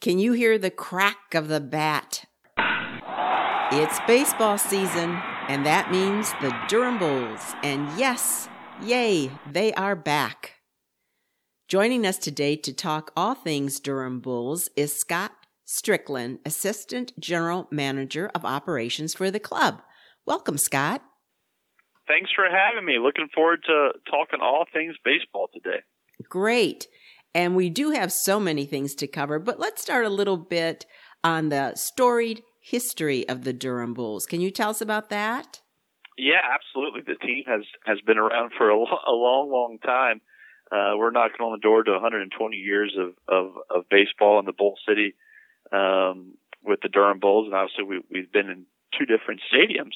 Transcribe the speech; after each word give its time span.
Can 0.00 0.18
you 0.18 0.32
hear 0.32 0.58
the 0.58 0.70
crack 0.70 1.34
of 1.34 1.48
the 1.48 1.60
bat? 1.60 2.26
It's 3.72 3.98
baseball 4.06 4.58
season, 4.58 5.18
and 5.48 5.64
that 5.64 5.90
means 5.90 6.30
the 6.42 6.54
Durham 6.68 6.98
Bulls. 6.98 7.54
And 7.62 7.88
yes, 7.98 8.48
yay, 8.82 9.30
they 9.50 9.72
are 9.72 9.96
back. 9.96 10.56
Joining 11.66 12.06
us 12.06 12.18
today 12.18 12.56
to 12.56 12.72
talk 12.72 13.10
all 13.16 13.34
things 13.34 13.80
Durham 13.80 14.20
Bulls 14.20 14.68
is 14.76 14.92
Scott 14.92 15.32
Strickland, 15.64 16.38
Assistant 16.44 17.18
General 17.18 17.66
Manager 17.72 18.30
of 18.34 18.44
Operations 18.44 19.14
for 19.14 19.30
the 19.30 19.40
club. 19.40 19.82
Welcome, 20.26 20.58
Scott. 20.58 21.02
Thanks 22.06 22.30
for 22.36 22.44
having 22.44 22.84
me. 22.84 22.98
Looking 22.98 23.28
forward 23.34 23.64
to 23.66 23.92
talking 24.08 24.40
all 24.40 24.66
things 24.72 24.94
baseball 25.04 25.48
today. 25.52 25.80
Great. 26.28 26.86
And 27.36 27.54
we 27.54 27.68
do 27.68 27.90
have 27.90 28.10
so 28.12 28.40
many 28.40 28.64
things 28.64 28.94
to 28.94 29.06
cover, 29.06 29.38
but 29.38 29.60
let's 29.60 29.82
start 29.82 30.06
a 30.06 30.08
little 30.08 30.38
bit 30.38 30.86
on 31.22 31.50
the 31.50 31.74
storied 31.74 32.42
history 32.62 33.28
of 33.28 33.44
the 33.44 33.52
Durham 33.52 33.92
Bulls. 33.92 34.24
Can 34.24 34.40
you 34.40 34.50
tell 34.50 34.70
us 34.70 34.80
about 34.80 35.10
that? 35.10 35.60
Yeah, 36.16 36.40
absolutely. 36.50 37.02
The 37.02 37.18
team 37.26 37.44
has 37.46 37.60
has 37.84 38.00
been 38.06 38.16
around 38.16 38.52
for 38.56 38.70
a, 38.70 38.74
a 38.74 39.12
long, 39.12 39.50
long 39.52 39.78
time. 39.84 40.22
Uh, 40.72 40.96
we're 40.96 41.10
knocking 41.10 41.44
on 41.44 41.52
the 41.52 41.60
door 41.60 41.84
to 41.84 41.92
120 41.92 42.56
years 42.56 42.96
of, 42.98 43.12
of, 43.28 43.52
of 43.68 43.84
baseball 43.90 44.38
in 44.38 44.46
the 44.46 44.54
Bull 44.54 44.76
City 44.88 45.14
um, 45.72 46.38
with 46.64 46.80
the 46.80 46.88
Durham 46.88 47.20
Bulls, 47.20 47.44
and 47.44 47.54
obviously 47.54 47.84
we, 47.84 48.00
we've 48.10 48.32
been 48.32 48.48
in 48.48 48.64
two 48.98 49.04
different 49.04 49.42
stadiums 49.52 49.92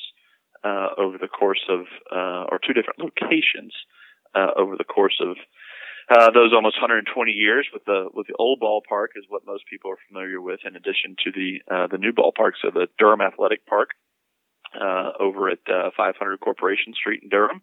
uh, 0.63 0.89
over 1.01 1.17
the 1.17 1.27
course 1.27 1.65
of, 1.71 1.87
uh, 2.13 2.45
or 2.53 2.61
two 2.63 2.75
different 2.75 2.99
locations 3.01 3.73
uh, 4.35 4.49
over 4.59 4.77
the 4.77 4.85
course 4.85 5.19
of 5.23 5.39
uh, 6.11 6.31
those 6.33 6.53
almost 6.53 6.77
120 6.77 7.31
years 7.31 7.69
with 7.73 7.85
the 7.85 8.09
with 8.13 8.27
the 8.27 8.35
old 8.39 8.61
ballpark 8.61 9.15
is 9.17 9.25
what 9.29 9.47
most 9.47 9.65
people 9.71 9.91
are 9.93 9.99
familiar 10.09 10.41
with. 10.41 10.61
In 10.65 10.75
addition 10.75 11.15
to 11.25 11.31
the 11.31 11.63
uh, 11.71 11.87
the 11.87 11.99
new 11.99 12.13
ballpark, 12.13 12.53
so 12.61 12.71
the 12.73 12.89
Durham 12.99 13.21
Athletic 13.21 13.65
Park 13.67 13.91
uh, 14.75 15.13
over 15.21 15.49
at 15.49 15.61
uh, 15.69 15.91
500 15.97 16.41
Corporation 16.41 16.95
Street 16.95 17.23
in 17.23 17.29
Durham, 17.29 17.63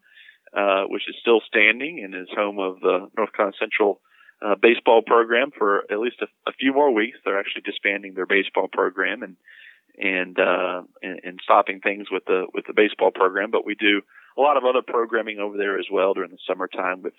uh, 0.55 0.83
which 0.87 1.03
is 1.09 1.15
still 1.19 1.41
standing 1.45 2.01
and 2.03 2.15
is 2.15 2.29
home 2.33 2.57
of 2.59 2.79
the 2.79 3.09
North 3.17 3.33
Carolina 3.33 3.57
Central 3.59 3.99
uh, 4.41 4.55
baseball 4.55 5.01
program 5.01 5.51
for 5.57 5.83
at 5.91 5.99
least 5.99 6.17
a, 6.21 6.27
a 6.49 6.53
few 6.53 6.73
more 6.73 6.93
weeks. 6.93 7.17
They're 7.25 7.39
actually 7.39 7.63
disbanding 7.65 8.13
their 8.13 8.25
baseball 8.25 8.67
program 8.71 9.23
and 9.23 9.35
and, 9.99 10.39
uh, 10.39 10.83
and 11.01 11.19
and 11.23 11.39
stopping 11.43 11.81
things 11.81 12.07
with 12.11 12.23
the 12.25 12.45
with 12.53 12.65
the 12.67 12.73
baseball 12.73 13.11
program, 13.11 13.51
but 13.51 13.65
we 13.65 13.75
do 13.75 14.01
a 14.37 14.41
lot 14.41 14.55
of 14.55 14.63
other 14.63 14.83
programming 14.87 15.39
over 15.39 15.57
there 15.57 15.79
as 15.79 15.87
well 15.91 16.13
during 16.13 16.29
the 16.29 16.37
summertime 16.47 17.01
with 17.01 17.15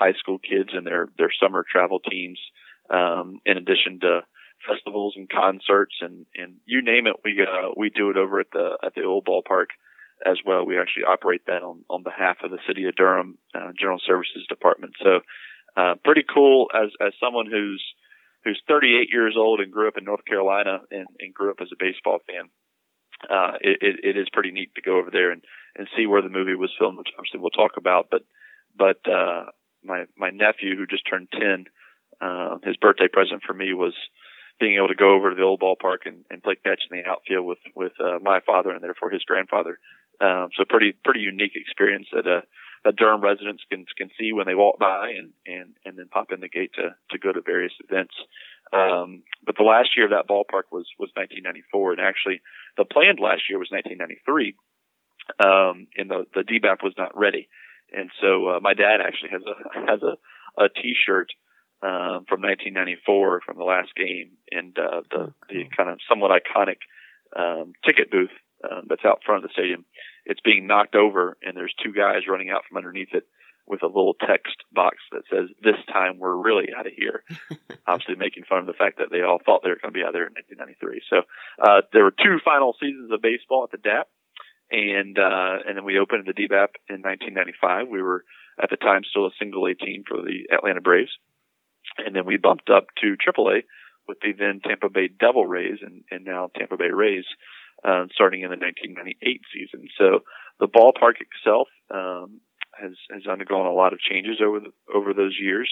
high 0.00 0.14
school 0.18 0.38
kids 0.38 0.70
and 0.72 0.86
their 0.86 1.08
their 1.18 1.30
summer 1.40 1.64
travel 1.70 2.00
teams. 2.00 2.38
Um, 2.88 3.40
in 3.46 3.56
addition 3.56 4.00
to 4.00 4.22
festivals 4.66 5.14
and 5.16 5.28
concerts 5.28 5.94
and 6.00 6.26
and 6.34 6.56
you 6.64 6.82
name 6.82 7.06
it, 7.06 7.16
we 7.24 7.40
uh, 7.40 7.70
we 7.76 7.90
do 7.90 8.10
it 8.10 8.16
over 8.16 8.40
at 8.40 8.50
the 8.52 8.78
at 8.82 8.94
the 8.94 9.04
old 9.04 9.26
ballpark 9.26 9.66
as 10.24 10.38
well. 10.44 10.66
We 10.66 10.78
actually 10.78 11.04
operate 11.04 11.46
that 11.46 11.62
on 11.62 11.84
on 11.88 12.02
behalf 12.02 12.38
of 12.42 12.50
the 12.50 12.58
city 12.66 12.86
of 12.86 12.96
Durham 12.96 13.38
uh, 13.54 13.72
General 13.78 14.00
Services 14.04 14.46
Department. 14.48 14.94
So 15.02 15.20
uh, 15.76 15.94
pretty 16.04 16.24
cool 16.32 16.70
as 16.74 16.90
as 17.00 17.12
someone 17.20 17.46
who's 17.46 17.84
who's 18.44 18.60
38 18.68 19.08
years 19.12 19.34
old 19.36 19.60
and 19.60 19.72
grew 19.72 19.88
up 19.88 19.98
in 19.98 20.04
North 20.04 20.24
Carolina 20.24 20.80
and, 20.90 21.06
and 21.18 21.34
grew 21.34 21.50
up 21.50 21.60
as 21.60 21.68
a 21.72 21.76
baseball 21.78 22.18
fan. 22.26 22.48
Uh, 23.28 23.58
it, 23.60 23.78
it, 23.82 24.16
it 24.16 24.18
is 24.18 24.28
pretty 24.32 24.50
neat 24.50 24.74
to 24.74 24.80
go 24.80 24.98
over 24.98 25.10
there 25.10 25.30
and, 25.30 25.44
and 25.76 25.88
see 25.94 26.06
where 26.06 26.22
the 26.22 26.30
movie 26.30 26.54
was 26.54 26.72
filmed, 26.78 26.96
which 26.96 27.12
obviously 27.18 27.38
we'll 27.38 27.50
talk 27.50 27.72
about. 27.76 28.08
But, 28.10 28.22
but, 28.76 29.00
uh, 29.06 29.52
my 29.84 30.04
my 30.16 30.30
nephew 30.30 30.76
who 30.76 30.86
just 30.86 31.08
turned 31.08 31.28
ten, 31.32 31.66
uh, 32.20 32.58
his 32.64 32.76
birthday 32.76 33.08
present 33.08 33.42
for 33.46 33.54
me 33.54 33.72
was 33.72 33.94
being 34.58 34.76
able 34.76 34.88
to 34.88 34.94
go 34.94 35.14
over 35.14 35.30
to 35.30 35.36
the 35.36 35.42
old 35.42 35.60
ballpark 35.60 36.04
and, 36.04 36.24
and 36.30 36.42
play 36.42 36.54
catch 36.54 36.82
in 36.90 36.98
the 36.98 37.08
outfield 37.08 37.46
with 37.46 37.58
with 37.74 37.92
uh, 37.98 38.18
my 38.22 38.40
father 38.44 38.70
and 38.70 38.82
therefore 38.82 39.10
his 39.10 39.24
grandfather. 39.24 39.78
Um, 40.20 40.50
so 40.56 40.64
pretty 40.68 40.92
pretty 41.02 41.20
unique 41.20 41.56
experience 41.56 42.06
that 42.12 42.26
uh, 42.26 42.42
that 42.84 42.96
Durham 42.96 43.22
residents 43.22 43.62
can 43.70 43.86
can 43.96 44.10
see 44.18 44.32
when 44.32 44.46
they 44.46 44.54
walk 44.54 44.78
by 44.78 45.10
and 45.16 45.32
and 45.46 45.74
and 45.84 45.98
then 45.98 46.08
pop 46.08 46.30
in 46.30 46.40
the 46.40 46.48
gate 46.48 46.72
to 46.74 46.94
to 47.10 47.18
go 47.18 47.32
to 47.32 47.40
various 47.40 47.72
events. 47.88 48.14
Um, 48.72 49.22
but 49.44 49.56
the 49.56 49.64
last 49.64 49.96
year 49.96 50.04
of 50.04 50.12
that 50.12 50.28
ballpark 50.28 50.68
was 50.70 50.86
was 50.98 51.10
1994, 51.16 51.92
and 51.92 52.00
actually 52.00 52.40
the 52.76 52.84
planned 52.84 53.18
last 53.18 53.48
year 53.48 53.58
was 53.58 53.70
1993. 53.70 54.54
Um, 55.40 55.86
and 55.96 56.10
the 56.10 56.26
the 56.34 56.44
DBAP 56.44 56.82
was 56.82 56.94
not 56.98 57.16
ready. 57.16 57.48
And 57.92 58.10
so 58.20 58.48
uh, 58.48 58.60
my 58.60 58.74
dad 58.74 59.00
actually 59.04 59.30
has 59.30 59.42
a 59.42 59.90
has 59.90 60.02
a 60.02 60.16
a 60.60 60.68
T-shirt 60.68 61.30
um, 61.82 62.26
from 62.28 62.42
1994 62.42 63.40
from 63.44 63.56
the 63.56 63.64
last 63.64 63.94
game, 63.96 64.32
and 64.50 64.76
uh, 64.78 65.02
the 65.10 65.32
the 65.48 65.64
kind 65.76 65.88
of 65.88 65.98
somewhat 66.08 66.30
iconic 66.30 66.78
um, 67.36 67.72
ticket 67.86 68.10
booth 68.10 68.34
um, 68.68 68.86
that's 68.88 69.04
out 69.04 69.22
front 69.24 69.44
of 69.44 69.48
the 69.48 69.52
stadium. 69.52 69.84
It's 70.26 70.40
being 70.40 70.66
knocked 70.66 70.94
over, 70.94 71.36
and 71.42 71.56
there's 71.56 71.74
two 71.82 71.92
guys 71.92 72.28
running 72.28 72.50
out 72.50 72.62
from 72.68 72.76
underneath 72.76 73.14
it 73.14 73.24
with 73.66 73.82
a 73.82 73.86
little 73.86 74.14
text 74.14 74.56
box 74.72 74.98
that 75.12 75.22
says, 75.30 75.48
"This 75.62 75.80
time 75.90 76.18
we're 76.18 76.36
really 76.36 76.68
out 76.76 76.86
of 76.86 76.92
here." 76.92 77.24
Obviously, 77.86 78.16
making 78.16 78.44
fun 78.44 78.58
of 78.58 78.66
the 78.66 78.74
fact 78.74 78.98
that 78.98 79.10
they 79.10 79.22
all 79.22 79.38
thought 79.44 79.62
they 79.62 79.70
were 79.70 79.80
going 79.80 79.94
to 79.94 79.98
be 79.98 80.04
out 80.04 80.12
there 80.12 80.26
in 80.26 80.34
1993. 80.34 81.02
So 81.08 81.22
uh, 81.62 81.82
there 81.92 82.04
were 82.04 82.12
two 82.12 82.38
final 82.44 82.76
seasons 82.78 83.10
of 83.12 83.22
baseball 83.22 83.64
at 83.64 83.70
the 83.70 83.78
DAP 83.78 84.08
and 84.70 85.18
uh, 85.18 85.58
and 85.66 85.76
then 85.76 85.84
we 85.84 85.98
opened 85.98 86.26
the 86.26 86.32
DBAP 86.32 86.78
in 86.88 87.02
1995. 87.02 87.88
We 87.88 88.02
were 88.02 88.24
at 88.62 88.70
the 88.70 88.76
time 88.76 89.02
still 89.08 89.26
a 89.26 89.30
single 89.38 89.66
A 89.66 89.74
team 89.74 90.04
for 90.06 90.18
the 90.18 90.54
Atlanta 90.54 90.80
Braves, 90.80 91.12
and 91.98 92.14
then 92.14 92.26
we 92.26 92.36
bumped 92.36 92.70
up 92.70 92.86
to 93.02 93.16
AAA 93.16 93.62
with 94.06 94.18
the 94.20 94.32
then 94.32 94.60
Tampa 94.64 94.88
Bay 94.88 95.08
Devil 95.08 95.46
Rays 95.46 95.78
and, 95.82 96.02
and 96.10 96.24
now 96.24 96.50
Tampa 96.56 96.76
Bay 96.76 96.90
Rays, 96.92 97.24
uh, 97.84 98.06
starting 98.12 98.42
in 98.42 98.50
the 98.50 98.56
1998 98.56 99.40
season. 99.52 99.88
So 99.98 100.20
the 100.58 100.68
ballpark 100.68 101.22
itself 101.22 101.68
um, 101.90 102.40
has 102.78 102.92
has 103.10 103.26
undergone 103.30 103.66
a 103.66 103.72
lot 103.72 103.92
of 103.92 104.00
changes 104.00 104.40
over 104.44 104.60
the, 104.60 104.72
over 104.94 105.14
those 105.14 105.36
years. 105.40 105.70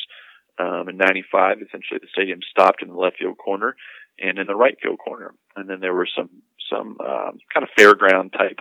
Um, 0.58 0.88
in 0.88 0.96
'95, 0.96 1.58
essentially 1.58 2.00
the 2.00 2.08
stadium 2.12 2.40
stopped 2.50 2.82
in 2.82 2.88
the 2.88 2.94
left 2.94 3.18
field 3.18 3.38
corner 3.38 3.76
and 4.18 4.38
in 4.38 4.48
the 4.48 4.56
right 4.56 4.76
field 4.82 4.98
corner, 4.98 5.34
and 5.54 5.68
then 5.70 5.80
there 5.80 5.94
were 5.94 6.08
some 6.16 6.30
some 6.68 6.96
um, 7.00 7.38
kind 7.52 7.62
of 7.62 7.68
fairground 7.78 8.32
type 8.32 8.58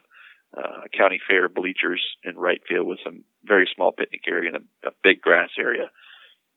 uh, 0.56 0.88
county 0.96 1.20
fair 1.28 1.50
bleachers 1.50 2.02
in 2.24 2.38
right 2.38 2.62
field 2.68 2.88
with 2.88 3.00
some 3.04 3.24
very 3.44 3.70
small 3.76 3.92
picnic 3.92 4.22
area 4.28 4.52
and 4.54 4.64
a, 4.84 4.88
a 4.88 4.92
big 5.04 5.22
grass 5.22 5.50
area. 5.60 5.90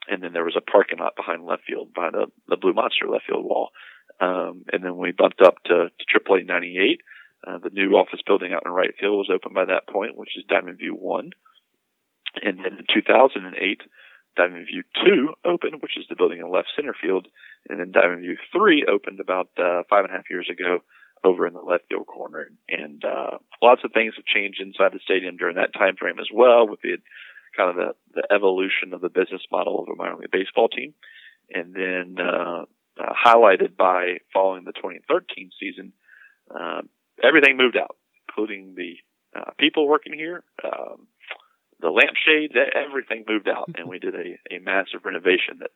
And 0.08 0.22
then 0.22 0.32
there 0.32 0.44
was 0.44 0.56
a 0.56 0.60
parking 0.60 0.98
lot 0.98 1.16
behind 1.16 1.44
left 1.44 1.62
field 1.66 1.92
by 1.94 2.10
the, 2.10 2.26
the 2.48 2.56
Blue 2.56 2.72
Monster 2.72 3.08
left 3.08 3.26
field 3.26 3.44
wall. 3.44 3.70
Um, 4.20 4.64
and 4.72 4.84
then 4.84 4.96
we 4.96 5.12
bumped 5.12 5.40
up 5.40 5.62
to, 5.64 5.88
to 5.90 6.20
AAA 6.20 6.46
98. 6.46 7.00
Uh, 7.46 7.58
the 7.58 7.70
new 7.70 7.96
office 7.96 8.20
building 8.26 8.52
out 8.52 8.62
in 8.66 8.72
right 8.72 8.94
field 9.00 9.16
was 9.16 9.30
open 9.32 9.54
by 9.54 9.64
that 9.64 9.88
point, 9.88 10.16
which 10.16 10.36
is 10.36 10.44
Diamond 10.48 10.78
View 10.78 10.94
1. 10.94 11.30
And 12.42 12.58
then 12.58 12.78
in 12.78 12.86
2008, 12.92 13.80
Diamond 14.36 14.66
View 14.66 14.82
2 15.04 15.34
opened, 15.44 15.82
which 15.82 15.96
is 15.96 16.04
the 16.08 16.16
building 16.16 16.38
in 16.38 16.50
left 16.50 16.68
center 16.76 16.94
field. 16.94 17.28
And 17.68 17.80
then 17.80 17.92
Diamond 17.92 18.20
View 18.20 18.36
3 18.52 18.86
opened 18.86 19.20
about 19.20 19.48
uh, 19.58 19.82
five 19.88 20.04
and 20.04 20.12
a 20.12 20.16
half 20.16 20.30
years 20.30 20.48
ago 20.50 20.80
over 21.24 21.46
in 21.46 21.52
the 21.52 21.60
left 21.60 21.84
field 21.88 22.06
corner. 22.06 22.48
And 22.68 23.04
uh, 23.04 23.38
lots 23.62 23.82
of 23.84 23.92
things 23.92 24.14
have 24.16 24.24
changed 24.24 24.60
inside 24.60 24.92
the 24.92 25.00
stadium 25.04 25.36
during 25.36 25.56
that 25.56 25.74
time 25.74 25.96
frame 25.96 26.18
as 26.18 26.28
well, 26.32 26.66
with 26.66 26.80
the 26.82 26.96
kind 27.56 27.70
of 27.70 27.76
the, 27.76 27.94
the 28.14 28.34
evolution 28.34 28.94
of 28.94 29.00
the 29.00 29.08
business 29.08 29.42
model 29.50 29.80
of 29.80 29.86
the 29.86 29.96
minor 29.96 30.16
league 30.16 30.30
baseball 30.30 30.68
team, 30.68 30.94
and 31.50 31.74
then 31.74 32.16
uh, 32.18 32.64
uh, 32.98 33.12
highlighted 33.12 33.76
by 33.76 34.18
following 34.32 34.64
the 34.64 34.72
2013 34.72 35.50
season, 35.58 35.92
uh, 36.54 36.82
everything 37.22 37.56
moved 37.56 37.76
out, 37.76 37.96
including 38.28 38.74
the 38.76 38.94
uh, 39.38 39.50
people 39.58 39.88
working 39.88 40.14
here. 40.14 40.42
Um, 40.64 41.06
the 41.80 41.88
lampshades, 41.90 42.54
everything 42.74 43.24
moved 43.26 43.48
out, 43.48 43.70
and 43.76 43.88
we 43.88 43.98
did 43.98 44.14
a, 44.14 44.54
a 44.54 44.60
massive 44.60 45.04
renovation 45.04 45.60
that 45.60 45.70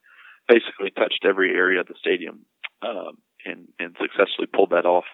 basically 0.48 0.90
touched 0.90 1.24
every 1.24 1.50
area 1.54 1.80
of 1.80 1.86
the 1.86 1.94
stadium 1.98 2.44
um, 2.82 3.16
and, 3.46 3.68
and 3.78 3.96
successfully 4.00 4.46
pulled 4.52 4.70
that 4.70 4.84
off 4.84 5.04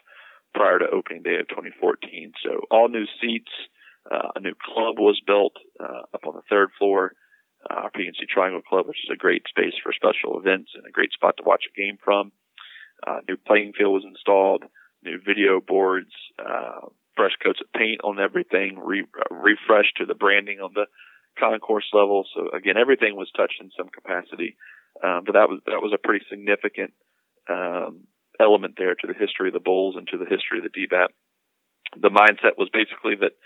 prior 0.55 0.79
to 0.79 0.91
opening 0.91 1.23
day 1.23 1.39
of 1.41 1.49
2014. 1.49 2.33
So 2.43 2.63
all 2.71 2.89
new 2.89 3.07
seats, 3.21 3.51
uh, 4.11 4.29
a 4.35 4.41
new 4.41 4.55
club 4.55 4.99
was 4.99 5.21
built 5.27 5.55
uh, 5.79 6.03
up 6.15 6.27
on 6.27 6.35
the 6.35 6.47
third 6.49 6.71
floor. 6.79 7.13
Uh, 7.69 7.89
PNC 7.95 8.27
Triangle 8.33 8.63
Club, 8.63 8.87
which 8.89 9.05
is 9.05 9.11
a 9.13 9.17
great 9.17 9.43
space 9.47 9.75
for 9.83 9.93
special 9.93 10.39
events 10.39 10.71
and 10.75 10.87
a 10.87 10.91
great 10.91 11.13
spot 11.13 11.37
to 11.37 11.43
watch 11.45 11.65
a 11.69 11.79
game 11.79 11.99
from. 12.03 12.33
Uh, 13.07 13.21
new 13.29 13.37
playing 13.37 13.73
field 13.77 13.93
was 13.93 14.05
installed, 14.07 14.65
new 15.05 15.21
video 15.21 15.61
boards, 15.61 16.13
uh, 16.39 16.89
fresh 17.17 17.37
coats 17.45 17.61
of 17.61 17.71
paint 17.79 18.01
on 18.03 18.19
everything, 18.19 18.79
re- 18.83 19.05
uh, 19.05 19.35
refreshed 19.35 19.97
to 19.99 20.07
the 20.07 20.15
branding 20.15 20.61
on 20.61 20.71
the 20.75 20.87
concourse 21.39 21.85
level. 21.93 22.25
So 22.35 22.49
again, 22.57 22.77
everything 22.79 23.15
was 23.15 23.31
touched 23.37 23.61
in 23.61 23.71
some 23.77 23.89
capacity. 23.89 24.57
Um, 25.05 25.25
but 25.25 25.33
that 25.33 25.49
was 25.49 25.61
that 25.67 25.81
was 25.81 25.93
a 25.95 25.99
pretty 25.99 26.25
significant 26.29 26.93
um, 27.49 28.05
element 28.41 28.75
there 28.77 28.95
to 28.95 29.07
the 29.07 29.19
history 29.19 29.49
of 29.49 29.55
the 29.55 29.61
Bulls 29.61 29.95
and 29.97 30.09
to 30.09 30.19
the 30.19 30.29
history 30.29 30.59
of 30.59 30.65
the 30.65 30.75
DBAP. 30.75 31.09
The 32.01 32.11
mindset 32.11 32.57
was 32.57 32.71
basically 32.73 33.17
that 33.21 33.37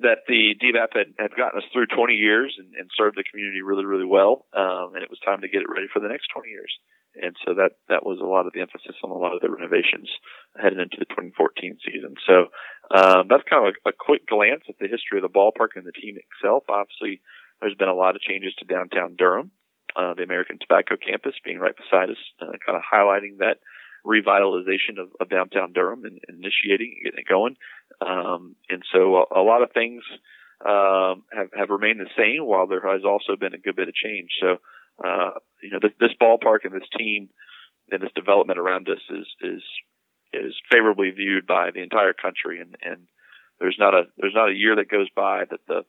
that 0.00 0.26
the 0.26 0.56
DBAP 0.58 0.96
had, 0.96 1.14
had 1.18 1.36
gotten 1.36 1.62
us 1.62 1.68
through 1.70 1.86
20 1.86 2.14
years 2.14 2.56
and, 2.58 2.74
and 2.74 2.90
served 2.96 3.16
the 3.16 3.28
community 3.28 3.62
really, 3.62 3.84
really 3.84 4.08
well, 4.08 4.46
um, 4.50 4.94
and 4.94 5.02
it 5.04 5.10
was 5.10 5.20
time 5.22 5.42
to 5.42 5.52
get 5.52 5.62
it 5.62 5.70
ready 5.70 5.86
for 5.92 6.00
the 6.00 6.08
next 6.08 6.26
20 6.34 6.48
years. 6.48 6.72
And 7.14 7.36
so 7.44 7.52
that 7.60 7.76
that 7.92 8.08
was 8.08 8.24
a 8.24 8.28
lot 8.28 8.48
of 8.48 8.56
the 8.56 8.64
emphasis 8.64 8.96
on 9.04 9.10
a 9.12 9.20
lot 9.20 9.36
of 9.36 9.44
the 9.44 9.52
renovations 9.52 10.08
heading 10.56 10.80
into 10.80 10.96
the 10.96 11.04
2014 11.12 11.76
season. 11.84 12.16
So 12.24 12.48
um, 12.88 13.28
that's 13.28 13.44
kind 13.44 13.68
of 13.68 13.76
a, 13.76 13.90
a 13.90 13.92
quick 13.92 14.26
glance 14.26 14.64
at 14.68 14.80
the 14.80 14.88
history 14.88 15.20
of 15.20 15.26
the 15.28 15.32
ballpark 15.32 15.76
and 15.76 15.84
the 15.84 15.92
team 15.92 16.16
itself. 16.16 16.64
Obviously, 16.72 17.20
there's 17.60 17.76
been 17.76 17.92
a 17.92 17.94
lot 17.94 18.16
of 18.16 18.24
changes 18.24 18.56
to 18.58 18.64
downtown 18.64 19.16
Durham. 19.16 19.52
Uh, 19.92 20.14
the 20.16 20.24
American 20.24 20.56
Tobacco 20.56 20.96
campus 20.96 21.36
being 21.44 21.60
right 21.60 21.76
beside 21.76 22.08
us, 22.08 22.22
uh, 22.40 22.56
kind 22.64 22.80
of 22.80 22.82
highlighting 22.82 23.44
that 23.44 23.60
revitalization 24.06 24.98
of, 24.98 25.08
of 25.20 25.28
downtown 25.28 25.72
Durham 25.72 26.04
and, 26.04 26.20
and 26.26 26.38
initiating, 26.38 27.00
getting 27.04 27.20
it 27.20 27.28
going. 27.28 27.56
Um, 28.00 28.56
and 28.68 28.82
so 28.92 29.16
a, 29.16 29.40
a, 29.40 29.42
lot 29.42 29.62
of 29.62 29.72
things 29.72 30.02
um, 30.64 31.24
have, 31.32 31.48
have 31.56 31.70
remained 31.70 32.00
the 32.00 32.10
same, 32.16 32.44
while 32.44 32.66
there 32.66 32.92
has 32.92 33.04
also 33.04 33.36
been 33.36 33.54
a 33.54 33.58
good 33.58 33.76
bit 33.76 33.88
of 33.88 33.94
change. 33.94 34.30
So, 34.40 34.56
uh, 35.04 35.30
you 35.62 35.70
know, 35.70 35.78
this, 35.80 35.92
this 36.00 36.16
ballpark 36.20 36.64
and 36.64 36.74
this 36.74 36.88
team 36.98 37.28
and 37.90 38.02
this 38.02 38.12
development 38.14 38.58
around 38.58 38.88
us 38.88 39.00
is 39.10 39.26
is 39.40 39.62
is 40.32 40.54
favorably 40.70 41.10
viewed 41.10 41.46
by 41.46 41.70
the 41.70 41.82
entire 41.82 42.12
country, 42.12 42.60
and 42.60 42.76
and 42.82 43.06
there's 43.60 43.76
not 43.78 43.94
a 43.94 44.04
there's 44.18 44.34
not 44.34 44.50
a 44.50 44.54
year 44.54 44.76
that 44.76 44.90
goes 44.90 45.08
by 45.14 45.44
that 45.50 45.60
the 45.68 45.84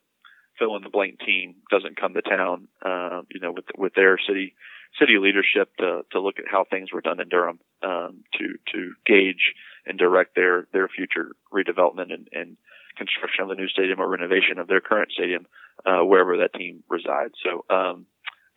fill 0.59 0.75
in 0.75 0.83
the 0.83 0.89
blank 0.89 1.19
team 1.25 1.55
doesn't 1.71 1.99
come 1.99 2.13
to 2.13 2.21
town, 2.21 2.67
uh, 2.85 3.21
you 3.31 3.39
know, 3.39 3.51
with 3.51 3.65
with 3.77 3.93
their 3.95 4.17
city 4.27 4.53
city 4.99 5.17
leadership 5.19 5.75
to 5.77 6.01
to 6.11 6.19
look 6.19 6.39
at 6.39 6.45
how 6.49 6.63
things 6.63 6.91
were 6.91 7.01
done 7.01 7.19
in 7.19 7.29
Durham, 7.29 7.59
um, 7.81 8.23
to 8.37 8.55
to 8.73 8.93
gauge 9.05 9.53
and 9.85 9.97
direct 9.97 10.35
their 10.35 10.67
their 10.73 10.87
future 10.87 11.31
redevelopment 11.53 12.13
and, 12.13 12.27
and 12.31 12.57
construction 12.97 13.43
of 13.43 13.49
the 13.49 13.55
new 13.55 13.67
stadium 13.67 13.99
or 13.99 14.07
renovation 14.07 14.59
of 14.59 14.67
their 14.67 14.81
current 14.81 15.11
stadium, 15.11 15.45
uh, 15.85 16.03
wherever 16.03 16.37
that 16.37 16.53
team 16.53 16.83
resides. 16.89 17.33
So, 17.43 17.65
um, 17.73 18.05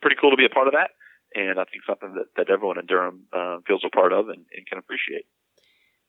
pretty 0.01 0.17
cool 0.21 0.31
to 0.31 0.37
be 0.37 0.45
a 0.45 0.49
part 0.49 0.67
of 0.67 0.73
that, 0.73 0.91
and 1.33 1.59
I 1.59 1.65
think 1.65 1.83
something 1.85 2.13
that 2.15 2.27
that 2.37 2.51
everyone 2.51 2.79
in 2.79 2.85
Durham 2.85 3.23
uh, 3.33 3.57
feels 3.65 3.83
a 3.85 3.89
part 3.89 4.13
of 4.13 4.29
and, 4.29 4.45
and 4.55 4.67
can 4.67 4.77
appreciate. 4.77 5.25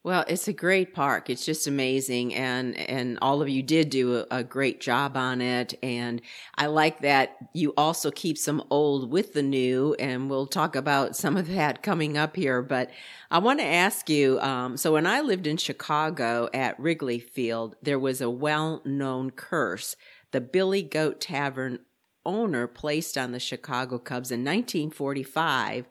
Well, 0.05 0.25
it's 0.29 0.47
a 0.47 0.53
great 0.53 0.95
park. 0.95 1.29
It's 1.29 1.45
just 1.45 1.67
amazing, 1.67 2.33
and 2.33 2.79
and 2.79 3.19
all 3.21 3.43
of 3.43 3.49
you 3.49 3.65
did 3.65 3.91
do 3.91 4.19
a, 4.19 4.27
a, 4.31 4.45
great 4.45 4.81
job 4.81 5.17
on 5.17 5.41
it. 5.41 5.75
And 5.83 6.23
I 6.55 6.67
like 6.67 7.01
that 7.01 7.37
you 7.53 7.75
also 7.77 8.13
keep 8.13 8.39
some 8.39 8.63
old 8.71 9.11
with 9.11 9.33
the 9.33 9.43
new, 9.43 9.95
and 9.99 10.31
we'll 10.31 10.47
talk 10.47 10.77
about 10.77 11.17
some 11.17 11.37
of 11.37 11.49
that 11.49 11.83
coming 11.83 12.17
up 12.17 12.37
here. 12.37 12.63
But 12.63 12.91
I 13.31 13.39
want 13.39 13.59
to 13.59 13.67
ask 13.67 14.09
you. 14.09 14.39
Um, 14.41 14.77
so 14.77 14.93
when 14.93 15.07
I 15.07 15.21
lived 15.21 15.49
in 15.49 15.57
Chicago 15.57 16.49
at 16.55 16.79
Wrigley 16.79 17.19
Field, 17.19 17.75
there 17.83 17.99
was 17.99 18.21
a 18.21 18.31
well-known 18.31 19.33
curse. 19.33 19.97
The 20.31 20.41
Billy 20.41 20.83
Goat 20.83 21.21
Tavern 21.21 21.81
owner 22.25 22.67
placed 22.67 23.17
on 23.17 23.33
the 23.33 23.41
Chicago 23.41 23.99
Cubs 23.99 24.31
in 24.31 24.41
1945 24.41 25.87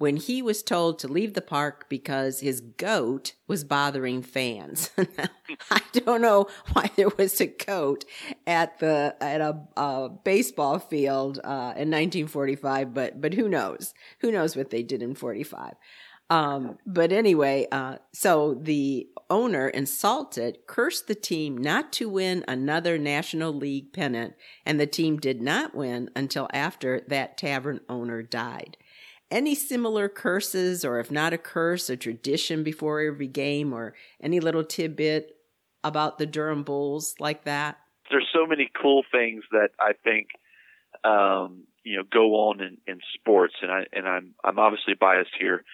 when 0.00 0.16
he 0.16 0.40
was 0.40 0.62
told 0.62 0.98
to 0.98 1.06
leave 1.06 1.34
the 1.34 1.42
park 1.42 1.84
because 1.90 2.40
his 2.40 2.62
goat 2.62 3.34
was 3.46 3.64
bothering 3.64 4.22
fans. 4.22 4.88
I 5.70 5.82
don't 5.92 6.22
know 6.22 6.46
why 6.72 6.90
there 6.96 7.10
was 7.18 7.38
a 7.38 7.46
goat 7.46 8.06
at 8.46 8.78
the 8.78 9.14
at 9.20 9.42
a, 9.42 9.60
a 9.76 10.08
baseball 10.08 10.78
field 10.78 11.38
uh, 11.44 11.76
in 11.76 11.90
1945, 11.90 12.94
but 12.94 13.20
but 13.20 13.34
who 13.34 13.46
knows? 13.46 13.92
Who 14.20 14.32
knows 14.32 14.56
what 14.56 14.70
they 14.70 14.82
did 14.82 15.02
in 15.02 15.14
45? 15.14 15.74
Um, 16.30 16.78
but 16.86 17.12
anyway, 17.12 17.66
uh, 17.70 17.96
so 18.14 18.54
the 18.54 19.06
owner, 19.28 19.68
insulted, 19.68 20.60
cursed 20.66 21.08
the 21.08 21.14
team 21.14 21.58
not 21.58 21.92
to 21.94 22.08
win 22.08 22.42
another 22.48 22.96
National 22.96 23.52
League 23.52 23.92
pennant, 23.92 24.32
and 24.64 24.80
the 24.80 24.86
team 24.86 25.18
did 25.18 25.42
not 25.42 25.74
win 25.74 26.08
until 26.16 26.48
after 26.54 27.02
that 27.08 27.36
tavern 27.36 27.80
owner 27.90 28.22
died 28.22 28.78
any 29.30 29.54
similar 29.54 30.08
curses, 30.08 30.84
or 30.84 30.98
if 30.98 31.10
not 31.10 31.32
a 31.32 31.38
curse, 31.38 31.88
a 31.88 31.96
tradition 31.96 32.62
before 32.62 33.00
every 33.00 33.28
game, 33.28 33.72
or 33.72 33.94
any 34.20 34.40
little 34.40 34.64
tidbit 34.64 35.36
about 35.84 36.18
the 36.18 36.26
Durham 36.26 36.62
Bulls 36.62 37.14
like 37.18 37.44
that? 37.44 37.78
There's 38.10 38.28
so 38.32 38.46
many 38.46 38.70
cool 38.80 39.04
things 39.12 39.44
that 39.52 39.70
I 39.78 39.92
think 40.04 40.28
um, 41.04 41.64
you 41.84 41.96
know 41.96 42.02
go 42.10 42.48
on 42.48 42.60
in, 42.60 42.78
in 42.86 43.00
sports, 43.14 43.54
and 43.62 43.70
I 43.70 43.84
and 43.92 44.06
I'm 44.06 44.34
I'm 44.44 44.58
obviously 44.58 44.94
biased 44.94 45.30
here, 45.38 45.64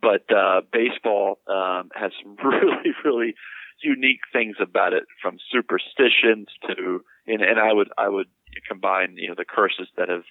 but 0.00 0.24
uh, 0.34 0.62
baseball 0.72 1.38
um, 1.46 1.90
has 1.94 2.12
some 2.22 2.36
really 2.44 2.94
really 3.04 3.34
unique 3.82 4.20
things 4.32 4.56
about 4.60 4.92
it, 4.92 5.04
from 5.20 5.38
superstitions 5.50 6.48
to 6.68 7.04
and, 7.26 7.42
and 7.42 7.58
I 7.58 7.72
would 7.72 7.88
I 7.98 8.08
would 8.08 8.28
combine 8.68 9.16
you 9.16 9.28
know 9.28 9.34
the 9.36 9.44
curses 9.44 9.88
that 9.96 10.08
have 10.08 10.24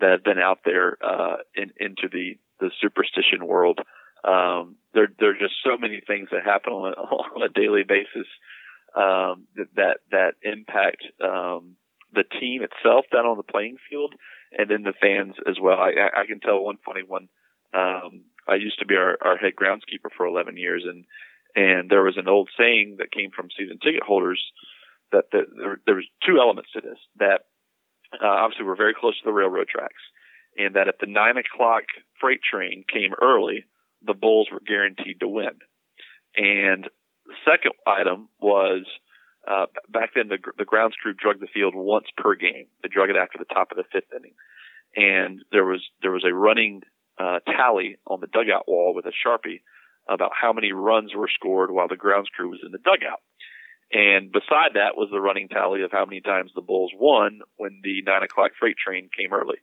that 0.00 0.10
have 0.10 0.24
been 0.24 0.38
out 0.38 0.60
there 0.64 0.98
uh, 1.04 1.36
in, 1.54 1.72
into 1.78 2.08
the 2.10 2.38
the 2.60 2.70
superstition 2.80 3.46
world. 3.46 3.80
Um, 4.24 4.76
there 4.94 5.08
there 5.18 5.30
are 5.30 5.38
just 5.38 5.54
so 5.62 5.76
many 5.76 6.00
things 6.06 6.28
that 6.32 6.44
happen 6.44 6.72
on 6.72 6.92
a, 6.92 7.00
on 7.36 7.42
a 7.42 7.48
daily 7.48 7.82
basis 7.86 8.26
um, 8.96 9.46
that 9.76 9.98
that 10.10 10.34
impact 10.42 11.02
um, 11.22 11.76
the 12.12 12.24
team 12.40 12.62
itself 12.62 13.04
down 13.12 13.26
on 13.26 13.36
the 13.36 13.42
playing 13.42 13.76
field, 13.90 14.14
and 14.56 14.70
then 14.70 14.82
the 14.82 14.94
fans 15.00 15.34
as 15.48 15.56
well. 15.60 15.78
I, 15.78 16.22
I 16.22 16.26
can 16.26 16.40
tell 16.40 16.60
one 16.60 16.78
funny 16.84 17.02
one. 17.02 17.28
Um, 17.74 18.24
I 18.46 18.54
used 18.54 18.78
to 18.78 18.86
be 18.86 18.94
our, 18.94 19.16
our 19.20 19.36
head 19.36 19.54
groundskeeper 19.60 20.12
for 20.16 20.26
11 20.26 20.56
years, 20.56 20.84
and 20.86 21.04
and 21.56 21.90
there 21.90 22.02
was 22.02 22.16
an 22.16 22.28
old 22.28 22.50
saying 22.58 22.96
that 22.98 23.12
came 23.12 23.30
from 23.30 23.48
season 23.56 23.78
ticket 23.78 24.02
holders 24.02 24.40
that, 25.12 25.30
that 25.32 25.46
there, 25.56 25.80
there 25.86 25.94
was 25.94 26.06
two 26.26 26.38
elements 26.38 26.70
to 26.72 26.80
this 26.80 26.98
that 27.18 27.46
uh, 28.22 28.26
obviously, 28.26 28.66
we're 28.66 28.76
very 28.76 28.94
close 28.98 29.18
to 29.18 29.24
the 29.24 29.32
railroad 29.32 29.68
tracks, 29.68 30.02
and 30.56 30.74
that 30.74 30.88
if 30.88 30.96
the 31.00 31.06
nine 31.06 31.36
o'clock 31.36 31.84
freight 32.20 32.40
train 32.42 32.84
came 32.92 33.12
early, 33.20 33.64
the 34.04 34.14
Bulls 34.14 34.48
were 34.52 34.60
guaranteed 34.66 35.20
to 35.20 35.28
win. 35.28 35.58
And 36.36 36.88
the 37.26 37.34
second 37.44 37.72
item 37.86 38.28
was 38.40 38.84
uh, 39.46 39.66
back 39.88 40.10
then 40.14 40.28
the, 40.28 40.38
the 40.58 40.64
grounds 40.64 40.94
crew 41.00 41.14
drug 41.14 41.40
the 41.40 41.46
field 41.52 41.74
once 41.74 42.06
per 42.16 42.34
game. 42.34 42.66
They 42.82 42.88
drug 42.88 43.10
it 43.10 43.16
after 43.16 43.38
the 43.38 43.52
top 43.52 43.70
of 43.70 43.76
the 43.76 43.84
fifth 43.92 44.12
inning, 44.16 44.34
and 44.96 45.42
there 45.52 45.64
was 45.64 45.82
there 46.02 46.12
was 46.12 46.24
a 46.24 46.34
running 46.34 46.82
uh, 47.18 47.40
tally 47.46 47.96
on 48.06 48.20
the 48.20 48.26
dugout 48.26 48.66
wall 48.66 48.94
with 48.94 49.06
a 49.06 49.12
sharpie 49.12 49.60
about 50.08 50.32
how 50.38 50.52
many 50.52 50.72
runs 50.72 51.14
were 51.14 51.30
scored 51.32 51.70
while 51.70 51.88
the 51.88 51.96
grounds 51.96 52.28
crew 52.34 52.50
was 52.50 52.60
in 52.64 52.72
the 52.72 52.78
dugout. 52.78 53.20
And 53.94 54.32
beside 54.32 54.74
that 54.74 54.98
was 54.98 55.08
the 55.12 55.20
running 55.20 55.48
tally 55.48 55.82
of 55.82 55.92
how 55.92 56.04
many 56.04 56.20
times 56.20 56.50
the 56.54 56.60
Bulls 56.60 56.90
won 56.98 57.40
when 57.56 57.80
the 57.84 58.02
nine 58.02 58.24
o'clock 58.24 58.50
freight 58.58 58.76
train 58.76 59.08
came 59.16 59.32
early. 59.32 59.58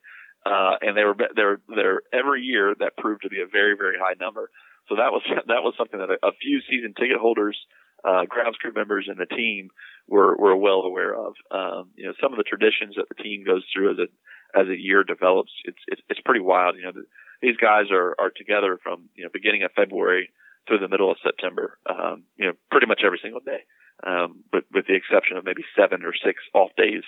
Uh, 0.45 0.79
and 0.81 0.95
they 0.95 1.03
were 1.03 1.15
there 1.35 1.59
there 1.67 2.01
every 2.13 2.41
year 2.41 2.73
that 2.79 2.97
proved 2.97 3.23
to 3.23 3.29
be 3.29 3.41
a 3.41 3.45
very 3.45 3.75
very 3.77 3.97
high 3.99 4.15
number. 4.19 4.49
So 4.87 4.95
that 4.95 5.11
was 5.11 5.21
that 5.47 5.61
was 5.61 5.75
something 5.77 5.99
that 5.99 6.09
a, 6.09 6.27
a 6.27 6.31
few 6.41 6.61
season 6.69 6.93
ticket 6.97 7.17
holders, 7.19 7.59
uh, 8.07 8.23
grounds 8.25 8.55
crew 8.55 8.71
members, 8.73 9.07
and 9.09 9.19
the 9.19 9.27
team 9.27 9.69
were 10.07 10.35
were 10.37 10.55
well 10.55 10.81
aware 10.81 11.13
of. 11.13 11.33
Um, 11.51 11.91
you 11.95 12.07
know, 12.07 12.13
some 12.21 12.31
of 12.31 12.37
the 12.37 12.47
traditions 12.47 12.95
that 12.95 13.09
the 13.09 13.21
team 13.21 13.43
goes 13.45 13.63
through 13.75 13.91
as 13.91 13.99
a 13.99 14.07
as 14.57 14.67
a 14.67 14.79
year 14.79 15.03
develops, 15.03 15.51
it's 15.65 15.83
it's, 15.87 16.01
it's 16.09 16.21
pretty 16.21 16.41
wild. 16.41 16.75
You 16.77 16.83
know, 16.83 16.91
the, 16.93 17.03
these 17.41 17.57
guys 17.57 17.91
are 17.91 18.15
are 18.17 18.31
together 18.31 18.79
from 18.81 19.09
you 19.15 19.25
know 19.25 19.29
beginning 19.31 19.63
of 19.63 19.71
February 19.75 20.31
through 20.67 20.79
the 20.79 20.87
middle 20.87 21.11
of 21.11 21.17
September. 21.23 21.77
Um, 21.89 22.23
you 22.37 22.47
know, 22.47 22.53
pretty 22.69 22.87
much 22.87 23.01
every 23.05 23.19
single 23.21 23.41
day 23.41 23.65
um, 24.05 24.43
with, 24.53 24.65
with 24.73 24.87
the 24.87 24.95
exception 24.95 25.37
of 25.37 25.45
maybe 25.45 25.63
seven 25.77 26.03
or 26.03 26.13
six 26.13 26.41
off 26.53 26.71
days 26.77 27.03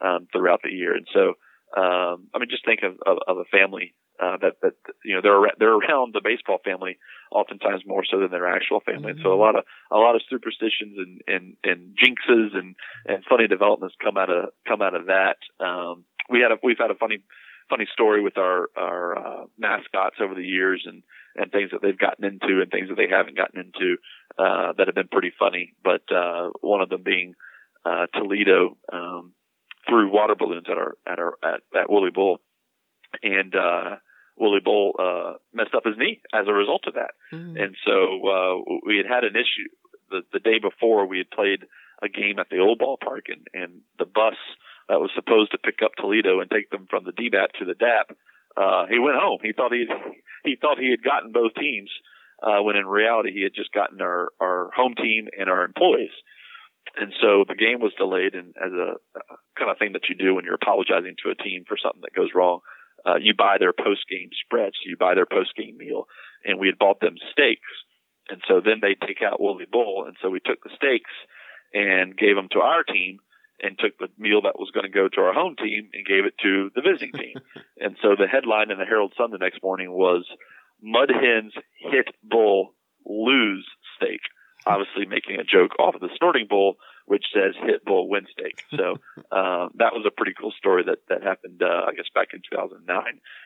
um, 0.00 0.26
throughout 0.32 0.60
the 0.62 0.70
year. 0.70 0.94
And 0.94 1.06
so, 1.12 1.34
um, 1.76 2.28
I 2.34 2.38
mean, 2.38 2.50
just 2.50 2.64
think 2.64 2.80
of, 2.82 2.96
of, 3.06 3.18
of 3.26 3.38
a 3.38 3.44
family 3.50 3.94
uh, 4.22 4.36
that 4.40 4.54
that 4.62 4.74
you 5.04 5.14
know 5.14 5.20
they're 5.20 5.50
they're 5.58 5.74
around 5.74 6.14
the 6.14 6.20
baseball 6.22 6.58
family 6.64 6.98
oftentimes 7.32 7.82
more 7.84 8.04
so 8.08 8.20
than 8.20 8.30
their 8.30 8.46
actual 8.46 8.80
family. 8.80 9.10
Mm-hmm. 9.10 9.18
And 9.18 9.20
so 9.24 9.32
a 9.32 9.40
lot 9.40 9.58
of 9.58 9.64
a 9.90 9.96
lot 9.96 10.14
of 10.14 10.22
superstitions 10.30 10.96
and 10.96 11.20
and, 11.26 11.56
and 11.64 11.98
jinxes 11.98 12.56
and 12.56 12.76
and 13.06 13.24
funny 13.28 13.48
developments 13.48 13.96
come 14.02 14.16
out 14.16 14.30
of 14.30 14.50
come 14.68 14.82
out 14.82 14.94
of 14.94 15.06
that. 15.06 15.38
Um, 15.58 16.04
we 16.30 16.40
had 16.40 16.52
a 16.52 16.58
we've 16.62 16.78
had 16.78 16.92
a 16.92 16.94
funny 16.94 17.24
funny 17.68 17.88
story 17.92 18.22
with 18.22 18.38
our 18.38 18.68
our 18.76 19.18
uh, 19.18 19.44
mascots 19.58 20.16
over 20.20 20.34
the 20.34 20.46
years 20.46 20.84
and 20.86 21.02
and 21.36 21.50
things 21.50 21.70
that 21.72 21.82
they've 21.82 21.98
gotten 21.98 22.24
into 22.24 22.60
and 22.60 22.70
things 22.70 22.88
that 22.88 22.96
they 22.96 23.08
haven't 23.08 23.36
gotten 23.36 23.60
into 23.60 23.96
uh, 24.38 24.72
that 24.76 24.86
have 24.86 24.94
been 24.94 25.08
pretty 25.08 25.32
funny. 25.38 25.74
But 25.82 26.02
uh, 26.14 26.50
one 26.60 26.80
of 26.80 26.88
them 26.88 27.02
being 27.02 27.34
uh, 27.84 28.06
Toledo 28.14 28.76
um, 28.92 29.32
threw 29.88 30.10
water 30.10 30.34
balloons 30.34 30.66
at 30.70 30.78
our 30.78 30.94
at 31.06 31.18
our 31.18 31.34
at, 31.42 31.60
at 31.78 31.90
Wooly 31.90 32.10
Bull, 32.10 32.38
and 33.22 33.54
uh, 33.54 33.96
Wooly 34.36 34.60
Bull 34.60 34.94
uh, 34.98 35.34
messed 35.52 35.74
up 35.74 35.84
his 35.84 35.96
knee 35.96 36.20
as 36.32 36.46
a 36.48 36.52
result 36.52 36.84
of 36.86 36.94
that. 36.94 37.12
Mm. 37.32 37.62
And 37.62 37.76
so 37.84 37.92
uh, 38.26 38.76
we 38.86 38.96
had 38.96 39.06
had 39.06 39.24
an 39.24 39.36
issue 39.36 39.68
the, 40.10 40.22
the 40.32 40.40
day 40.40 40.58
before. 40.58 41.06
We 41.06 41.18
had 41.18 41.30
played 41.30 41.64
a 42.02 42.08
game 42.08 42.38
at 42.38 42.48
the 42.50 42.58
old 42.58 42.80
ballpark, 42.80 43.28
and, 43.28 43.46
and 43.54 43.80
the 43.98 44.04
bus 44.04 44.34
that 44.88 45.00
was 45.00 45.10
supposed 45.14 45.52
to 45.52 45.58
pick 45.58 45.80
up 45.84 45.92
Toledo 45.96 46.40
and 46.40 46.50
take 46.50 46.70
them 46.70 46.86
from 46.90 47.04
the 47.04 47.12
DBAP 47.12 47.52
to 47.58 47.64
the 47.64 47.74
DAP, 47.74 48.16
uh, 48.56 48.86
he 48.88 48.98
went 48.98 49.16
home. 49.18 49.38
He 49.42 49.52
thought 49.52 49.72
he 49.72 49.86
he 50.44 50.56
thought 50.60 50.78
he 50.78 50.90
had 50.90 51.02
gotten 51.02 51.32
both 51.32 51.54
teams, 51.54 51.90
uh, 52.42 52.62
when 52.62 52.76
in 52.76 52.86
reality 52.86 53.32
he 53.32 53.42
had 53.42 53.54
just 53.54 53.72
gotten 53.72 54.00
our 54.00 54.28
our 54.40 54.70
home 54.74 54.94
team 54.94 55.28
and 55.38 55.48
our 55.48 55.64
employees. 55.64 56.14
And 56.96 57.12
so 57.20 57.44
the 57.48 57.56
game 57.56 57.80
was 57.80 57.92
delayed, 57.96 58.34
and 58.34 58.54
as 58.60 58.72
a, 58.72 58.94
a 59.16 59.36
kind 59.58 59.70
of 59.70 59.78
thing 59.78 59.92
that 59.94 60.08
you 60.08 60.14
do 60.14 60.34
when 60.34 60.44
you're 60.44 60.60
apologizing 60.60 61.16
to 61.24 61.30
a 61.30 61.42
team 61.42 61.64
for 61.66 61.76
something 61.80 62.02
that 62.02 62.14
goes 62.14 62.30
wrong, 62.34 62.60
uh, 63.06 63.16
you 63.16 63.34
buy 63.34 63.56
their 63.58 63.72
post 63.72 64.04
game 64.08 64.30
spreads, 64.44 64.76
you 64.84 64.96
buy 64.96 65.14
their 65.14 65.26
post 65.26 65.56
game 65.56 65.76
meal, 65.76 66.06
and 66.44 66.58
we 66.58 66.68
had 66.68 66.78
bought 66.78 67.00
them 67.00 67.16
steaks. 67.32 67.72
And 68.28 68.42
so 68.48 68.60
then 68.60 68.80
they 68.80 68.94
take 68.94 69.22
out 69.22 69.40
Wooly 69.40 69.66
Bull, 69.70 70.04
and 70.06 70.16
so 70.22 70.30
we 70.30 70.40
took 70.40 70.62
the 70.62 70.70
steaks 70.76 71.10
and 71.72 72.16
gave 72.16 72.36
them 72.36 72.48
to 72.52 72.60
our 72.60 72.84
team, 72.84 73.18
and 73.62 73.78
took 73.78 73.98
the 73.98 74.08
meal 74.18 74.42
that 74.42 74.58
was 74.58 74.70
going 74.72 74.84
to 74.84 74.90
go 74.90 75.08
to 75.08 75.20
our 75.20 75.32
home 75.32 75.56
team 75.56 75.88
and 75.92 76.06
gave 76.06 76.24
it 76.24 76.34
to 76.42 76.70
the 76.74 76.82
visiting 76.82 77.12
team. 77.12 77.34
and 77.80 77.96
so 78.02 78.16
the 78.18 78.26
headline 78.26 78.70
in 78.70 78.78
the 78.78 78.84
Herald 78.84 79.14
Sun 79.16 79.30
the 79.30 79.38
next 79.38 79.62
morning 79.62 79.92
was 79.92 80.24
Mud 80.82 81.10
Hens 81.10 81.52
hit 81.78 82.08
Bull 82.22 82.74
lose 83.06 83.66
steak. 83.96 84.20
Obviously 84.66 85.04
making 85.04 85.38
a 85.38 85.44
joke 85.44 85.78
off 85.78 85.94
of 85.94 86.00
the 86.00 86.08
snorting 86.16 86.46
bull, 86.48 86.76
which 87.06 87.26
says 87.34 87.54
hit 87.66 87.84
bull 87.84 88.08
win 88.08 88.26
steak. 88.32 88.64
So 88.70 88.96
um, 89.30 89.70
that 89.76 89.92
was 89.92 90.04
a 90.06 90.10
pretty 90.10 90.32
cool 90.40 90.52
story 90.56 90.84
that 90.86 90.98
that 91.08 91.22
happened, 91.22 91.62
uh, 91.62 91.84
I 91.86 91.92
guess, 91.92 92.08
back 92.14 92.28
in 92.32 92.40
2009, 92.50 92.86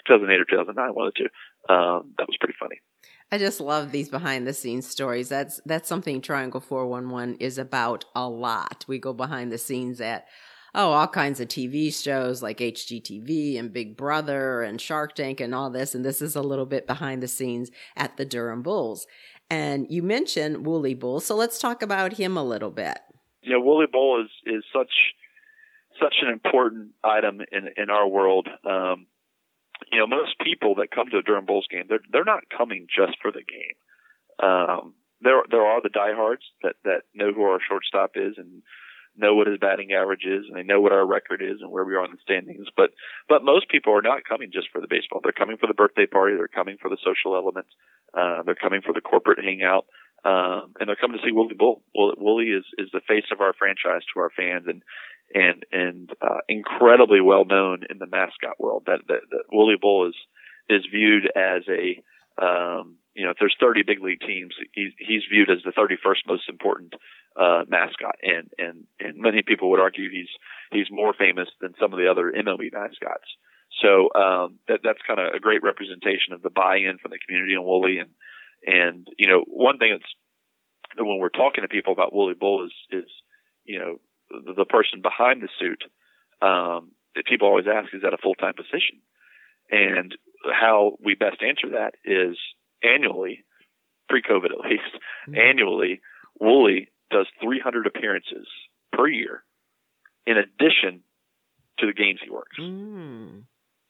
2008 0.06 0.40
or 0.40 0.44
2009, 0.44 0.94
one 0.94 1.06
of 1.08 1.12
the 1.12 1.18
two. 1.18 1.74
Um, 1.74 2.14
that 2.18 2.28
was 2.28 2.36
pretty 2.38 2.54
funny. 2.58 2.80
I 3.30 3.38
just 3.38 3.60
love 3.60 3.92
these 3.92 4.08
behind 4.08 4.46
the 4.46 4.54
scenes 4.54 4.86
stories. 4.86 5.28
That's 5.28 5.60
that's 5.66 5.88
something 5.88 6.20
Triangle 6.20 6.60
411 6.60 7.36
is 7.40 7.58
about 7.58 8.06
a 8.14 8.28
lot. 8.28 8.84
We 8.88 8.98
go 8.98 9.12
behind 9.12 9.52
the 9.52 9.58
scenes 9.58 10.00
at 10.00 10.26
oh, 10.74 10.92
all 10.92 11.08
kinds 11.08 11.40
of 11.40 11.48
TV 11.48 11.92
shows 11.92 12.42
like 12.42 12.58
HGTV 12.58 13.58
and 13.58 13.72
Big 13.72 13.96
Brother 13.96 14.62
and 14.62 14.80
Shark 14.80 15.14
Tank 15.14 15.40
and 15.40 15.54
all 15.54 15.68
this 15.70 15.94
and 15.94 16.04
this 16.04 16.22
is 16.22 16.36
a 16.36 16.42
little 16.42 16.66
bit 16.66 16.86
behind 16.86 17.22
the 17.22 17.28
scenes 17.28 17.70
at 17.96 18.16
the 18.16 18.24
Durham 18.24 18.62
Bulls. 18.62 19.06
And 19.50 19.86
you 19.90 20.02
mentioned 20.02 20.66
Wooly 20.66 20.94
Bull, 20.94 21.20
so 21.20 21.34
let's 21.34 21.58
talk 21.58 21.82
about 21.82 22.14
him 22.14 22.36
a 22.36 22.44
little 22.44 22.70
bit. 22.70 22.98
Know, 23.44 23.60
Wooly 23.60 23.86
Bull 23.90 24.22
is 24.22 24.30
is 24.46 24.64
such 24.72 24.92
such 26.00 26.16
an 26.22 26.28
important 26.32 26.92
item 27.04 27.40
in 27.52 27.68
in 27.76 27.90
our 27.90 28.08
world. 28.08 28.48
Um, 28.64 29.06
you 29.92 29.98
know, 29.98 30.06
most 30.06 30.38
people 30.42 30.76
that 30.76 30.90
come 30.90 31.08
to 31.10 31.18
a 31.18 31.22
Durham 31.22 31.46
Bulls 31.46 31.66
game, 31.70 31.84
they're 31.88 32.04
they're 32.10 32.24
not 32.24 32.44
coming 32.56 32.86
just 32.88 33.18
for 33.20 33.30
the 33.30 33.42
game. 33.42 33.76
Um, 34.38 34.94
there 35.20 35.42
there 35.50 35.66
are 35.66 35.82
the 35.82 35.88
diehards 35.88 36.42
that 36.62 36.74
that 36.84 37.02
know 37.14 37.32
who 37.32 37.42
our 37.42 37.58
shortstop 37.66 38.12
is 38.14 38.34
and 38.36 38.62
know 39.16 39.34
what 39.34 39.48
his 39.48 39.58
batting 39.58 39.92
average 39.92 40.24
is 40.24 40.44
and 40.46 40.56
they 40.56 40.62
know 40.62 40.80
what 40.80 40.92
our 40.92 41.04
record 41.04 41.42
is 41.42 41.58
and 41.60 41.72
where 41.72 41.84
we 41.84 41.96
are 41.96 42.04
in 42.04 42.12
the 42.12 42.22
standings. 42.22 42.68
But 42.76 42.90
but 43.28 43.42
most 43.44 43.68
people 43.68 43.92
are 43.92 44.02
not 44.02 44.24
coming 44.28 44.50
just 44.52 44.68
for 44.72 44.80
the 44.80 44.86
baseball. 44.88 45.20
They're 45.22 45.32
coming 45.32 45.56
for 45.56 45.66
the 45.66 45.74
birthday 45.74 46.06
party. 46.06 46.36
They're 46.36 46.48
coming 46.48 46.76
for 46.80 46.88
the 46.88 46.98
social 47.02 47.34
elements. 47.34 47.70
Uh, 48.14 48.42
they're 48.44 48.54
coming 48.54 48.80
for 48.82 48.92
the 48.92 49.00
corporate 49.00 49.42
hangout. 49.42 49.86
Um, 50.24 50.74
and 50.80 50.88
they're 50.88 50.98
coming 50.98 51.16
to 51.16 51.24
see 51.24 51.32
Wooly 51.32 51.54
Bull. 51.54 51.82
Wooly 51.94 52.50
is, 52.50 52.64
is 52.76 52.88
the 52.92 53.00
face 53.06 53.30
of 53.30 53.40
our 53.40 53.52
franchise 53.52 54.02
to 54.12 54.20
our 54.20 54.30
fans 54.34 54.64
and, 54.66 54.82
and, 55.34 55.64
and, 55.72 56.10
uh, 56.22 56.38
incredibly 56.48 57.20
well 57.20 57.44
known 57.44 57.82
in 57.88 57.98
the 57.98 58.06
mascot 58.06 58.58
world. 58.58 58.84
That, 58.86 59.00
that, 59.08 59.20
that 59.30 59.44
Wooly 59.52 59.76
Bull 59.80 60.08
is, 60.08 60.14
is 60.68 60.86
viewed 60.90 61.26
as 61.36 61.62
a, 61.68 62.02
um, 62.42 62.96
you 63.14 63.24
know, 63.24 63.30
if 63.30 63.36
there's 63.40 63.56
30 63.60 63.82
big 63.86 64.00
league 64.00 64.20
teams, 64.20 64.54
he's, 64.72 64.92
he's 64.98 65.22
viewed 65.30 65.50
as 65.50 65.58
the 65.64 65.72
31st 65.72 66.26
most 66.26 66.48
important, 66.48 66.94
uh, 67.36 67.64
mascot. 67.68 68.16
And, 68.22 68.50
and, 68.58 68.84
and 69.00 69.18
many 69.18 69.42
people 69.42 69.70
would 69.70 69.80
argue 69.80 70.10
he's, 70.10 70.30
he's 70.72 70.86
more 70.90 71.12
famous 71.12 71.48
than 71.60 71.74
some 71.80 71.92
of 71.92 71.98
the 71.98 72.10
other 72.10 72.32
MLB 72.32 72.72
mascots. 72.72 73.28
So, 73.82 74.08
um, 74.14 74.58
that, 74.68 74.80
that's 74.82 75.00
kind 75.06 75.20
of 75.20 75.34
a 75.34 75.40
great 75.40 75.62
representation 75.62 76.32
of 76.32 76.42
the 76.42 76.50
buy-in 76.50 76.98
from 76.98 77.10
the 77.10 77.18
community 77.26 77.54
on 77.54 77.64
Wooly 77.64 77.98
and, 77.98 78.10
and, 78.66 79.06
you 79.16 79.28
know, 79.28 79.44
one 79.46 79.78
thing 79.78 79.90
that's, 79.92 80.12
that 80.96 81.04
when 81.04 81.18
we're 81.18 81.28
talking 81.28 81.62
to 81.62 81.68
people 81.68 81.92
about 81.92 82.14
Wooly 82.14 82.34
Bull 82.34 82.64
is, 82.64 82.72
is, 82.90 83.10
you 83.64 83.78
know, 83.78 84.00
the, 84.30 84.54
the 84.54 84.64
person 84.64 85.02
behind 85.02 85.42
the 85.42 85.48
suit, 85.58 85.82
um, 86.42 86.92
that 87.14 87.26
people 87.26 87.48
always 87.48 87.66
ask, 87.66 87.94
is 87.94 88.02
that 88.02 88.14
a 88.14 88.18
full-time 88.18 88.54
position? 88.54 89.00
And 89.70 90.14
how 90.44 90.96
we 91.04 91.14
best 91.14 91.42
answer 91.42 91.70
that 91.76 91.94
is 92.04 92.36
annually, 92.82 93.44
pre-COVID 94.08 94.52
at 94.52 94.70
least, 94.70 94.94
mm-hmm. 95.28 95.34
annually, 95.36 96.00
Wooly 96.40 96.88
does 97.10 97.26
300 97.42 97.86
appearances 97.86 98.46
per 98.92 99.08
year 99.08 99.42
in 100.26 100.36
addition 100.36 101.02
to 101.78 101.86
the 101.86 101.92
games 101.92 102.20
he 102.22 102.30
works. 102.30 102.56
Mm. 102.60 103.44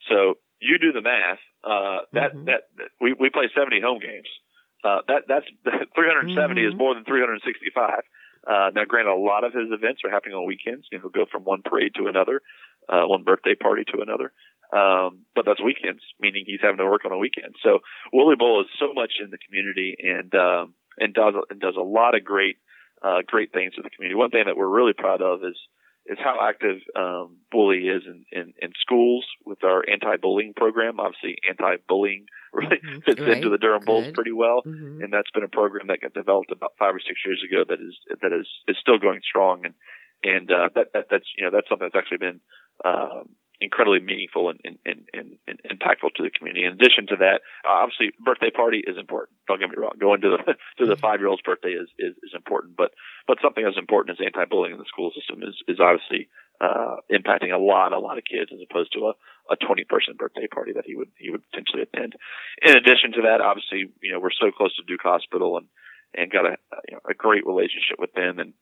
So 0.09 0.39
you 0.61 0.79
do 0.79 0.93
the 0.93 1.03
math. 1.03 1.39
Uh, 1.65 2.07
that, 2.13 2.35
mm-hmm. 2.35 2.45
that, 2.47 2.61
that 2.77 2.89
we, 3.01 3.13
we 3.19 3.31
play 3.31 3.51
70 3.55 3.81
home 3.81 3.99
games. 3.99 4.29
Uh, 4.85 5.03
that 5.09 5.23
that's 5.27 5.47
370 5.95 6.39
mm-hmm. 6.39 6.73
is 6.73 6.79
more 6.79 6.95
than 6.95 7.05
365. 7.05 8.03
Uh, 8.49 8.71
now, 8.75 8.85
granted, 8.87 9.13
a 9.13 9.15
lot 9.15 9.45
of 9.45 9.53
his 9.53 9.71
events 9.71 10.01
are 10.05 10.11
happening 10.11 10.35
on 10.35 10.47
weekends. 10.47 10.87
You 10.91 10.99
know, 10.99 11.03
he'll 11.03 11.25
go 11.25 11.31
from 11.31 11.45
one 11.45 11.63
parade 11.63 11.93
to 11.97 12.07
another, 12.07 12.41
uh, 12.89 13.03
one 13.05 13.23
birthday 13.23 13.55
party 13.55 13.85
to 13.93 14.01
another. 14.01 14.33
Um, 14.73 15.25
but 15.35 15.45
that's 15.45 15.63
weekends, 15.63 16.03
meaning 16.19 16.45
he's 16.47 16.61
having 16.63 16.79
to 16.79 16.87
work 16.87 17.05
on 17.05 17.13
a 17.13 17.19
weekend. 17.19 17.57
So 17.63 17.81
Wooly 18.13 18.37
Bull 18.37 18.61
is 18.63 18.67
so 18.79 18.93
much 18.95 19.13
in 19.23 19.31
the 19.31 19.39
community 19.39 19.97
and, 19.99 20.35
um, 20.35 20.75
and 20.99 21.13
does, 21.13 21.35
and 21.51 21.61
does 21.61 21.77
a 21.77 21.83
lot 21.83 22.15
of 22.15 22.25
great, 22.25 22.57
uh, 23.03 23.21
great 23.27 23.53
things 23.53 23.75
for 23.75 23.83
the 23.83 23.91
community. 23.91 24.17
One 24.17 24.31
thing 24.31 24.45
that 24.47 24.57
we're 24.57 24.69
really 24.69 24.95
proud 24.95 25.21
of 25.21 25.45
is, 25.45 25.57
is 26.09 26.19
how 26.23 26.39
active 26.43 26.79
um, 26.97 27.37
Wooly 27.53 27.89
is 27.89 28.03
in, 28.07 28.25
in, 28.33 28.55
in 28.61 28.73
schools 28.81 29.27
with 29.45 29.63
our 29.63 29.85
anti-bullying 29.89 30.55
program. 30.55 30.99
Obviously, 30.99 31.37
anti-bullying 31.49 32.27
really 32.53 32.79
mm-hmm. 32.79 33.01
fits 33.05 33.21
right. 33.21 33.37
into 33.37 33.51
the 33.51 33.59
Durham 33.59 33.85
Bulls 33.85 34.11
pretty 34.15 34.33
well, 34.33 34.63
Mhm. 34.65 35.05
and 35.05 35.13
that's 35.13 35.31
been 35.31 35.45
a 35.45 35.49
program 35.49 35.89
that 35.89 36.01
got 36.01 36.15
developed 36.15 36.51
about 36.51 36.73
five 36.79 36.95
or 36.95 37.01
six 37.01 37.21
years 37.25 37.43
ago 37.45 37.65
that 37.69 37.81
is 37.81 37.97
that 38.23 38.33
is 38.33 38.49
is 38.67 38.77
still 38.81 38.99
going 38.99 39.21
strong, 39.23 39.65
and 39.67 39.75
and 40.25 40.51
uh, 40.51 40.69
that, 40.75 40.93
that 40.95 41.07
that's 41.11 41.27
you 41.37 41.45
know 41.45 41.51
that's 41.51 41.69
something 41.69 41.89
that's 41.93 41.99
actually 41.99 42.19
been 42.19 42.41
um, 42.85 43.29
incredibly 43.61 44.01
meaningful 44.01 44.51
and, 44.51 44.61
and, 44.65 44.79
and, 44.87 44.99
and, 45.13 45.39
and 45.47 45.59
impactful 45.67 46.15
to 46.15 46.23
the 46.23 46.31
community. 46.31 46.65
In 46.65 46.73
addition 46.73 47.07
to 47.09 47.17
that, 47.17 47.43
obviously, 47.67 48.13
birthday 48.23 48.51
party 48.51 48.83
is 48.87 48.97
important. 48.97 49.37
Don't 49.47 49.59
get 49.59 49.71
me 49.71 49.77
wrong. 49.77 49.99
Going 49.99 50.21
to 50.23 50.39
the 50.39 50.55
to 50.79 50.87
the 50.87 50.97
five 50.97 51.21
year 51.21 51.29
old's 51.29 51.43
birthday 51.43 51.75
is, 51.75 51.89
is 51.99 52.15
is 52.23 52.33
important, 52.35 52.77
but 52.77 52.93
but 53.27 53.39
something 53.43 53.65
as 53.67 53.77
important 53.77 54.19
as 54.19 54.25
anti-bullying 54.25 54.73
in 54.73 54.79
the 54.79 54.89
school 54.89 55.11
system 55.11 55.43
is 55.43 55.59
is 55.67 55.81
obviously 55.81 56.29
uh, 56.61 57.03
impacting 57.11 57.53
a 57.53 57.59
lot 57.59 57.93
a 57.93 57.99
lot 57.99 58.19
of 58.19 58.25
kids 58.25 58.51
as 58.53 58.63
opposed 58.63 58.93
to 58.93 59.11
a 59.11 59.13
a 59.51 59.57
20 59.57 59.85
person 59.85 60.15
birthday 60.19 60.47
party 60.47 60.73
that 60.73 60.85
he 60.87 60.95
would 60.95 61.11
he 61.19 61.31
would 61.31 61.43
potentially 61.51 61.83
attend. 61.83 62.15
In 62.63 62.77
addition 62.77 63.13
to 63.17 63.23
that, 63.23 63.41
obviously, 63.41 63.91
you 64.03 64.13
know, 64.13 64.21
we're 64.21 64.35
so 64.35 64.51
close 64.51 64.75
to 64.77 64.83
Duke 64.87 65.03
Hospital 65.03 65.57
and 65.59 65.67
and 66.15 66.31
got 66.31 66.47
a 66.47 66.57
you 66.89 66.95
know, 66.95 67.01
a 67.09 67.15
great 67.15 67.47
relationship 67.47 67.99
with 67.99 68.13
them 68.13 68.39
and 68.39 68.55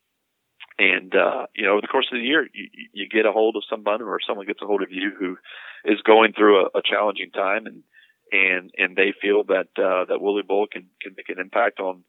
and 0.79 1.15
uh, 1.15 1.47
you 1.55 1.65
know, 1.65 1.73
over 1.73 1.81
the 1.81 1.87
course 1.87 2.09
of 2.13 2.19
the 2.19 2.25
year, 2.25 2.49
you, 2.53 2.69
you 2.93 3.09
get 3.09 3.27
a 3.27 3.33
hold 3.33 3.57
of 3.57 3.63
someone 3.69 4.03
or 4.03 4.19
someone 4.27 4.47
gets 4.47 4.61
a 4.63 4.67
hold 4.67 4.83
of 4.83 4.91
you 4.91 5.11
who 5.19 5.37
is 5.85 6.01
going 6.03 6.33
through 6.33 6.67
a, 6.67 6.79
a 6.79 6.83
challenging 6.85 7.31
time, 7.31 7.67
and 7.67 7.83
and 8.31 8.71
and 8.77 8.97
they 8.97 9.15
feel 9.21 9.45
that 9.45 9.69
uh, 9.79 10.05
that 10.07 10.21
Wooly 10.21 10.43
Bull 10.43 10.67
can 10.71 10.87
can 11.01 11.15
make 11.17 11.29
an 11.29 11.41
impact 11.41 11.81
on 11.81 12.05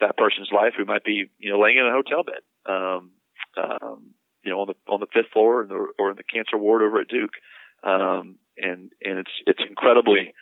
that 0.00 0.16
person's 0.16 0.50
life 0.52 0.74
who 0.76 0.84
might 0.84 1.04
be 1.04 1.30
you 1.38 1.50
know 1.50 1.60
laying 1.60 1.78
in 1.78 1.86
a 1.86 1.92
hotel 1.92 2.24
bed, 2.24 2.42
um, 2.66 3.10
um, 3.56 4.14
you 4.42 4.50
know, 4.50 4.60
on 4.60 4.66
the 4.68 4.92
on 4.92 5.00
the 5.00 5.06
fifth 5.12 5.32
floor 5.32 5.60
or 5.60 5.62
in 5.62 5.68
the, 5.68 5.86
or 5.98 6.10
in 6.10 6.16
the 6.16 6.22
cancer 6.22 6.56
ward 6.56 6.82
over 6.82 7.00
at 7.00 7.08
Duke, 7.08 7.34
um, 7.84 8.36
and 8.56 8.90
and 9.04 9.18
it's 9.18 9.32
it's 9.46 9.62
incredibly 9.68 10.34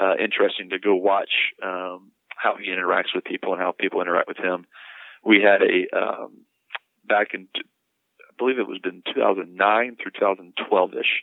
uh, 0.00 0.14
interesting 0.22 0.70
to 0.70 0.78
go 0.78 0.94
watch 0.94 1.30
um, 1.62 2.12
how 2.36 2.56
he 2.56 2.70
interacts 2.70 3.14
with 3.14 3.24
people 3.24 3.52
and 3.52 3.60
how 3.60 3.72
people 3.72 4.00
interact 4.00 4.28
with 4.28 4.38
him. 4.38 4.66
We 5.24 5.40
had 5.42 5.62
a 5.62 5.96
um, 5.96 6.44
back 7.06 7.28
in, 7.34 7.48
I 7.56 8.32
believe 8.38 8.58
it 8.58 8.68
was 8.68 8.80
in 8.84 9.02
2009 9.14 9.96
through 10.02 10.12
2012 10.12 10.94
ish, 10.94 11.22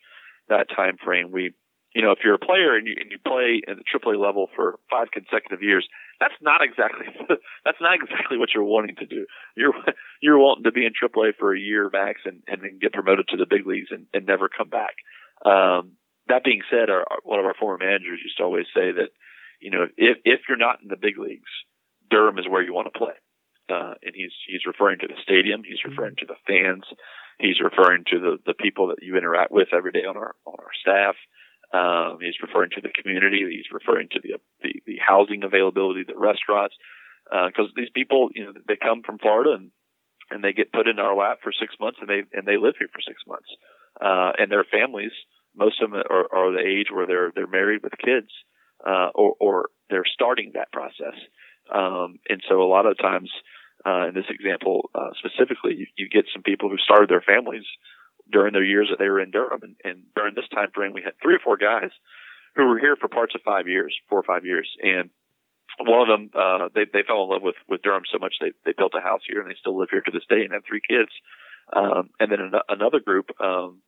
that 0.49 0.67
time 0.73 0.97
frame. 1.03 1.31
We, 1.31 1.53
you 1.93 2.01
know, 2.01 2.11
if 2.11 2.19
you're 2.23 2.35
a 2.35 2.39
player 2.39 2.75
and 2.75 2.87
you, 2.87 2.95
and 2.99 3.11
you 3.11 3.17
play 3.19 3.61
at 3.67 3.77
the 3.77 3.83
AAA 3.83 4.17
level 4.19 4.47
for 4.55 4.79
five 4.89 5.11
consecutive 5.11 5.61
years, 5.61 5.87
that's 6.19 6.33
not 6.41 6.61
exactly, 6.61 7.07
that's 7.65 7.81
not 7.81 7.95
exactly 7.95 8.37
what 8.37 8.49
you're 8.53 8.63
wanting 8.63 8.95
to 8.97 9.05
do. 9.05 9.25
You're, 9.55 9.73
you're 10.21 10.39
wanting 10.39 10.63
to 10.63 10.71
be 10.71 10.85
in 10.85 10.93
AAA 10.93 11.35
for 11.37 11.53
a 11.53 11.59
year 11.59 11.89
max 11.91 12.21
and, 12.25 12.43
and 12.47 12.61
then 12.61 12.79
get 12.79 12.93
promoted 12.93 13.27
to 13.29 13.37
the 13.37 13.45
big 13.49 13.67
leagues 13.67 13.89
and, 13.91 14.05
and 14.13 14.25
never 14.25 14.49
come 14.49 14.69
back. 14.69 14.95
Um, 15.45 15.93
that 16.27 16.43
being 16.43 16.61
said, 16.69 16.89
our, 16.89 17.05
one 17.23 17.39
of 17.39 17.45
our 17.45 17.55
former 17.59 17.83
managers 17.83 18.19
used 18.23 18.37
to 18.37 18.43
always 18.43 18.67
say 18.73 18.91
that, 18.91 19.09
you 19.59 19.69
know, 19.69 19.87
if, 19.97 20.17
if 20.23 20.41
you're 20.47 20.57
not 20.57 20.81
in 20.81 20.87
the 20.87 20.95
big 20.95 21.17
leagues, 21.17 21.49
Durham 22.09 22.39
is 22.39 22.47
where 22.47 22.61
you 22.61 22.73
want 22.73 22.91
to 22.91 22.97
play 22.97 23.13
uh, 23.71 23.93
and 24.03 24.13
he's 24.13 24.33
he's 24.47 24.65
referring 24.65 24.99
to 24.99 25.07
the 25.07 25.19
stadium, 25.23 25.63
he's 25.63 25.83
referring 25.85 26.15
to 26.17 26.25
the 26.25 26.39
fans, 26.45 26.83
he's 27.39 27.59
referring 27.61 28.03
to 28.11 28.19
the 28.19 28.37
the 28.45 28.53
people 28.53 28.87
that 28.87 29.01
you 29.01 29.17
interact 29.17 29.51
with 29.51 29.69
every 29.73 29.91
day 29.91 30.05
on 30.05 30.17
our 30.17 30.35
on 30.45 30.55
our 30.59 30.75
staff. 30.81 31.15
Um, 31.73 32.19
he's 32.19 32.35
referring 32.41 32.71
to 32.71 32.81
the 32.81 32.91
community. 32.91 33.47
He's 33.49 33.71
referring 33.71 34.09
to 34.11 34.19
the 34.21 34.39
the, 34.61 34.81
the 34.85 34.97
housing 34.99 35.43
availability, 35.43 36.03
the 36.03 36.17
restaurants, 36.17 36.75
because 37.25 37.71
uh, 37.71 37.75
these 37.75 37.89
people, 37.93 38.29
you 38.35 38.45
know, 38.45 38.53
they 38.67 38.75
come 38.75 39.01
from 39.03 39.19
Florida 39.19 39.53
and 39.53 39.71
and 40.29 40.43
they 40.43 40.53
get 40.53 40.71
put 40.71 40.87
in 40.87 40.99
our 40.99 41.15
lap 41.15 41.39
for 41.43 41.51
six 41.51 41.75
months, 41.79 41.99
and 42.01 42.09
they 42.09 42.23
and 42.33 42.45
they 42.45 42.57
live 42.57 42.75
here 42.77 42.89
for 42.91 43.01
six 43.01 43.21
months, 43.27 43.49
uh, 44.01 44.31
and 44.37 44.51
their 44.51 44.63
families, 44.63 45.11
most 45.55 45.81
of 45.81 45.91
them 45.91 46.01
are, 46.09 46.27
are 46.33 46.51
the 46.51 46.65
age 46.65 46.87
where 46.91 47.07
they're 47.07 47.31
they're 47.35 47.47
married 47.47 47.83
with 47.83 47.93
kids, 48.03 48.29
uh, 48.85 49.09
or 49.13 49.35
or 49.39 49.69
they're 49.89 50.05
starting 50.05 50.51
that 50.53 50.71
process, 50.71 51.15
um, 51.73 52.19
and 52.29 52.41
so 52.47 52.61
a 52.61 52.67
lot 52.67 52.85
of 52.85 52.97
times. 52.97 53.29
Uh, 53.85 54.09
in 54.09 54.13
this 54.13 54.29
example, 54.29 54.89
uh, 54.93 55.09
specifically, 55.17 55.75
you, 55.75 55.87
you 55.97 56.09
get 56.09 56.25
some 56.33 56.43
people 56.43 56.69
who 56.69 56.77
started 56.77 57.09
their 57.09 57.21
families 57.21 57.65
during 58.31 58.53
their 58.53 58.63
years 58.63 58.87
that 58.89 58.99
they 58.99 59.09
were 59.09 59.19
in 59.19 59.31
Durham. 59.31 59.61
And, 59.63 59.75
and 59.83 60.03
during 60.15 60.35
this 60.35 60.47
time 60.53 60.69
frame, 60.73 60.93
we 60.93 61.01
had 61.01 61.13
three 61.21 61.35
or 61.35 61.39
four 61.43 61.57
guys 61.57 61.89
who 62.55 62.67
were 62.67 62.79
here 62.79 62.95
for 62.95 63.07
parts 63.07 63.33
of 63.35 63.41
five 63.41 63.67
years, 63.67 63.95
four 64.09 64.19
or 64.19 64.23
five 64.23 64.45
years. 64.45 64.69
And 64.81 65.09
one 65.79 66.01
of 66.01 66.07
them, 66.07 66.29
uh, 66.35 66.69
they, 66.75 66.85
they 66.91 67.03
fell 67.07 67.23
in 67.23 67.29
love 67.29 67.41
with, 67.41 67.55
with 67.67 67.81
Durham 67.81 68.03
so 68.11 68.19
much 68.19 68.35
they, 68.39 68.51
they 68.65 68.73
built 68.77 68.93
a 68.97 69.01
house 69.01 69.21
here 69.27 69.41
and 69.41 69.49
they 69.49 69.55
still 69.59 69.77
live 69.77 69.89
here 69.89 70.01
to 70.01 70.11
this 70.11 70.27
day 70.29 70.43
and 70.43 70.53
have 70.53 70.63
three 70.67 70.81
kids. 70.87 71.11
Um, 71.73 72.09
and 72.19 72.31
then 72.31 72.39
an, 72.39 72.53
another 72.69 72.99
group, 72.99 73.31
um, 73.39 73.81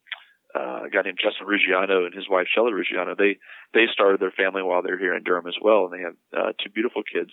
uh, 0.55 0.85
a 0.85 0.89
guy 0.89 1.01
named 1.01 1.19
Justin 1.21 1.47
Ruggiano 1.47 2.05
and 2.05 2.13
his 2.13 2.29
wife 2.29 2.47
Shelley 2.47 2.71
Ruggiano, 2.71 3.17
they, 3.17 3.38
they 3.73 3.85
started 3.91 4.21
their 4.21 4.31
family 4.31 4.62
while 4.62 4.81
they're 4.81 5.00
here 5.00 5.15
in 5.15 5.23
Durham 5.23 5.47
as 5.47 5.57
well. 5.62 5.85
And 5.85 5.93
they 5.93 6.03
have, 6.03 6.15
uh, 6.31 6.51
two 6.63 6.69
beautiful 6.69 7.03
kids, 7.03 7.31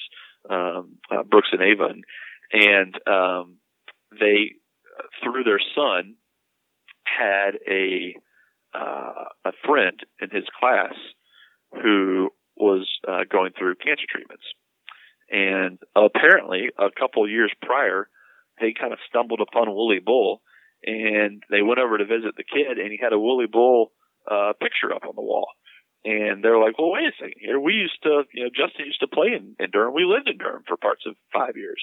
um, 0.48 0.96
uh, 1.10 1.22
Brooks 1.22 1.50
and 1.52 1.62
Ava. 1.62 1.84
And, 1.84 2.04
and, 2.52 2.94
um, 3.06 3.56
they, 4.18 4.52
through 5.22 5.44
their 5.44 5.60
son, 5.74 6.16
had 7.04 7.52
a 7.68 8.14
uh, 8.72 9.24
a 9.44 9.52
friend 9.66 9.98
in 10.20 10.30
his 10.30 10.44
class 10.58 10.94
who 11.82 12.30
was 12.56 12.86
uh, 13.08 13.24
going 13.30 13.52
through 13.58 13.74
cancer 13.76 14.06
treatments, 14.08 14.44
and 15.30 15.78
apparently 15.96 16.68
a 16.78 16.88
couple 16.96 17.28
years 17.28 17.52
prior, 17.62 18.08
they 18.60 18.72
kind 18.78 18.92
of 18.92 18.98
stumbled 19.08 19.40
upon 19.40 19.74
Wooly 19.74 19.98
Bull, 19.98 20.42
and 20.84 21.42
they 21.50 21.62
went 21.62 21.80
over 21.80 21.98
to 21.98 22.04
visit 22.04 22.36
the 22.36 22.44
kid, 22.44 22.78
and 22.78 22.92
he 22.92 22.98
had 23.00 23.12
a 23.12 23.18
Wooly 23.18 23.46
Bull 23.46 23.92
uh, 24.30 24.52
picture 24.60 24.94
up 24.94 25.04
on 25.04 25.16
the 25.16 25.22
wall. 25.22 25.48
And 26.04 26.42
they're 26.42 26.58
like, 26.58 26.78
well, 26.78 26.92
wait 26.92 27.08
a 27.08 27.12
second 27.18 27.40
here. 27.40 27.60
We 27.60 27.74
used 27.74 28.02
to, 28.04 28.22
you 28.32 28.44
know, 28.44 28.50
Justin 28.50 28.86
used 28.86 29.00
to 29.00 29.06
play 29.06 29.28
in, 29.36 29.54
in 29.58 29.70
Durham. 29.70 29.94
We 29.94 30.04
lived 30.04 30.28
in 30.28 30.38
Durham 30.38 30.62
for 30.66 30.76
parts 30.76 31.02
of 31.06 31.14
five 31.32 31.56
years. 31.56 31.82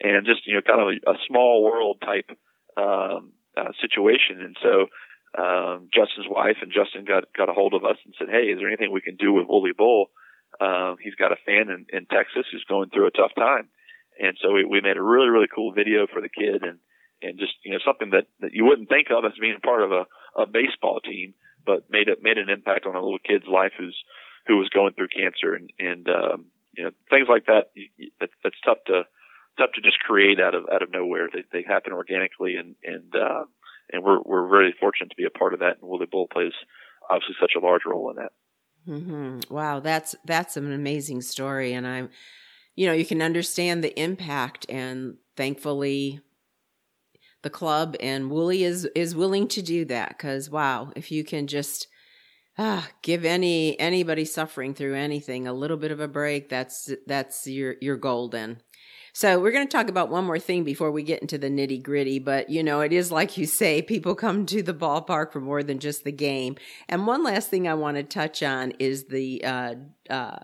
And 0.00 0.26
just, 0.26 0.46
you 0.46 0.54
know, 0.54 0.62
kind 0.62 0.80
of 0.80 0.88
a, 0.88 1.10
a 1.10 1.16
small 1.26 1.64
world 1.64 1.98
type 2.04 2.30
um, 2.76 3.32
uh, 3.56 3.72
situation. 3.80 4.40
And 4.40 4.56
so 4.62 4.86
um, 5.36 5.88
Justin's 5.92 6.30
wife 6.30 6.56
and 6.62 6.72
Justin 6.72 7.04
got 7.04 7.24
got 7.36 7.50
a 7.50 7.52
hold 7.52 7.74
of 7.74 7.84
us 7.84 7.98
and 8.04 8.14
said, 8.18 8.28
"Hey, 8.30 8.48
is 8.48 8.58
there 8.58 8.68
anything 8.68 8.92
we 8.92 9.02
can 9.02 9.16
do 9.16 9.32
with 9.32 9.48
Wooly 9.48 9.72
Bull? 9.76 10.10
Um, 10.60 10.96
he's 11.02 11.14
got 11.14 11.32
a 11.32 11.42
fan 11.44 11.68
in, 11.68 11.84
in 11.92 12.06
Texas 12.06 12.46
who's 12.50 12.64
going 12.68 12.90
through 12.90 13.08
a 13.08 13.18
tough 13.18 13.34
time." 13.36 13.68
And 14.18 14.36
so 14.40 14.52
we, 14.52 14.64
we 14.64 14.80
made 14.80 14.96
a 14.96 15.02
really 15.02 15.28
really 15.28 15.50
cool 15.52 15.72
video 15.72 16.06
for 16.06 16.22
the 16.22 16.32
kid 16.32 16.62
and 16.62 16.78
and 17.20 17.38
just 17.38 17.52
you 17.64 17.72
know 17.72 17.82
something 17.84 18.10
that 18.10 18.26
that 18.40 18.54
you 18.54 18.64
wouldn't 18.64 18.88
think 18.88 19.08
of 19.10 19.24
as 19.24 19.36
being 19.38 19.60
part 19.62 19.82
of 19.82 19.92
a, 19.92 20.06
a 20.40 20.46
baseball 20.46 21.00
team, 21.00 21.34
but 21.66 21.90
made 21.90 22.08
it 22.08 22.22
made 22.22 22.38
an 22.38 22.48
impact 22.48 22.86
on 22.86 22.96
a 22.96 23.02
little 23.02 23.20
kid's 23.20 23.46
life 23.46 23.72
who's 23.76 23.96
who 24.46 24.56
was 24.56 24.70
going 24.70 24.94
through 24.94 25.08
cancer 25.12 25.52
and 25.54 25.70
and 25.78 26.08
um, 26.08 26.46
you 26.72 26.84
know 26.84 26.90
things 27.10 27.28
like 27.28 27.46
that. 27.46 27.70
That, 28.20 28.30
that's 28.42 28.60
tough 28.64 28.78
to 28.86 29.02
tough 29.58 29.70
to 29.74 29.80
just 29.80 29.98
create 30.00 30.40
out 30.40 30.54
of 30.54 30.64
out 30.72 30.82
of 30.82 30.90
nowhere. 30.92 31.28
They, 31.32 31.44
they 31.52 31.64
happen 31.66 31.92
organically, 31.92 32.56
and 32.56 32.76
and 32.82 33.14
uh, 33.14 33.44
and 33.92 34.02
we're 34.02 34.20
we're 34.24 34.48
very 34.48 34.74
fortunate 34.78 35.10
to 35.10 35.16
be 35.16 35.26
a 35.26 35.38
part 35.38 35.54
of 35.54 35.60
that. 35.60 35.78
And 35.80 35.88
Wooly 35.88 36.06
Bull 36.06 36.28
plays 36.32 36.52
obviously 37.10 37.36
such 37.40 37.52
a 37.56 37.60
large 37.60 37.82
role 37.86 38.10
in 38.10 38.16
that. 38.16 38.32
Mm-hmm. 38.88 39.54
Wow, 39.54 39.80
that's 39.80 40.14
that's 40.24 40.56
an 40.56 40.72
amazing 40.72 41.22
story, 41.22 41.72
and 41.74 41.86
I'm, 41.86 42.10
you 42.74 42.86
know, 42.86 42.92
you 42.92 43.04
can 43.04 43.20
understand 43.20 43.84
the 43.84 43.98
impact, 44.00 44.66
and 44.68 45.16
thankfully, 45.36 46.20
the 47.42 47.50
club 47.50 47.96
and 48.00 48.30
Wooly 48.30 48.64
is 48.64 48.86
is 48.94 49.14
willing 49.14 49.48
to 49.48 49.62
do 49.62 49.84
that 49.86 50.10
because 50.16 50.48
wow, 50.48 50.92
if 50.96 51.10
you 51.10 51.24
can 51.24 51.46
just 51.46 51.88
ah, 52.56 52.88
give 53.02 53.24
any 53.24 53.78
anybody 53.78 54.24
suffering 54.24 54.74
through 54.74 54.94
anything 54.94 55.46
a 55.46 55.52
little 55.52 55.76
bit 55.76 55.90
of 55.90 56.00
a 56.00 56.08
break, 56.08 56.48
that's 56.48 56.90
that's 57.06 57.46
your 57.46 57.76
your 57.80 57.96
golden. 57.96 58.62
So 59.18 59.40
we're 59.40 59.50
going 59.50 59.66
to 59.66 59.76
talk 59.76 59.88
about 59.88 60.10
one 60.10 60.26
more 60.26 60.38
thing 60.38 60.62
before 60.62 60.92
we 60.92 61.02
get 61.02 61.22
into 61.22 61.38
the 61.38 61.50
nitty 61.50 61.82
gritty. 61.82 62.20
But 62.20 62.50
you 62.50 62.62
know, 62.62 62.82
it 62.82 62.92
is 62.92 63.10
like 63.10 63.36
you 63.36 63.46
say, 63.46 63.82
people 63.82 64.14
come 64.14 64.46
to 64.46 64.62
the 64.62 64.72
ballpark 64.72 65.32
for 65.32 65.40
more 65.40 65.64
than 65.64 65.80
just 65.80 66.04
the 66.04 66.12
game. 66.12 66.54
And 66.88 67.04
one 67.04 67.24
last 67.24 67.50
thing 67.50 67.66
I 67.66 67.74
want 67.74 67.96
to 67.96 68.04
touch 68.04 68.44
on 68.44 68.74
is 68.78 69.06
the 69.06 69.42
uh, 69.44 69.74
uh, 70.08 70.36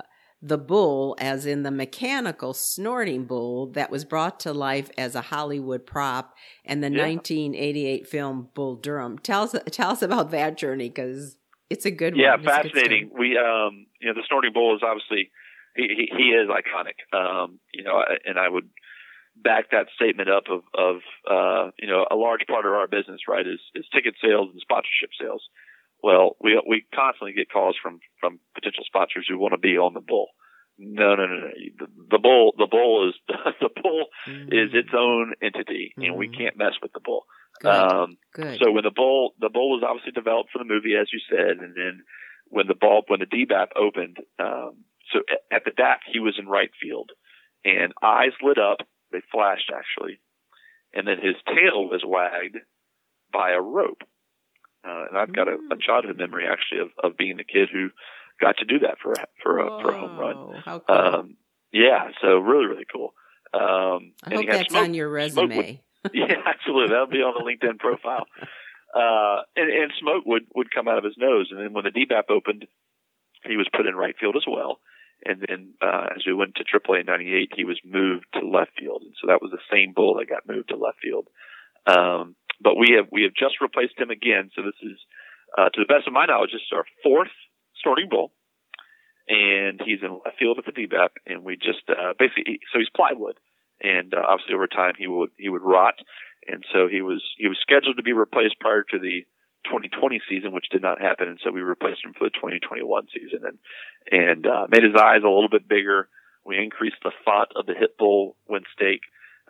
the 0.42 0.58
bull, 0.58 1.14
as 1.20 1.46
in 1.46 1.62
the 1.62 1.70
mechanical 1.70 2.52
snorting 2.52 3.26
bull 3.26 3.68
that 3.74 3.92
was 3.92 4.04
brought 4.04 4.40
to 4.40 4.52
life 4.52 4.90
as 4.98 5.14
a 5.14 5.20
Hollywood 5.20 5.87
prop 5.87 6.34
and 6.64 6.82
the 6.82 6.90
yeah. 6.90 7.06
1988 7.06 8.08
film 8.08 8.48
Bull 8.54 8.74
Durham. 8.74 9.20
Tell 9.20 9.44
us 9.44 9.54
tell 9.70 9.92
us 9.92 10.02
about 10.02 10.32
that 10.32 10.58
journey 10.58 10.88
because 10.88 11.37
it's 11.70 11.87
a 11.87 11.92
good 11.92 12.16
yeah, 12.16 12.34
one. 12.34 12.42
Yeah, 12.42 12.62
fascinating. 12.62 13.10
We 13.16 13.38
um, 13.38 13.87
you 14.00 14.08
know, 14.08 14.14
the 14.14 14.24
snorting 14.26 14.52
bull 14.52 14.74
is 14.74 14.82
obviously 14.82 15.30
he, 15.76 16.08
he 16.16 16.24
is 16.30 16.48
iconic. 16.48 16.98
Um, 17.16 17.58
you 17.72 17.84
know, 17.84 18.02
and 18.24 18.38
I 18.38 18.48
would 18.48 18.68
back 19.37 19.70
that 19.70 19.87
statement 19.96 20.30
up 20.30 20.44
of, 20.48 20.62
of, 20.74 20.96
uh, 21.28 21.70
you 21.78 21.88
know, 21.88 22.06
a 22.10 22.14
large 22.14 22.46
part 22.48 22.66
of 22.66 22.72
our 22.72 22.87
business, 22.87 23.22
right, 23.28 23.46
is, 23.46 23.60
is 23.74 23.84
ticket 23.92 24.14
sales 24.22 24.48
and 24.52 24.60
sponsorship 24.60 25.10
sales. 25.20 25.42
Well, 26.02 26.37
we, 26.40 26.60
we 26.68 26.84
constantly 26.94 27.32
get 27.32 27.50
calls 27.50 27.76
from, 27.82 28.00
from 28.20 28.38
potential 28.54 28.84
sponsors 28.87 29.26
who 29.28 29.38
want 29.38 29.52
to 29.52 29.58
be 29.58 29.78
on 29.78 29.94
the 29.94 30.00
bull. 30.00 30.28
No, 30.78 31.14
no, 31.14 31.26
no, 31.26 31.38
no. 31.38 31.50
The, 31.78 31.87
the 32.10 32.18
bull, 32.18 32.52
the 32.58 32.68
bull 32.70 33.08
is, 33.08 33.14
the 33.60 33.70
bull 33.82 34.06
mm. 34.28 34.46
is 34.48 34.70
its 34.74 34.90
own 34.96 35.34
entity 35.42 35.94
mm. 35.98 36.06
and 36.06 36.16
we 36.16 36.28
mm. 36.28 36.37
can't 36.37 36.58
mess 36.58 36.74
with 36.82 36.92
the 36.92 37.00
bull. 37.04 37.24
Good. 37.60 37.70
Um, 37.70 38.16
Good. 38.34 38.58
so 38.62 38.72
when 38.72 38.82
the 38.82 38.90
bull, 38.94 39.34
the 39.40 39.48
bull 39.48 39.70
was 39.70 39.84
obviously 39.87 40.12
developed 40.12 40.50
for 40.52 40.58
the 40.58 40.64
movie, 40.64 40.94
as 41.00 41.06
you 41.12 41.20
said, 41.30 41.62
and 41.62 41.74
then 41.76 42.02
when 42.48 42.66
the 42.66 42.74
ball, 42.74 43.02
when 43.06 43.20
the 43.20 43.26
DBAP 43.26 43.68
opened, 43.76 44.18
um, 44.38 44.84
so 45.14 45.20
at 45.50 45.64
the 45.64 45.70
DAP, 45.70 46.00
he 46.12 46.18
was 46.18 46.35
in 46.38 46.46
right 46.46 46.70
field, 46.83 47.11
and 47.64 47.92
eyes 48.03 48.33
lit 48.42 48.59
up. 48.59 48.79
They 49.12 49.22
flashed 49.33 49.70
actually, 49.74 50.20
and 50.92 51.07
then 51.07 51.18
his 51.22 51.37
tail 51.46 51.88
was 51.88 52.03
wagged 52.05 52.59
by 53.33 53.53
a 53.53 53.61
rope. 53.61 54.03
Uh, 54.87 55.07
and 55.09 55.16
I've 55.16 55.35
got 55.35 55.48
a, 55.48 55.57
a 55.70 55.77
childhood 55.81 56.18
memory 56.18 56.44
actually 56.46 56.81
of, 56.81 56.88
of 57.03 57.16
being 57.16 57.38
the 57.38 57.44
kid 57.44 57.70
who 57.72 57.88
got 58.40 58.59
to 58.59 58.66
do 58.66 58.81
that 58.81 58.98
for 59.03 59.12
a, 59.12 59.27
for 59.42 59.59
a, 59.59 59.83
for 59.83 59.90
a 59.90 59.98
home 59.98 60.18
run. 60.18 60.62
How 60.64 60.81
cool. 60.81 60.96
Um, 60.96 61.37
yeah, 61.72 62.09
so 62.20 62.38
really 62.38 62.66
really 62.66 62.87
cool. 62.92 63.14
Um, 63.55 64.12
I 64.24 64.35
hope 64.35 64.46
that's 64.50 64.68
smoke, 64.70 64.83
on 64.83 64.94
your 64.94 65.09
resume. 65.09 65.57
Would, 65.57 65.79
yeah, 66.12 66.35
absolutely. 66.44 66.88
That'll 66.88 67.07
be 67.07 67.22
on 67.22 67.35
the 67.38 67.44
LinkedIn 67.44 67.79
profile. 67.79 68.27
Uh, 68.94 69.42
and, 69.57 69.70
and 69.70 69.92
smoke 69.98 70.24
would, 70.27 70.46
would 70.55 70.70
come 70.70 70.88
out 70.88 70.98
of 70.98 71.05
his 71.05 71.14
nose. 71.16 71.48
And 71.50 71.61
then 71.61 71.72
when 71.72 71.85
the 71.85 71.90
DBAP 71.90 72.31
opened, 72.31 72.66
he 73.44 73.57
was 73.57 73.68
put 73.74 73.87
in 73.87 73.94
right 73.94 74.14
field 74.18 74.37
as 74.37 74.44
well. 74.48 74.81
And 75.24 75.44
then 75.46 75.74
uh, 75.80 76.08
as 76.16 76.22
we 76.26 76.34
went 76.34 76.56
to 76.56 76.64
AAA 76.64 77.00
in 77.00 77.06
'98, 77.06 77.52
he 77.56 77.64
was 77.64 77.80
moved 77.84 78.26
to 78.34 78.46
left 78.46 78.72
field, 78.78 79.02
and 79.02 79.14
so 79.20 79.26
that 79.28 79.40
was 79.40 79.50
the 79.50 79.64
same 79.72 79.92
bull 79.94 80.16
that 80.18 80.28
got 80.28 80.46
moved 80.46 80.68
to 80.68 80.76
left 80.76 80.98
field. 81.02 81.28
Um, 81.87 82.37
but 82.60 82.76
we 82.76 82.94
have 82.96 83.08
we 83.10 83.22
have 83.22 83.34
just 83.34 83.60
replaced 83.60 83.98
him 83.98 84.10
again. 84.10 84.50
So 84.54 84.62
this 84.62 84.78
is, 84.82 84.98
uh, 85.56 85.68
to 85.70 85.80
the 85.80 85.90
best 85.92 86.06
of 86.06 86.12
my 86.12 86.26
knowledge, 86.26 86.52
this 86.52 86.62
is 86.62 86.72
our 86.74 86.84
fourth 87.02 87.32
starting 87.78 88.08
bull, 88.08 88.32
and 89.28 89.80
he's 89.84 90.02
in 90.02 90.20
left 90.24 90.38
field 90.38 90.58
at 90.58 90.66
the 90.66 90.76
DBAP. 90.76 91.16
And 91.26 91.44
we 91.44 91.56
just 91.56 91.88
uh, 91.88 92.12
basically 92.18 92.60
so 92.72 92.78
he's 92.78 92.92
plywood, 92.94 93.38
and 93.80 94.12
uh, 94.14 94.22
obviously 94.28 94.54
over 94.54 94.68
time 94.68 94.94
he 94.98 95.06
would 95.06 95.30
he 95.38 95.48
would 95.48 95.62
rot, 95.62 95.96
and 96.46 96.64
so 96.72 96.88
he 96.88 97.02
was 97.02 97.22
he 97.38 97.48
was 97.48 97.58
scheduled 97.60 97.96
to 97.96 98.02
be 98.02 98.12
replaced 98.12 98.60
prior 98.60 98.84
to 98.90 98.98
the 98.98 99.24
2020 99.64 100.20
season, 100.29 100.53
which 100.53 100.68
did 100.70 100.83
not 100.83 101.00
happen, 101.00 101.29
and 101.29 101.38
so 101.42 101.50
we 101.50 101.61
replaced 101.61 102.05
him 102.05 102.12
for 102.12 102.24
the 102.24 102.37
2021 102.37 103.07
season, 103.12 103.40
and 103.44 103.59
and 104.11 104.46
uh, 104.46 104.66
made 104.70 104.85
his 104.85 104.94
eyes 104.94 105.22
a 105.22 105.29
little 105.29 105.48
bit 105.50 105.68
bigger. 105.68 106.09
We 106.44 106.59
increased 106.59 107.00
the 107.03 107.12
font 107.24 107.50
of 107.57 107.66
the 107.66 107.74
hit 107.74 107.96
bull 107.98 108.37
when 108.46 108.62
steak, 108.72 109.00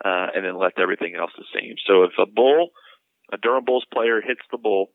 uh, 0.04 0.28
and 0.34 0.44
then 0.44 0.58
left 0.58 0.78
everything 0.78 1.14
else 1.14 1.32
the 1.36 1.44
same. 1.54 1.74
So 1.86 2.04
if 2.04 2.12
a 2.18 2.26
bull, 2.26 2.70
a 3.32 3.36
Durham 3.36 3.64
Bulls 3.64 3.86
player 3.92 4.20
hits 4.20 4.42
the 4.50 4.58
bull, 4.58 4.90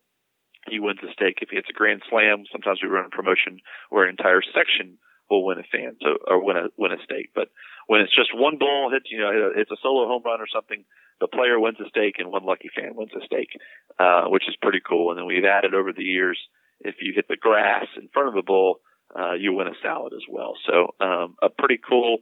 he 0.68 0.80
wins 0.80 1.00
a 1.04 1.12
steak. 1.14 1.40
If 1.42 1.50
he 1.50 1.58
hits 1.58 1.70
a 1.70 1.74
grand 1.78 2.02
slam, 2.10 2.46
sometimes 2.52 2.80
we 2.82 2.90
run 2.90 3.06
a 3.06 3.16
promotion 3.16 3.60
where 3.90 4.04
an 4.04 4.12
entire 4.12 4.42
section 4.42 4.98
will 5.30 5.46
win 5.46 5.60
a 5.60 5.64
fan, 5.64 5.96
so 6.02 6.18
or 6.28 6.44
win 6.44 6.58
a 6.58 6.68
win 6.78 6.92
a 6.92 7.04
steak. 7.04 7.32
But 7.36 7.50
when 7.90 8.02
it's 8.02 8.16
just 8.16 8.30
one 8.36 8.60
bull 8.60 8.92
hits, 8.94 9.08
you 9.10 9.18
know, 9.18 9.52
it's 9.56 9.72
a 9.72 9.82
solo 9.82 10.06
home 10.06 10.22
run 10.24 10.40
or 10.40 10.46
something, 10.54 10.86
the 11.20 11.28
player 11.28 11.60
wins 11.60 11.78
a 11.84 11.90
steak 11.90 12.18
and 12.20 12.30
one 12.30 12.46
lucky 12.46 12.70
fan 12.70 12.94
wins 12.94 13.10
a 13.20 13.26
steak, 13.26 13.50
uh, 13.98 14.26
which 14.26 14.48
is 14.48 14.56
pretty 14.62 14.80
cool. 14.88 15.10
And 15.10 15.18
then 15.18 15.26
we've 15.26 15.44
added 15.44 15.74
over 15.74 15.92
the 15.92 16.04
years, 16.04 16.38
if 16.82 16.98
you 17.02 17.14
hit 17.16 17.28
the 17.28 17.36
grass 17.36 17.88
in 17.98 18.08
front 18.14 18.28
of 18.28 18.36
the 18.36 18.44
bull, 18.46 18.82
uh, 19.18 19.34
you 19.34 19.54
win 19.54 19.66
a 19.66 19.74
salad 19.82 20.14
as 20.14 20.22
well. 20.30 20.54
So, 20.68 20.94
um, 21.04 21.36
a 21.42 21.50
pretty 21.50 21.80
cool, 21.82 22.20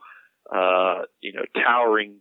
uh, 0.49 1.01
you 1.19 1.33
know, 1.33 1.43
towering, 1.53 2.15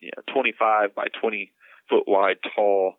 you 0.00 0.10
know, 0.16 0.32
25 0.32 0.94
by 0.94 1.08
20 1.20 1.52
foot 1.90 2.04
wide 2.06 2.38
tall, 2.54 2.94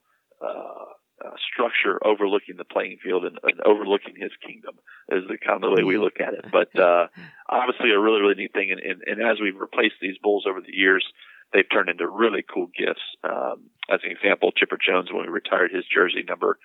uh, 0.46 0.92
uh, 1.24 1.36
structure 1.52 2.00
overlooking 2.06 2.56
the 2.58 2.64
playing 2.66 2.98
field 3.04 3.26
and, 3.26 3.38
and, 3.44 3.60
overlooking 3.66 4.16
his 4.16 4.32
kingdom 4.46 4.76
is 5.10 5.24
the 5.28 5.38
kind 5.38 5.64
of 5.64 5.70
the 5.70 5.76
way 5.76 5.84
we 5.84 5.98
look 5.98 6.20
at 6.20 6.34
it. 6.34 6.46
But 6.52 6.78
uh, 6.80 7.08
obviously, 7.50 7.92
a 7.92 8.00
really 8.00 8.22
really 8.22 8.36
neat 8.36 8.54
thing. 8.54 8.72
And, 8.72 8.80
and, 8.80 9.02
and, 9.06 9.22
as 9.22 9.40
we've 9.42 9.60
replaced 9.60 9.96
these 10.02 10.18
bulls 10.22 10.46
over 10.48 10.62
the 10.62 10.76
years, 10.76 11.06
they've 11.54 11.70
turned 11.72 11.90
into 11.90 12.08
really 12.08 12.44
cool 12.44 12.68
gifts. 12.78 13.04
Um, 13.24 13.70
as 13.90 14.00
an 14.04 14.12
example, 14.12 14.52
Chipper 14.52 14.78
Jones, 14.78 15.12
when 15.12 15.24
we 15.24 15.30
retired 15.30 15.72
his 15.72 15.86
jersey 15.94 16.24
number 16.28 16.58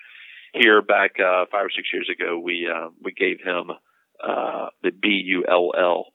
here 0.53 0.83
back 0.83 1.19
uh, 1.19 1.47
five 1.51 1.67
or 1.67 1.71
six 1.75 1.88
years 1.93 2.09
ago, 2.09 2.38
we 2.38 2.69
uh, 2.71 2.90
we 3.03 3.12
gave 3.12 3.40
him 3.43 3.71
uh, 4.23 4.69
the 4.83 4.90
B 4.90 5.23
U 5.25 5.45
L 5.49 5.73
L 5.77 6.07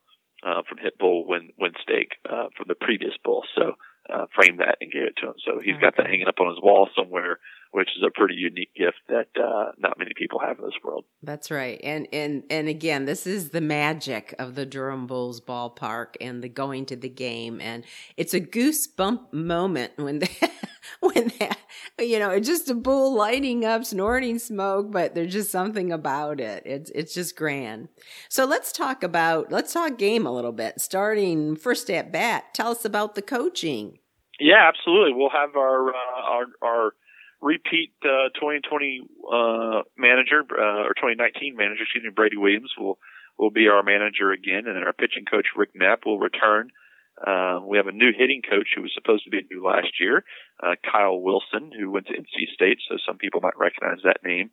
uh, 0.43 0.61
from 0.67 0.77
Hit 0.77 0.97
Bull 0.97 1.27
Win 1.27 1.49
Win 1.59 1.73
Steak 1.83 2.13
uh, 2.29 2.47
from 2.55 2.67
the 2.67 2.75
previous 2.75 3.13
bull. 3.23 3.43
So 3.55 3.73
uh, 4.09 4.25
framed 4.33 4.59
that 4.59 4.77
and 4.81 4.91
gave 4.91 5.03
it 5.03 5.17
to 5.17 5.27
him. 5.27 5.35
So 5.45 5.59
he's 5.63 5.77
got 5.77 5.95
that 5.97 6.07
hanging 6.07 6.27
up 6.27 6.39
on 6.39 6.49
his 6.49 6.61
wall 6.61 6.89
somewhere, 6.95 7.39
which 7.71 7.89
is 7.95 8.03
a 8.05 8.11
pretty 8.11 8.35
unique 8.35 8.73
gift 8.75 8.97
that 9.09 9.27
uh, 9.39 9.71
not 9.77 9.99
many 9.99 10.11
people 10.15 10.39
have 10.39 10.57
in 10.57 10.65
this 10.65 10.73
world. 10.83 11.05
That's 11.21 11.51
right. 11.51 11.79
And 11.83 12.07
and 12.11 12.43
and 12.49 12.67
again, 12.67 13.05
this 13.05 13.27
is 13.27 13.49
the 13.49 13.61
magic 13.61 14.33
of 14.39 14.55
the 14.55 14.65
Durham 14.65 15.05
Bulls 15.05 15.39
ballpark 15.39 16.15
and 16.19 16.43
the 16.43 16.49
going 16.49 16.85
to 16.87 16.95
the 16.95 17.09
game, 17.09 17.61
and 17.61 17.83
it's 18.17 18.33
a 18.33 18.41
goosebump 18.41 19.31
moment 19.31 19.93
when 19.97 20.19
they, 20.19 20.29
when 20.99 21.31
that 21.39 21.59
you 21.99 22.17
know 22.17 22.31
it's 22.31 22.47
just 22.47 22.69
a 22.69 22.75
bull 22.75 23.13
lighting 23.13 23.63
up, 23.65 23.85
snorting 23.85 24.39
smoke, 24.39 24.91
but 24.91 25.13
there's 25.13 25.33
just 25.33 25.51
something 25.51 25.91
about 25.91 26.39
it. 26.39 26.63
It's 26.65 26.89
it's 26.95 27.13
just 27.13 27.35
grand. 27.35 27.89
So 28.29 28.45
let's 28.45 28.71
talk 28.71 29.03
about 29.03 29.51
let's 29.51 29.73
talk 29.73 29.99
game 29.99 30.25
a 30.25 30.31
little 30.31 30.53
bit. 30.53 30.81
Starting 30.81 31.55
first 31.55 31.91
at 31.91 32.11
bat, 32.11 32.45
tell 32.55 32.71
us 32.71 32.83
about 32.83 33.13
the 33.13 33.21
coaching. 33.21 33.99
Yeah, 34.39 34.67
absolutely. 34.67 35.13
We'll 35.13 35.29
have 35.29 35.55
our 35.55 35.89
uh, 35.89 36.21
our 36.25 36.45
our 36.63 36.93
repeat 37.41 37.93
uh, 38.03 38.29
2020 38.35 39.01
uh, 39.31 39.81
manager 39.97 40.43
uh, 40.51 40.87
or 40.87 40.93
2019 40.95 41.55
manager, 41.55 41.83
excuse 41.83 42.03
me, 42.03 42.09
Brady 42.09 42.37
Williams 42.37 42.71
will 42.77 42.99
will 43.37 43.51
be 43.51 43.69
our 43.69 43.83
manager 43.83 44.31
again, 44.31 44.67
and 44.67 44.75
then 44.75 44.83
our 44.83 44.91
pitching 44.91 45.23
coach 45.23 45.55
Rick 45.55 45.69
Knapp 45.73 46.05
will 46.05 46.19
return. 46.19 46.71
Uh, 47.15 47.59
we 47.65 47.77
have 47.77 47.87
a 47.87 47.91
new 47.91 48.11
hitting 48.15 48.41
coach 48.41 48.75
who 48.75 48.81
was 48.81 48.91
supposed 48.93 49.23
to 49.23 49.29
be 49.29 49.47
new 49.49 49.63
last 49.63 49.99
year, 49.99 50.23
uh, 50.63 50.75
Kyle 50.83 51.19
Wilson, 51.19 51.71
who 51.71 51.91
went 51.91 52.07
to 52.07 52.13
NC 52.13 52.51
State, 52.53 52.79
so 52.87 52.95
some 53.05 53.17
people 53.17 53.39
might 53.41 53.57
recognize 53.57 53.99
that 54.03 54.23
name. 54.23 54.51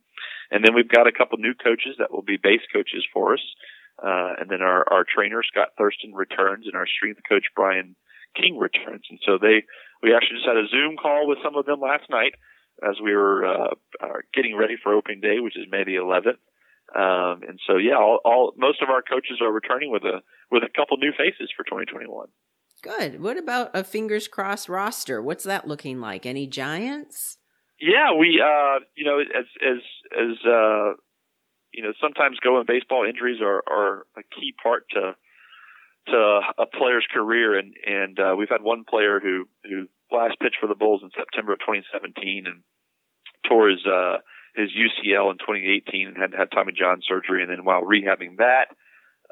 And 0.51 0.65
then 0.65 0.75
we've 0.75 0.89
got 0.89 1.07
a 1.07 1.13
couple 1.13 1.39
new 1.39 1.55
coaches 1.55 1.97
that 1.99 2.11
will 2.11 2.23
be 2.23 2.39
base 2.39 2.63
coaches 2.73 3.07
for 3.13 3.35
us. 3.35 3.43
Uh, 4.03 4.35
and 4.39 4.51
then 4.51 4.63
our, 4.63 4.85
our 4.93 5.05
trainer, 5.07 5.43
Scott 5.43 5.79
Thurston, 5.79 6.13
returns, 6.13 6.67
and 6.67 6.75
our 6.75 6.87
strength 6.87 7.21
coach, 7.29 7.47
Brian 7.55 7.97
King, 8.35 8.59
returns. 8.59 9.07
And 9.11 9.19
so 9.25 9.39
they, 9.39 9.65
we 10.03 10.15
actually 10.15 10.43
just 10.43 10.49
had 10.49 10.59
a 10.59 10.69
Zoom 10.69 10.97
call 11.01 11.27
with 11.27 11.39
some 11.43 11.57
of 11.57 11.67
them 11.67 11.81
last 11.81 12.11
night 12.11 12.35
as 12.83 12.97
we 13.03 13.15
were 13.15 13.45
uh, 13.47 13.75
uh, 14.03 14.19
getting 14.35 14.57
ready 14.57 14.75
for 14.83 14.95
opening 14.95 15.21
day, 15.21 15.41
which 15.41 15.57
is 15.57 15.67
May 15.71 15.85
the 15.85 15.97
11th. 15.97 16.39
Um, 16.95 17.43
and 17.49 17.59
so, 17.67 17.77
yeah, 17.77 17.97
all, 17.97 18.21
all 18.25 18.53
most 18.57 18.81
of 18.83 18.89
our 18.89 19.03
coaches 19.03 19.39
are 19.41 19.53
returning 19.53 19.91
with 19.91 20.05
a 20.05 20.23
with 20.51 20.63
a 20.63 20.69
couple 20.69 20.97
new 20.99 21.11
faces 21.11 21.51
for 21.57 21.65
2021. 21.65 22.29
Good. 22.83 23.21
What 23.21 23.37
about 23.37 23.71
a 23.75 23.83
fingers 23.83 24.29
crossed 24.29 24.69
roster? 24.69 25.21
What's 25.21 25.45
that 25.45 25.67
looking 25.67 26.01
like? 26.01 26.25
Any 26.25 26.47
giants? 26.47 27.39
Yeah, 27.81 28.15
we, 28.19 28.41
uh, 28.43 28.81
you 28.97 29.05
know, 29.05 29.19
as, 29.21 29.45
as, 29.61 29.83
as, 30.13 30.37
uh, 30.47 30.93
you 31.73 31.83
know, 31.83 31.93
sometimes 32.01 32.39
going 32.41 32.65
baseball 32.67 33.05
injuries 33.07 33.41
are, 33.43 33.63
are 33.69 34.07
a 34.17 34.23
key 34.35 34.55
part 34.63 34.85
to, 34.91 35.15
to 36.09 36.41
a 36.59 36.67
player's 36.67 37.07
career. 37.13 37.59
And, 37.59 37.75
and, 37.85 38.19
uh, 38.19 38.35
we've 38.37 38.49
had 38.49 38.63
one 38.63 38.85
player 38.89 39.21
who, 39.21 39.47
who 39.65 39.89
last 40.11 40.39
pitched 40.41 40.59
for 40.61 40.69
the 40.69 40.75
Bulls 40.75 41.03
in 41.03 41.11
September 41.17 41.53
of 41.53 41.61
2017 41.61 42.45
and 42.47 42.63
tore 43.49 43.71
his, 43.71 43.85
uh, 43.87 44.19
his 44.55 44.71
UCL 44.71 45.31
in 45.31 45.39
2018 45.39 46.09
and 46.09 46.17
had 46.17 46.33
had 46.33 46.51
Tommy 46.51 46.73
John 46.73 47.01
surgery. 47.07 47.43
And 47.43 47.51
then 47.51 47.65
while 47.65 47.83
rehabbing 47.83 48.39
that, 48.39 48.73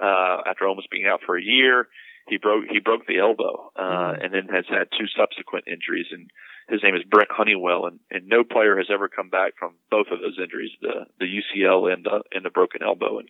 uh, 0.00 0.42
after 0.46 0.66
almost 0.66 0.90
being 0.90 1.06
out 1.06 1.20
for 1.24 1.36
a 1.36 1.42
year, 1.42 1.88
he 2.28 2.38
broke 2.38 2.64
he 2.70 2.80
broke 2.80 3.06
the 3.06 3.18
elbow 3.18 3.70
uh, 3.76 3.82
mm-hmm. 3.82 4.22
and 4.22 4.34
then 4.34 4.48
has 4.48 4.64
had 4.68 4.88
two 4.98 5.06
subsequent 5.16 5.66
injuries. 5.68 6.06
And 6.10 6.30
his 6.68 6.82
name 6.82 6.94
is 6.94 7.02
Brent 7.04 7.30
Honeywell, 7.30 7.86
and, 7.86 8.00
and 8.10 8.26
no 8.26 8.44
player 8.44 8.78
has 8.78 8.88
ever 8.90 9.08
come 9.08 9.28
back 9.28 9.52
from 9.58 9.74
both 9.90 10.06
of 10.10 10.20
those 10.20 10.38
injuries, 10.40 10.72
the 10.80 11.06
the 11.20 11.28
UCL 11.28 11.92
and 11.92 12.04
the 12.04 12.22
and 12.32 12.44
the 12.44 12.50
broken 12.50 12.82
elbow. 12.82 13.18
And 13.18 13.28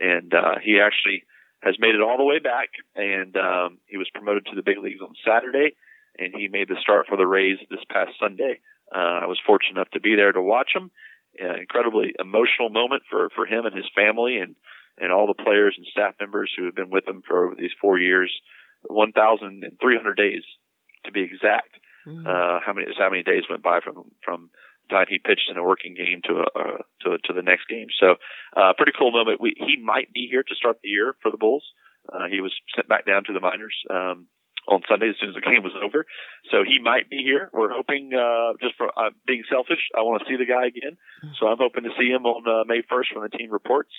and 0.00 0.34
uh, 0.34 0.56
he 0.62 0.80
actually 0.80 1.24
has 1.62 1.76
made 1.78 1.94
it 1.94 2.00
all 2.00 2.16
the 2.16 2.24
way 2.24 2.38
back, 2.38 2.70
and 2.96 3.36
um, 3.36 3.78
he 3.84 3.98
was 3.98 4.08
promoted 4.14 4.46
to 4.46 4.56
the 4.56 4.64
big 4.64 4.78
leagues 4.78 5.02
on 5.02 5.12
Saturday, 5.26 5.76
and 6.20 6.34
he 6.36 6.48
made 6.48 6.68
the 6.68 6.76
start 6.80 7.06
for 7.08 7.16
the 7.16 7.26
Rays 7.26 7.58
this 7.70 7.84
past 7.90 8.12
Sunday. 8.20 8.60
Uh, 8.94 9.24
I 9.24 9.26
was 9.26 9.40
fortunate 9.44 9.76
enough 9.76 9.90
to 9.92 10.00
be 10.00 10.14
there 10.14 10.32
to 10.32 10.42
watch 10.42 10.70
him. 10.74 10.90
Uh, 11.40 11.54
incredibly 11.54 12.12
emotional 12.18 12.70
moment 12.70 13.02
for 13.08 13.30
for 13.34 13.46
him 13.46 13.64
and 13.64 13.74
his 13.74 13.88
family, 13.94 14.38
and 14.38 14.56
and 14.98 15.12
all 15.12 15.26
the 15.26 15.42
players 15.42 15.74
and 15.76 15.86
staff 15.86 16.14
members 16.20 16.52
who 16.56 16.66
have 16.66 16.74
been 16.74 16.90
with 16.90 17.06
him 17.06 17.22
for 17.26 17.46
over 17.46 17.54
these 17.54 17.70
four 17.80 17.98
years, 17.98 18.30
1,300 18.82 20.16
days 20.16 20.42
to 21.04 21.12
be 21.12 21.22
exact. 21.22 21.72
Mm-hmm. 22.06 22.26
Uh, 22.26 22.60
how 22.64 22.72
many 22.74 22.86
how 22.98 23.10
many 23.10 23.22
days 23.22 23.44
went 23.48 23.62
by 23.62 23.80
from 23.80 24.10
from 24.24 24.50
the 24.88 24.94
time 24.94 25.06
he 25.08 25.18
pitched 25.18 25.50
in 25.50 25.56
a 25.56 25.64
working 25.64 25.94
game 25.94 26.20
to 26.24 26.42
a 26.42 26.46
uh, 26.58 26.78
to 27.02 27.18
to 27.24 27.32
the 27.32 27.42
next 27.42 27.68
game? 27.68 27.88
So, 27.98 28.16
uh, 28.56 28.72
pretty 28.76 28.92
cool 28.98 29.12
moment. 29.12 29.40
We, 29.40 29.54
he 29.56 29.76
might 29.82 30.12
be 30.12 30.26
here 30.30 30.42
to 30.42 30.54
start 30.54 30.78
the 30.82 30.88
year 30.88 31.14
for 31.22 31.30
the 31.30 31.36
Bulls. 31.36 31.64
Uh, 32.10 32.26
he 32.30 32.40
was 32.40 32.52
sent 32.74 32.88
back 32.88 33.06
down 33.06 33.24
to 33.24 33.32
the 33.32 33.40
minors 33.40 33.76
um, 33.90 34.26
on 34.68 34.82
Sunday 34.88 35.08
as 35.08 35.16
soon 35.20 35.30
as 35.30 35.34
the 35.34 35.40
game 35.40 35.62
was 35.62 35.72
over. 35.76 36.06
So 36.50 36.62
he 36.64 36.78
might 36.82 37.08
be 37.08 37.22
here. 37.24 37.50
We're 37.52 37.72
hoping, 37.72 38.12
uh, 38.12 38.54
just 38.60 38.76
for 38.76 38.88
uh, 38.92 39.10
being 39.26 39.42
selfish, 39.50 39.80
I 39.96 40.02
want 40.02 40.22
to 40.22 40.28
see 40.28 40.36
the 40.36 40.46
guy 40.46 40.66
again. 40.66 40.96
So 41.38 41.46
I'm 41.46 41.58
hoping 41.58 41.84
to 41.84 41.94
see 41.98 42.08
him 42.08 42.26
on 42.26 42.44
uh, 42.46 42.64
May 42.66 42.82
1st 42.82 43.16
when 43.16 43.24
the 43.24 43.36
team 43.36 43.50
reports. 43.50 43.92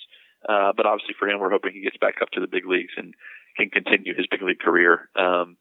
Uh, 0.48 0.72
but 0.76 0.86
obviously 0.86 1.14
for 1.18 1.28
him, 1.28 1.40
we're 1.40 1.50
hoping 1.50 1.72
he 1.72 1.82
gets 1.82 1.98
back 1.98 2.22
up 2.22 2.30
to 2.30 2.40
the 2.40 2.50
big 2.50 2.66
leagues 2.66 2.94
and 2.96 3.14
can 3.56 3.70
continue 3.70 4.14
his 4.16 4.26
big 4.30 4.42
league 4.42 4.58
career. 4.58 5.08
Um, 5.14 5.56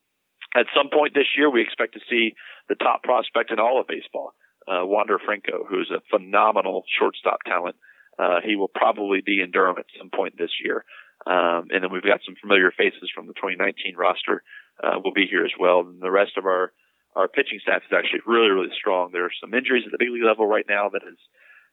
at 0.56 0.66
some 0.76 0.90
point 0.90 1.14
this 1.14 1.38
year, 1.38 1.50
we 1.50 1.62
expect 1.62 1.94
to 1.94 2.02
see 2.10 2.34
the 2.68 2.76
top 2.76 3.04
prospect 3.04 3.52
in 3.52 3.60
all 3.60 3.80
of 3.80 3.88
baseball, 3.88 4.34
uh, 4.68 4.86
Wander 4.86 5.20
Franco, 5.20 5.64
who's 5.70 5.92
a 5.94 6.02
phenomenal 6.10 6.84
shortstop 7.00 7.44
talent. 7.46 7.76
Uh, 8.20 8.40
he 8.44 8.56
will 8.56 8.68
probably 8.68 9.22
be 9.26 9.42
in 9.42 9.52
Durham 9.52 9.78
at 9.78 9.86
some 9.98 10.10
point 10.10 10.36
this 10.38 10.52
year. 10.64 10.84
Um, 11.26 11.70
and 11.70 11.84
then 11.84 11.92
we've 11.92 12.04
got 12.04 12.22
some 12.26 12.36
familiar 12.42 12.72
faces 12.72 13.10
from 13.14 13.28
the 13.28 13.34
2019 13.34 13.96
roster, 13.96 14.44
uh, 14.84 15.00
will 15.04 15.14
be 15.14 15.28
here 15.30 15.46
as 15.46 15.52
well. 15.60 15.82
And 15.82 16.02
the 16.02 16.12
rest 16.12 16.38
of 16.38 16.46
our, 16.46 16.74
our 17.16 17.28
pitching 17.28 17.60
staff 17.62 17.82
is 17.86 17.96
actually 17.96 18.22
really, 18.26 18.50
really 18.50 18.74
strong. 18.78 19.12
There 19.12 19.26
are 19.26 19.40
some 19.40 19.54
injuries 19.54 19.84
at 19.86 19.92
the 19.92 19.98
big 20.00 20.10
league 20.12 20.24
level 20.24 20.48
right 20.48 20.66
now 20.68 20.90
that 20.90 21.04
is 21.08 21.18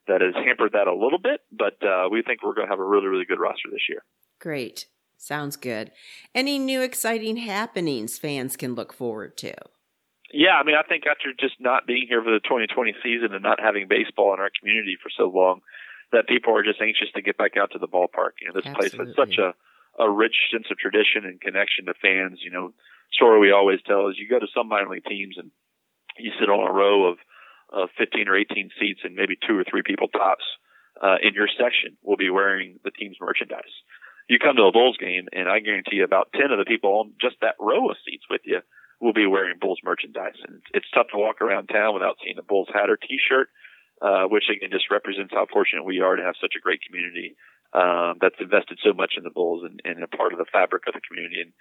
that 0.06 0.22
has 0.22 0.34
hampered 0.34 0.72
that 0.72 0.88
a 0.88 0.94
little 0.94 1.18
bit, 1.18 1.42
but 1.52 1.76
uh, 1.84 2.08
we 2.10 2.22
think 2.22 2.42
we're 2.42 2.54
going 2.54 2.66
to 2.66 2.72
have 2.72 2.80
a 2.80 2.84
really, 2.84 3.06
really 3.08 3.26
good 3.26 3.38
roster 3.38 3.68
this 3.70 3.84
year. 3.90 4.02
Great. 4.40 4.86
Sounds 5.18 5.56
good. 5.56 5.90
Any 6.34 6.58
new 6.58 6.80
exciting 6.80 7.36
happenings 7.36 8.16
fans 8.16 8.56
can 8.56 8.74
look 8.74 8.94
forward 8.94 9.36
to? 9.38 9.52
Yeah, 10.32 10.56
I 10.60 10.64
mean, 10.64 10.76
I 10.76 10.82
think 10.82 11.04
after 11.06 11.32
just 11.38 11.60
not 11.60 11.86
being 11.86 12.06
here 12.08 12.22
for 12.22 12.30
the 12.30 12.40
2020 12.40 12.94
season 13.02 13.34
and 13.34 13.42
not 13.42 13.60
having 13.60 13.86
baseball 13.88 14.32
in 14.32 14.40
our 14.40 14.50
community 14.58 14.96
for 15.02 15.10
so 15.14 15.28
long, 15.28 15.60
that 16.12 16.28
people 16.28 16.56
are 16.56 16.62
just 16.62 16.80
anxious 16.80 17.08
to 17.14 17.22
get 17.22 17.36
back 17.36 17.56
out 17.56 17.72
to 17.72 17.78
the 17.78 17.88
ballpark. 17.88 18.40
You 18.40 18.48
know, 18.48 18.54
this 18.54 18.66
Absolutely. 18.66 18.90
place 18.90 19.08
has 19.08 19.16
such 19.16 19.38
a 19.38 19.52
a 19.98 20.08
rich 20.08 20.36
sense 20.52 20.66
of 20.70 20.78
tradition 20.78 21.24
and 21.24 21.40
connection 21.40 21.86
to 21.86 21.94
fans. 22.00 22.38
You 22.42 22.50
know, 22.50 22.72
story 23.12 23.40
we 23.40 23.52
always 23.52 23.80
tell 23.86 24.08
is 24.08 24.16
you 24.18 24.28
go 24.28 24.38
to 24.38 24.50
some 24.54 24.68
minor 24.68 24.90
league 24.90 25.04
teams 25.04 25.36
and 25.38 25.50
you 26.18 26.32
sit 26.38 26.50
on 26.50 26.68
a 26.68 26.72
row 26.72 27.12
of 27.12 27.18
uh, 27.72 27.86
15 27.98 28.28
or 28.28 28.36
18 28.36 28.70
seats 28.80 29.00
and 29.04 29.14
maybe 29.14 29.36
two 29.36 29.56
or 29.56 29.64
three 29.64 29.82
people 29.84 30.08
tops 30.08 30.44
uh, 31.02 31.16
in 31.22 31.34
your 31.34 31.48
section 31.48 31.96
will 32.02 32.16
be 32.16 32.30
wearing 32.30 32.78
the 32.84 32.90
team's 32.90 33.16
merchandise. 33.20 33.74
You 34.28 34.38
come 34.38 34.56
to 34.56 34.68
a 34.68 34.72
Bulls 34.72 34.98
game, 35.00 35.24
and 35.32 35.48
I 35.48 35.60
guarantee 35.60 35.96
you 35.96 36.04
about 36.04 36.32
10 36.36 36.50
of 36.52 36.58
the 36.58 36.68
people 36.68 37.00
on 37.00 37.12
just 37.20 37.36
that 37.40 37.56
row 37.58 37.88
of 37.88 37.96
seats 38.04 38.24
with 38.28 38.42
you 38.44 38.60
will 39.00 39.14
be 39.14 39.26
wearing 39.26 39.56
Bulls 39.60 39.80
merchandise. 39.84 40.36
And 40.44 40.56
it's, 40.58 40.84
it's 40.84 40.90
tough 40.92 41.06
to 41.12 41.18
walk 41.18 41.40
around 41.40 41.68
town 41.68 41.94
without 41.94 42.16
seeing 42.22 42.36
a 42.36 42.42
Bulls 42.42 42.68
hat 42.72 42.90
or 42.90 42.98
T-shirt, 42.98 43.48
uh, 44.02 44.24
which 44.28 44.50
again 44.50 44.70
just 44.70 44.90
represents 44.90 45.32
how 45.32 45.46
fortunate 45.46 45.84
we 45.84 46.00
are 46.00 46.16
to 46.16 46.22
have 46.22 46.36
such 46.40 46.54
a 46.58 46.60
great 46.60 46.80
community 46.84 47.36
um, 47.72 48.16
that's 48.20 48.40
invested 48.40 48.78
so 48.82 48.92
much 48.92 49.14
in 49.16 49.24
the 49.24 49.30
Bulls 49.30 49.62
and, 49.64 49.80
and 49.84 50.02
a 50.02 50.08
part 50.08 50.32
of 50.32 50.38
the 50.38 50.48
fabric 50.50 50.84
of 50.86 50.94
the 50.94 51.04
community. 51.04 51.42
And, 51.42 51.52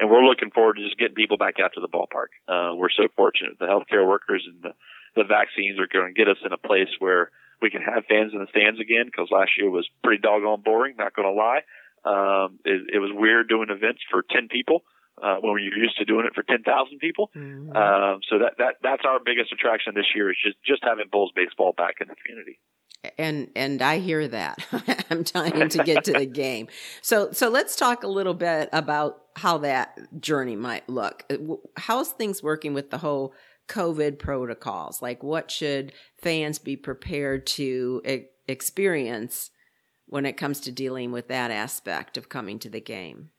and 0.00 0.10
we're 0.10 0.24
looking 0.24 0.50
forward 0.50 0.76
to 0.76 0.84
just 0.84 0.98
getting 0.98 1.14
people 1.14 1.36
back 1.36 1.60
out 1.62 1.72
to 1.74 1.80
the 1.80 1.88
ballpark. 1.88 2.34
Uh, 2.48 2.74
we're 2.74 2.90
so 2.90 3.06
fortunate. 3.14 3.58
The 3.58 3.66
healthcare 3.66 4.06
workers 4.06 4.42
and 4.46 4.62
the 4.62 4.74
the 5.14 5.24
vaccines 5.24 5.78
are 5.78 5.86
going 5.86 6.14
to 6.14 6.18
get 6.18 6.28
us 6.28 6.40
in 6.44 6.52
a 6.52 6.56
place 6.56 6.88
where 6.98 7.30
we 7.60 7.70
can 7.70 7.82
have 7.82 8.04
fans 8.08 8.32
in 8.32 8.40
the 8.40 8.46
stands 8.48 8.80
again 8.80 9.06
because 9.06 9.28
last 9.30 9.52
year 9.58 9.68
was 9.68 9.88
pretty 10.02 10.20
doggone 10.20 10.62
boring, 10.64 10.96
not 10.96 11.14
going 11.14 11.28
to 11.28 11.36
lie. 11.36 11.62
Um, 12.04 12.58
it, 12.64 12.96
it 12.96 12.98
was 12.98 13.12
weird 13.12 13.48
doing 13.48 13.68
events 13.68 14.00
for 14.10 14.24
10 14.24 14.48
people. 14.48 14.82
Uh, 15.22 15.36
when 15.44 15.62
you're 15.62 15.76
used 15.76 15.98
to 15.98 16.06
doing 16.06 16.24
it 16.24 16.34
for 16.34 16.42
10,000 16.42 16.64
people. 16.98 17.30
Mm-hmm. 17.36 17.76
Um, 17.76 18.20
so 18.26 18.40
that, 18.40 18.56
that, 18.56 18.80
that's 18.82 19.04
our 19.04 19.20
biggest 19.20 19.52
attraction 19.52 19.92
this 19.94 20.08
year 20.16 20.30
is 20.30 20.38
just, 20.42 20.56
just 20.64 20.82
having 20.82 21.04
Bulls 21.12 21.30
baseball 21.36 21.74
back 21.76 22.00
in 22.00 22.08
the 22.08 22.16
community 22.16 22.58
and 23.18 23.50
and 23.56 23.82
I 23.82 23.98
hear 23.98 24.26
that. 24.28 24.58
I'm 25.10 25.22
dying 25.22 25.68
to 25.68 25.84
get 25.84 26.04
to 26.04 26.12
the 26.12 26.26
game. 26.44 26.68
So 27.00 27.32
so 27.32 27.48
let's 27.48 27.76
talk 27.76 28.02
a 28.02 28.08
little 28.08 28.34
bit 28.34 28.68
about 28.72 29.22
how 29.36 29.58
that 29.58 30.20
journey 30.20 30.56
might 30.56 30.88
look. 30.88 31.30
How's 31.76 32.10
things 32.10 32.42
working 32.42 32.74
with 32.74 32.90
the 32.90 32.98
whole 32.98 33.34
COVID 33.68 34.18
protocols? 34.18 35.00
Like, 35.00 35.22
what 35.22 35.50
should 35.50 35.92
fans 36.18 36.58
be 36.58 36.76
prepared 36.76 37.46
to 37.48 38.02
e- 38.06 38.24
experience 38.46 39.50
when 40.06 40.26
it 40.26 40.36
comes 40.36 40.60
to 40.60 40.72
dealing 40.72 41.12
with 41.12 41.28
that 41.28 41.50
aspect 41.50 42.16
of 42.16 42.28
coming 42.28 42.58
to 42.60 42.68
the 42.68 42.80
game? 42.80 43.30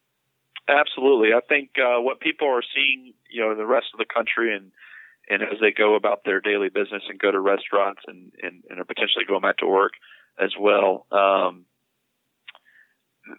Absolutely. 0.68 1.34
I 1.34 1.42
think 1.48 1.72
uh, 1.78 2.02
what 2.02 2.20
people 2.20 2.48
are 2.48 2.64
seeing, 2.74 3.14
you 3.30 3.42
know, 3.42 3.52
in 3.52 3.58
the 3.58 3.66
rest 3.66 3.88
of 3.94 4.00
the 4.00 4.06
country 4.12 4.56
and 4.56 4.72
and 5.30 5.42
as 5.42 5.60
they 5.62 5.72
go 5.72 5.96
about 5.96 6.24
their 6.26 6.42
daily 6.42 6.70
business 6.70 7.04
and 7.10 7.20
go 7.20 7.32
to 7.32 7.40
restaurants 7.40 8.02
and, 8.08 8.32
and, 8.42 8.64
and 8.70 8.80
are 8.80 8.86
potentially 8.86 9.26
going 9.28 9.42
back 9.42 9.58
to 9.58 9.68
work 9.68 9.94
as 10.40 10.52
well, 10.60 11.06
um, 11.12 11.66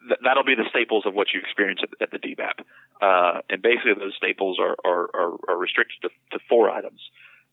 th- 0.09 0.21
that'll 0.25 0.45
be 0.45 0.55
the 0.55 0.69
staples 0.71 1.05
of 1.07 1.15
what 1.15 1.29
you 1.35 1.41
experience 1.41 1.81
at, 1.83 1.91
at 2.01 2.11
the 2.11 2.19
DBAP. 2.19 2.65
Uh, 3.03 3.41
and 3.51 3.61
basically 3.61 3.95
those 3.99 4.15
staples 4.17 4.59
are, 4.59 4.77
are, 4.85 5.11
are, 5.15 5.37
are 5.49 5.59
restricted 5.59 5.97
to, 6.03 6.09
to 6.39 6.45
four 6.49 6.71
items. 6.71 7.01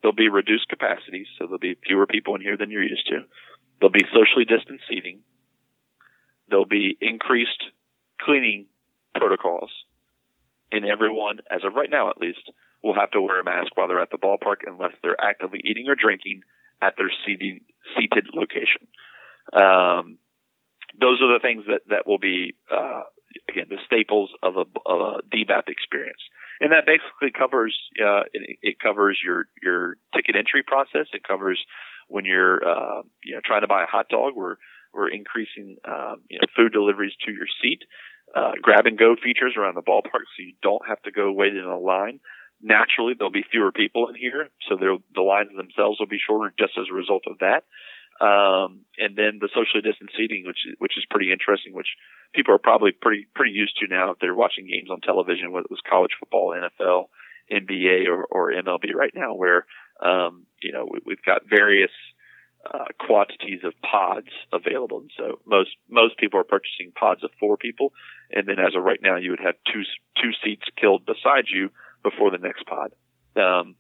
There'll 0.02 0.16
be 0.16 0.30
reduced 0.30 0.70
capacity, 0.70 1.28
so 1.38 1.46
there'll 1.46 1.60
be 1.60 1.78
fewer 1.86 2.08
people 2.08 2.36
in 2.36 2.42
here 2.42 2.58
than 2.58 2.72
you're 2.72 2.84
used 2.84 3.08
to. 3.08 3.24
There'll 3.80 3.92
be 3.92 4.06
socially 4.14 4.46
distanced 4.46 4.86
seating. 4.90 5.20
There'll 6.50 6.66
be 6.66 6.98
increased 7.02 7.64
cleaning 8.20 8.68
protocols. 9.16 9.72
And 10.72 10.86
everyone, 10.86 11.40
as 11.52 11.62
of 11.66 11.74
right 11.74 11.90
now 11.90 12.10
at 12.10 12.18
least, 12.18 12.50
will 12.84 12.96
have 12.96 13.12
to 13.12 13.22
wear 13.22 13.40
a 13.40 13.44
mask 13.44 13.76
while 13.76 13.88
they're 13.88 14.02
at 14.02 14.12
the 14.12 14.18
ballpark 14.18 14.66
unless 14.66 14.94
they're 15.02 15.20
actively 15.22 15.62
eating 15.64 15.88
or 15.88 15.96
drinking 15.96 16.42
at 16.82 16.96
their 16.98 17.12
seating, 17.26 17.62
seated 17.96 18.28
location. 18.34 18.88
Um, 19.54 20.18
those 21.00 21.22
are 21.22 21.32
the 21.34 21.40
things 21.42 21.64
that, 21.68 21.82
that 21.90 22.08
will 22.08 22.18
be, 22.18 22.56
uh, 22.72 23.04
again, 23.50 23.68
the 23.70 23.78
staples 23.86 24.30
of 24.44 24.58
a, 24.58 24.66
of 24.86 25.00
a 25.00 25.36
DBAP 25.36 25.70
experience. 25.70 26.22
And 26.60 26.72
that 26.72 26.86
basically 26.86 27.32
covers, 27.32 27.78
uh, 28.00 28.24
it, 28.34 28.58
it, 28.62 28.80
covers 28.80 29.20
your, 29.24 29.46
your 29.62 29.98
ticket 30.16 30.36
entry 30.36 30.64
process. 30.64 31.08
It 31.14 31.24
covers 31.24 31.60
when 32.08 32.26
you're, 32.26 32.62
uh, 32.68 33.02
you 33.24 33.36
know, 33.36 33.42
trying 33.46 33.62
to 33.62 33.68
buy 33.68 33.84
a 33.84 33.88
hot 33.88 34.10
dog. 34.10 34.34
We're, 34.36 34.58
we're 34.94 35.10
increasing, 35.10 35.78
um, 35.88 36.22
you 36.30 36.38
know, 36.40 36.48
food 36.56 36.74
deliveries 36.74 37.14
to 37.26 37.32
your 37.32 37.48
seat. 37.62 37.84
Uh, 38.36 38.52
grab 38.62 38.86
and 38.86 38.98
go 38.98 39.16
features 39.22 39.56
around 39.58 39.76
the 39.76 39.82
ballpark 39.82 40.24
so 40.36 40.40
you 40.40 40.54
don't 40.62 40.88
have 40.88 41.02
to 41.02 41.12
go 41.12 41.32
wait 41.32 41.56
in 41.56 41.66
a 41.66 41.80
line. 41.80 42.20
Naturally, 42.64 43.14
there'll 43.18 43.32
be 43.32 43.46
fewer 43.50 43.72
people 43.72 44.08
in 44.08 44.16
here, 44.16 44.50
so 44.70 44.78
the 44.78 45.22
lines 45.22 45.50
themselves 45.56 46.00
will 46.00 46.08
be 46.08 46.20
shorter 46.20 46.54
just 46.60 46.74
as 46.78 46.86
a 46.92 46.94
result 46.94 47.24
of 47.28 47.40
that. 47.40 47.64
Um, 48.22 48.86
and 49.00 49.16
then 49.16 49.40
the 49.42 49.50
socially 49.50 49.82
distanced 49.82 50.14
seating, 50.16 50.46
which 50.46 50.60
which 50.78 50.96
is 50.96 51.06
pretty 51.10 51.32
interesting, 51.32 51.74
which 51.74 51.98
people 52.34 52.54
are 52.54 52.60
probably 52.60 52.92
pretty, 52.92 53.26
pretty 53.34 53.52
used 53.52 53.78
to 53.80 53.88
now 53.88 54.12
if 54.12 54.20
they're 54.20 54.36
watching 54.36 54.68
games 54.68 54.90
on 54.92 55.02
television, 55.02 55.52
whether 55.52 55.66
it 55.66 55.72
was 55.72 55.82
college 55.90 56.12
football, 56.20 56.54
NFL, 56.54 57.06
NBA, 57.52 58.08
or, 58.08 58.26
or 58.26 58.52
MLB 58.52 58.94
right 58.94 59.14
now, 59.16 59.34
where, 59.34 59.66
um, 60.04 60.46
you 60.62 60.72
know, 60.72 60.88
we, 61.06 61.14
have 61.14 61.26
got 61.26 61.50
various, 61.50 61.92
uh, 62.72 62.86
quantities 63.00 63.62
of 63.64 63.74
pods 63.82 64.30
available. 64.54 65.00
And 65.00 65.12
so 65.18 65.40
most, 65.46 65.72
most 65.90 66.18
people 66.18 66.40
are 66.40 66.44
purchasing 66.44 66.92
pods 66.94 67.24
of 67.24 67.32
four 67.40 67.58
people. 67.58 67.92
And 68.32 68.48
then 68.48 68.60
as 68.60 68.76
of 68.76 68.84
right 68.84 69.00
now, 69.02 69.16
you 69.18 69.32
would 69.32 69.40
have 69.44 69.56
two, 69.66 69.82
two 70.22 70.32
seats 70.44 70.66
killed 70.80 71.06
beside 71.06 71.46
you 71.52 71.72
before 72.04 72.32
the 72.32 72.38
next 72.38 72.66
pod. 72.66 72.92
Um, 73.36 73.76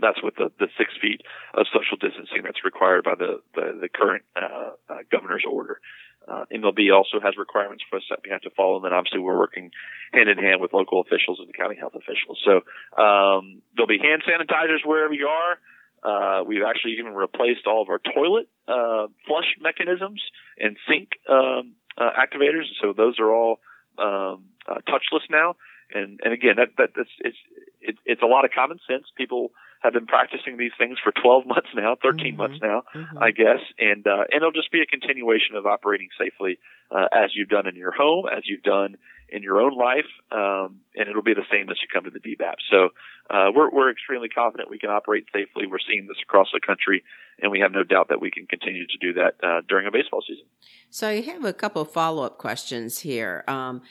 that's 0.00 0.22
with 0.22 0.36
the, 0.36 0.52
the 0.58 0.68
six 0.76 0.92
feet 1.00 1.22
of 1.54 1.66
social 1.72 1.96
distancing 1.96 2.44
that's 2.44 2.64
required 2.64 3.04
by 3.04 3.14
the, 3.16 3.40
the, 3.54 3.78
the 3.80 3.88
current 3.88 4.24
uh, 4.36 4.76
uh, 4.88 4.98
governor's 5.10 5.44
order. 5.50 5.80
Uh, 6.28 6.44
MLB 6.52 6.92
also 6.92 7.20
has 7.22 7.38
requirements 7.38 7.84
for 7.88 7.96
us 7.96 8.02
that 8.10 8.18
we 8.24 8.30
have 8.30 8.42
to 8.42 8.50
follow, 8.50 8.76
and 8.76 8.84
then 8.84 8.92
obviously 8.92 9.20
we're 9.20 9.38
working 9.38 9.70
hand 10.12 10.28
in 10.28 10.38
hand 10.38 10.60
with 10.60 10.72
local 10.72 11.00
officials 11.00 11.38
and 11.38 11.48
the 11.48 11.52
county 11.52 11.76
health 11.76 11.94
officials. 11.94 12.38
So 12.44 12.66
um, 13.00 13.62
there'll 13.74 13.88
be 13.88 14.02
hand 14.02 14.22
sanitizers 14.26 14.84
wherever 14.84 15.14
you 15.14 15.28
are. 15.28 15.56
Uh, 16.02 16.44
we've 16.44 16.66
actually 16.66 16.94
even 16.98 17.14
replaced 17.14 17.66
all 17.66 17.82
of 17.82 17.88
our 17.88 18.00
toilet 18.00 18.48
uh, 18.68 19.06
flush 19.26 19.54
mechanisms 19.60 20.20
and 20.58 20.76
sink 20.88 21.10
um, 21.30 21.74
uh, 21.96 22.10
activators. 22.18 22.66
So 22.82 22.92
those 22.92 23.18
are 23.18 23.32
all 23.32 23.60
um, 23.98 24.44
uh, 24.68 24.82
touchless 24.88 25.24
now. 25.30 25.54
And 25.94 26.20
and 26.24 26.32
again, 26.32 26.56
that 26.56 26.70
that 26.78 26.90
that's 26.96 27.10
it's 27.20 27.36
it, 27.80 27.96
it's 28.04 28.22
a 28.22 28.26
lot 28.26 28.44
of 28.44 28.50
common 28.50 28.78
sense. 28.88 29.04
People 29.16 29.52
have 29.80 29.92
been 29.92 30.06
practicing 30.06 30.56
these 30.56 30.72
things 30.78 30.98
for 31.02 31.12
12 31.22 31.46
months 31.46 31.68
now, 31.74 31.96
13 32.02 32.26
mm-hmm. 32.26 32.36
months 32.36 32.58
now, 32.62 32.82
mm-hmm. 32.94 33.18
I 33.18 33.30
guess, 33.30 33.60
and 33.78 34.06
uh, 34.06 34.24
and 34.30 34.42
it'll 34.42 34.52
just 34.52 34.72
be 34.72 34.82
a 34.82 34.86
continuation 34.86 35.56
of 35.56 35.66
operating 35.66 36.08
safely 36.18 36.58
uh, 36.90 37.06
as 37.12 37.30
you've 37.34 37.48
done 37.48 37.66
in 37.66 37.76
your 37.76 37.92
home, 37.92 38.26
as 38.26 38.44
you've 38.46 38.62
done 38.62 38.96
in 39.28 39.42
your 39.42 39.60
own 39.60 39.76
life, 39.76 40.06
um, 40.30 40.80
and 40.94 41.08
it'll 41.08 41.22
be 41.22 41.34
the 41.34 41.46
same 41.50 41.68
as 41.68 41.76
you 41.82 41.88
come 41.92 42.04
to 42.04 42.10
the 42.10 42.20
DBAP. 42.20 42.54
So 42.70 42.90
uh, 43.28 43.50
we're 43.54 43.70
we're 43.70 43.90
extremely 43.90 44.28
confident 44.28 44.70
we 44.70 44.78
can 44.78 44.90
operate 44.90 45.26
safely. 45.32 45.66
We're 45.66 45.82
seeing 45.86 46.06
this 46.06 46.18
across 46.22 46.48
the 46.52 46.60
country, 46.64 47.02
and 47.42 47.50
we 47.50 47.60
have 47.60 47.72
no 47.72 47.82
doubt 47.82 48.08
that 48.10 48.20
we 48.20 48.30
can 48.30 48.46
continue 48.46 48.86
to 48.86 48.98
do 49.00 49.12
that 49.14 49.34
uh, 49.42 49.62
during 49.68 49.86
a 49.86 49.90
baseball 49.90 50.22
season. 50.26 50.44
So 50.90 51.08
I 51.08 51.20
have 51.22 51.44
a 51.44 51.52
couple 51.52 51.82
of 51.82 51.90
follow 51.90 52.22
up 52.22 52.38
questions 52.38 53.00
here. 53.00 53.44
Um, 53.48 53.82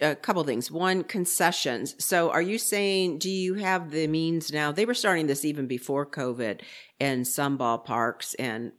a 0.00 0.14
couple 0.14 0.42
things. 0.44 0.70
One, 0.70 1.04
concessions. 1.04 1.94
So 2.04 2.30
are 2.30 2.42
you 2.42 2.58
saying, 2.58 3.18
do 3.18 3.30
you 3.30 3.54
have 3.54 3.90
the 3.90 4.06
means 4.06 4.52
now? 4.52 4.72
They 4.72 4.86
were 4.86 4.94
starting 4.94 5.26
this 5.26 5.44
even 5.44 5.66
before 5.66 6.06
COVID 6.06 6.60
in 7.00 7.24
some 7.24 7.58
ballparks 7.58 8.34
and 8.38 8.72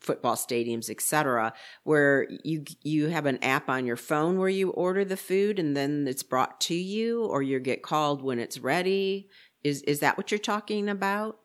football 0.00 0.36
stadiums, 0.36 0.90
etc., 0.90 1.52
where 1.84 2.26
you 2.44 2.64
you 2.82 3.08
have 3.08 3.26
an 3.26 3.42
app 3.42 3.68
on 3.68 3.86
your 3.86 3.96
phone 3.96 4.38
where 4.38 4.48
you 4.48 4.70
order 4.70 5.04
the 5.04 5.16
food 5.16 5.58
and 5.58 5.76
then 5.76 6.06
it's 6.08 6.22
brought 6.22 6.60
to 6.62 6.74
you, 6.74 7.24
or 7.24 7.42
you 7.42 7.58
get 7.60 7.82
called 7.82 8.22
when 8.22 8.38
it's 8.38 8.58
ready. 8.58 9.28
Is 9.62 9.82
is 9.82 10.00
that 10.00 10.16
what 10.16 10.30
you're 10.30 10.38
talking 10.38 10.88
about? 10.88 11.38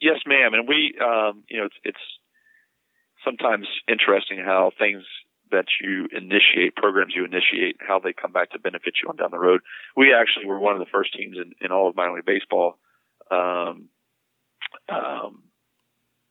Yes, 0.00 0.18
ma'am. 0.26 0.54
And 0.54 0.68
we, 0.68 0.94
um, 1.02 1.42
you 1.48 1.58
know, 1.58 1.66
it's, 1.66 1.74
it's 1.82 1.98
sometimes 3.24 3.66
interesting 3.88 4.38
how 4.38 4.70
things 4.78 5.02
that 5.50 5.66
you 5.80 6.08
initiate, 6.12 6.76
programs 6.76 7.14
you 7.14 7.24
initiate, 7.24 7.76
how 7.80 7.98
they 7.98 8.12
come 8.12 8.32
back 8.32 8.50
to 8.50 8.58
benefit 8.58 8.94
you 9.02 9.08
on 9.08 9.16
down 9.16 9.30
the 9.30 9.38
road. 9.38 9.60
We 9.96 10.14
actually 10.14 10.46
were 10.46 10.58
one 10.58 10.74
of 10.74 10.80
the 10.80 10.90
first 10.92 11.14
teams 11.14 11.36
in, 11.36 11.52
in 11.60 11.72
all 11.72 11.88
of 11.88 11.96
minor 11.96 12.14
league 12.14 12.24
baseball, 12.24 12.78
um, 13.30 13.88
um, 14.88 15.42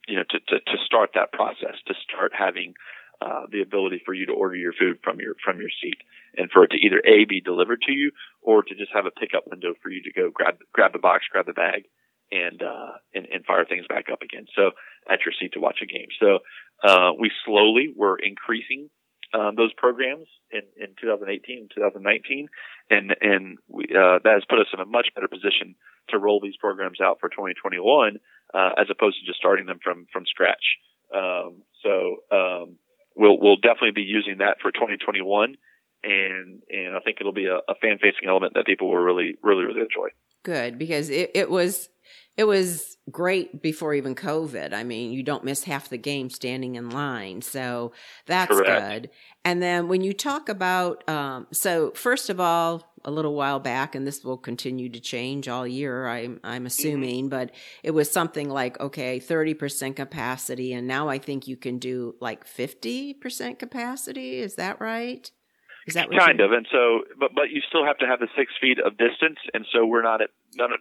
you 0.07 0.15
know, 0.15 0.23
to, 0.29 0.39
to, 0.39 0.59
to 0.59 0.77
start 0.85 1.11
that 1.15 1.31
process, 1.31 1.75
to 1.87 1.93
start 2.07 2.31
having 2.37 2.73
uh, 3.21 3.45
the 3.51 3.61
ability 3.61 4.01
for 4.05 4.13
you 4.13 4.25
to 4.27 4.33
order 4.33 4.55
your 4.55 4.73
food 4.73 4.99
from 5.03 5.19
your 5.19 5.33
from 5.43 5.59
your 5.59 5.69
seat, 5.81 5.97
and 6.37 6.51
for 6.51 6.63
it 6.63 6.71
to 6.71 6.77
either 6.77 7.01
a 7.05 7.25
be 7.25 7.41
delivered 7.41 7.81
to 7.81 7.91
you, 7.91 8.11
or 8.41 8.61
to 8.61 8.75
just 8.75 8.91
have 8.93 9.05
a 9.05 9.11
pickup 9.11 9.47
window 9.47 9.73
for 9.81 9.89
you 9.89 10.01
to 10.03 10.11
go 10.13 10.29
grab 10.31 10.57
grab 10.71 10.93
the 10.93 10.99
box, 10.99 11.25
grab 11.31 11.47
the 11.47 11.53
bag, 11.53 11.85
and 12.31 12.61
uh, 12.61 12.91
and, 13.15 13.25
and 13.33 13.45
fire 13.45 13.65
things 13.65 13.85
back 13.87 14.05
up 14.11 14.21
again. 14.21 14.45
So 14.55 14.71
at 15.09 15.25
your 15.25 15.33
seat 15.39 15.53
to 15.53 15.59
watch 15.59 15.79
a 15.81 15.87
game. 15.87 16.07
So 16.19 16.39
uh, 16.87 17.11
we 17.19 17.31
slowly 17.45 17.91
were 17.95 18.17
increasing 18.17 18.89
um, 19.33 19.55
those 19.55 19.73
programs 19.73 20.27
in, 20.51 20.61
in 20.77 20.95
2018 20.99 21.59
and 21.59 21.71
2019, 21.73 22.47
and 22.89 23.15
and 23.21 23.57
we, 23.67 23.85
uh, 23.85 24.19
that 24.23 24.33
has 24.33 24.43
put 24.49 24.59
us 24.59 24.67
in 24.73 24.79
a 24.79 24.85
much 24.85 25.09
better 25.15 25.27
position 25.27 25.75
to 26.09 26.17
roll 26.17 26.39
these 26.41 26.55
programs 26.57 27.01
out 27.01 27.19
for 27.19 27.29
2021, 27.29 28.17
uh, 28.53 28.69
as 28.77 28.87
opposed 28.89 29.19
to 29.19 29.25
just 29.25 29.39
starting 29.39 29.65
them 29.65 29.79
from 29.83 30.07
from 30.11 30.25
scratch. 30.25 30.77
Um, 31.13 31.63
so 31.83 32.17
um, 32.31 32.77
we'll 33.15 33.39
we'll 33.39 33.57
definitely 33.57 33.91
be 33.91 34.03
using 34.03 34.37
that 34.39 34.57
for 34.61 34.71
2021, 34.71 35.55
and 36.03 36.61
and 36.69 36.95
I 36.95 36.99
think 36.99 37.17
it'll 37.19 37.33
be 37.33 37.47
a, 37.47 37.57
a 37.67 37.75
fan 37.81 37.97
facing 37.99 38.29
element 38.29 38.53
that 38.55 38.65
people 38.65 38.87
will 38.89 38.97
really 38.97 39.35
really 39.41 39.65
really 39.65 39.81
enjoy. 39.81 40.09
Good 40.43 40.77
because 40.77 41.09
it, 41.09 41.31
it 41.33 41.49
was 41.49 41.89
it 42.37 42.43
was 42.43 42.97
great 43.09 43.61
before 43.63 43.95
even 43.95 44.13
COVID. 44.13 44.71
I 44.73 44.83
mean, 44.83 45.11
you 45.11 45.23
don't 45.23 45.43
miss 45.43 45.63
half 45.63 45.89
the 45.89 45.97
game 45.97 46.29
standing 46.29 46.75
in 46.75 46.91
line. 46.91 47.41
So 47.41 47.93
that's 48.27 48.51
Correct. 48.51 49.03
good. 49.03 49.09
And 49.43 49.61
then 49.61 49.87
when 49.87 50.01
you 50.01 50.13
talk 50.13 50.47
about, 50.47 51.07
um, 51.09 51.47
so 51.51 51.91
first 51.91 52.29
of 52.29 52.39
all, 52.39 52.93
a 53.03 53.11
little 53.11 53.33
while 53.33 53.59
back, 53.59 53.95
and 53.95 54.05
this 54.05 54.23
will 54.23 54.37
continue 54.37 54.89
to 54.89 54.99
change 54.99 55.47
all 55.47 55.65
year, 55.65 56.07
I'm, 56.07 56.39
I'm 56.43 56.57
mm-hmm. 56.57 56.65
assuming, 56.67 57.23
mm-hmm. 57.23 57.29
but 57.29 57.51
it 57.81 57.91
was 57.91 58.11
something 58.11 58.49
like, 58.49 58.79
okay, 58.79 59.19
30% 59.19 59.95
capacity. 59.95 60.73
And 60.73 60.85
now 60.85 61.07
I 61.07 61.17
think 61.17 61.47
you 61.47 61.57
can 61.57 61.79
do 61.79 62.15
like 62.19 62.45
50% 62.45 63.57
capacity. 63.57 64.39
Is 64.39 64.55
that 64.55 64.79
right? 64.79 65.31
Is 65.87 65.93
that 65.93 66.09
kind 66.11 66.41
of? 66.41 66.51
And 66.51 66.67
so, 66.69 67.03
but, 67.17 67.31
but 67.33 67.49
you 67.49 67.61
still 67.67 67.85
have 67.85 67.97
to 67.99 68.05
have 68.05 68.19
the 68.19 68.27
six 68.37 68.51
feet 68.59 68.77
of 68.77 68.97
distance. 68.97 69.39
And 69.53 69.65
so 69.73 69.85
we're 69.85 70.03
not 70.03 70.21
at, 70.21 70.29
none 70.55 70.73
of, 70.73 70.79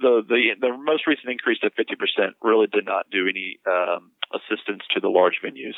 the 0.00 0.22
the 0.26 0.42
the 0.60 0.76
most 0.76 1.06
recent 1.06 1.30
increase 1.30 1.58
to 1.60 1.70
50% 1.70 2.32
really 2.42 2.66
did 2.66 2.84
not 2.84 3.10
do 3.10 3.28
any 3.28 3.58
um, 3.66 4.12
assistance 4.32 4.82
to 4.94 5.00
the 5.00 5.08
large 5.08 5.40
venues 5.44 5.76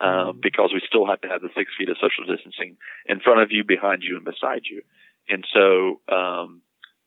um, 0.00 0.08
mm-hmm. 0.10 0.40
because 0.42 0.70
we 0.72 0.80
still 0.86 1.06
have 1.06 1.20
to 1.22 1.28
have 1.28 1.42
the 1.42 1.50
six 1.56 1.70
feet 1.78 1.88
of 1.88 1.96
social 2.00 2.24
distancing 2.24 2.76
in 3.06 3.20
front 3.20 3.40
of 3.40 3.50
you, 3.50 3.64
behind 3.64 4.02
you, 4.02 4.16
and 4.16 4.24
beside 4.24 4.62
you. 4.70 4.82
And 5.28 5.44
so 5.52 6.00
um, 6.12 6.62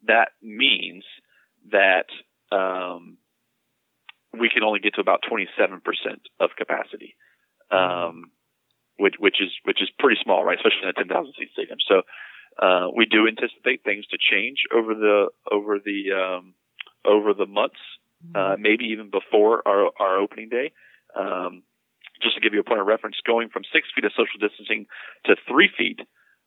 that 0.07 0.29
means 0.41 1.03
that 1.71 2.07
um, 2.51 3.17
we 4.37 4.49
can 4.49 4.63
only 4.63 4.79
get 4.79 4.95
to 4.95 5.01
about 5.01 5.23
27% 5.29 5.79
of 6.39 6.49
capacity, 6.57 7.15
mm-hmm. 7.71 8.09
um, 8.09 8.31
which 8.99 9.15
which 9.17 9.41
is 9.41 9.49
which 9.63 9.81
is 9.81 9.89
pretty 9.97 10.19
small, 10.23 10.43
right? 10.43 10.57
Especially 10.57 10.83
in 10.83 10.89
a 10.89 10.93
10,000 10.93 11.33
seat 11.37 11.49
stadium. 11.53 11.77
So 11.87 12.03
uh, 12.61 12.87
we 12.95 13.05
do 13.05 13.27
anticipate 13.27 13.83
things 13.83 14.05
to 14.07 14.17
change 14.17 14.63
over 14.73 14.93
the 14.93 15.27
over 15.51 15.79
the 15.79 16.11
um, 16.11 16.53
over 17.05 17.33
the 17.33 17.45
months 17.45 17.79
mm-hmm. 18.25 18.35
uh, 18.35 18.57
maybe 18.57 18.85
even 18.85 19.09
before 19.09 19.67
our, 19.67 19.89
our 19.99 20.19
opening 20.19 20.49
day. 20.49 20.71
Um, 21.17 21.63
just 22.21 22.35
to 22.35 22.41
give 22.41 22.53
you 22.53 22.61
a 22.61 22.63
point 22.63 22.79
of 22.79 22.87
reference, 22.87 23.17
going 23.25 23.49
from 23.49 23.63
six 23.73 23.87
feet 23.93 24.05
of 24.05 24.11
social 24.11 24.39
distancing 24.39 24.85
to 25.25 25.35
three 25.47 25.69
feet 25.77 25.99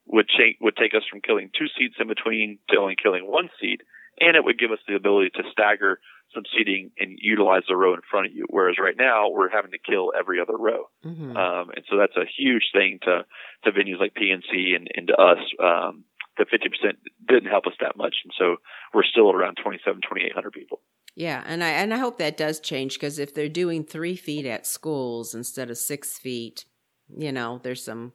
would, 0.07 0.29
cha- 0.29 0.57
would 0.61 0.77
take 0.77 0.95
us 0.95 1.03
from 1.11 1.21
killing 1.21 1.51
two 1.57 1.67
seats 1.77 1.97
in 2.01 2.09
between 2.09 2.59
to 2.71 2.79
only 2.79 2.97
killing 2.97 3.27
one 3.27 3.51
seat, 3.61 3.83
and 4.21 4.37
it 4.37 4.45
would 4.45 4.59
give 4.59 4.71
us 4.71 4.79
the 4.87 4.95
ability 4.95 5.31
to 5.37 5.43
stagger 5.51 6.01
some 6.35 6.45
seating 6.57 6.91
and 6.99 7.19
utilize 7.21 7.63
the 7.69 7.77
row 7.77 7.95
in 7.95 8.01
front 8.11 8.27
of 8.27 8.35
you. 8.35 8.47
Whereas 8.49 8.77
right 8.83 8.97
now 8.97 9.29
we're 9.31 9.49
having 9.49 9.71
to 9.71 9.79
kill 9.79 10.13
every 10.19 10.41
other 10.41 10.57
row, 10.57 10.91
mm-hmm. 11.05 11.37
um, 11.37 11.71
and 11.75 11.85
so 11.91 11.97
that's 11.97 12.17
a 12.17 12.25
huge 12.37 12.65
thing 12.73 12.99
to 13.03 13.25
to 13.65 13.73
venues 13.73 14.01
like 14.01 14.15
PNC 14.15 14.75
and, 14.75 14.89
and 14.95 15.09
to 15.09 15.17
us. 15.17 15.39
Um, 15.63 16.05
the 16.39 16.45
50% 16.45 16.93
didn't 17.27 17.49
help 17.49 17.67
us 17.67 17.73
that 17.81 17.97
much, 17.97 18.17
and 18.23 18.33
so 18.39 18.57
we're 18.93 19.05
still 19.05 19.31
at 19.31 19.35
around 19.35 19.57
27, 19.63 20.03
2,800 20.03 20.53
people. 20.53 20.83
Yeah, 21.15 21.43
and 21.47 21.65
I 21.65 21.69
and 21.69 21.95
I 21.95 21.99
hope 21.99 22.19
that 22.19 22.37
does 22.37 22.61
change 22.61 22.95
because 22.95 23.19
if 23.19 23.35
they're 23.35 23.49
doing 23.49 23.85
three 23.85 24.17
feet 24.17 24.45
at 24.45 24.67
schools 24.67 25.35
instead 25.35 25.71
of 25.71 25.79
six 25.79 26.19
feet, 26.19 26.67
you 27.09 27.33
know, 27.33 27.59
there's 27.63 27.83
some 27.83 28.13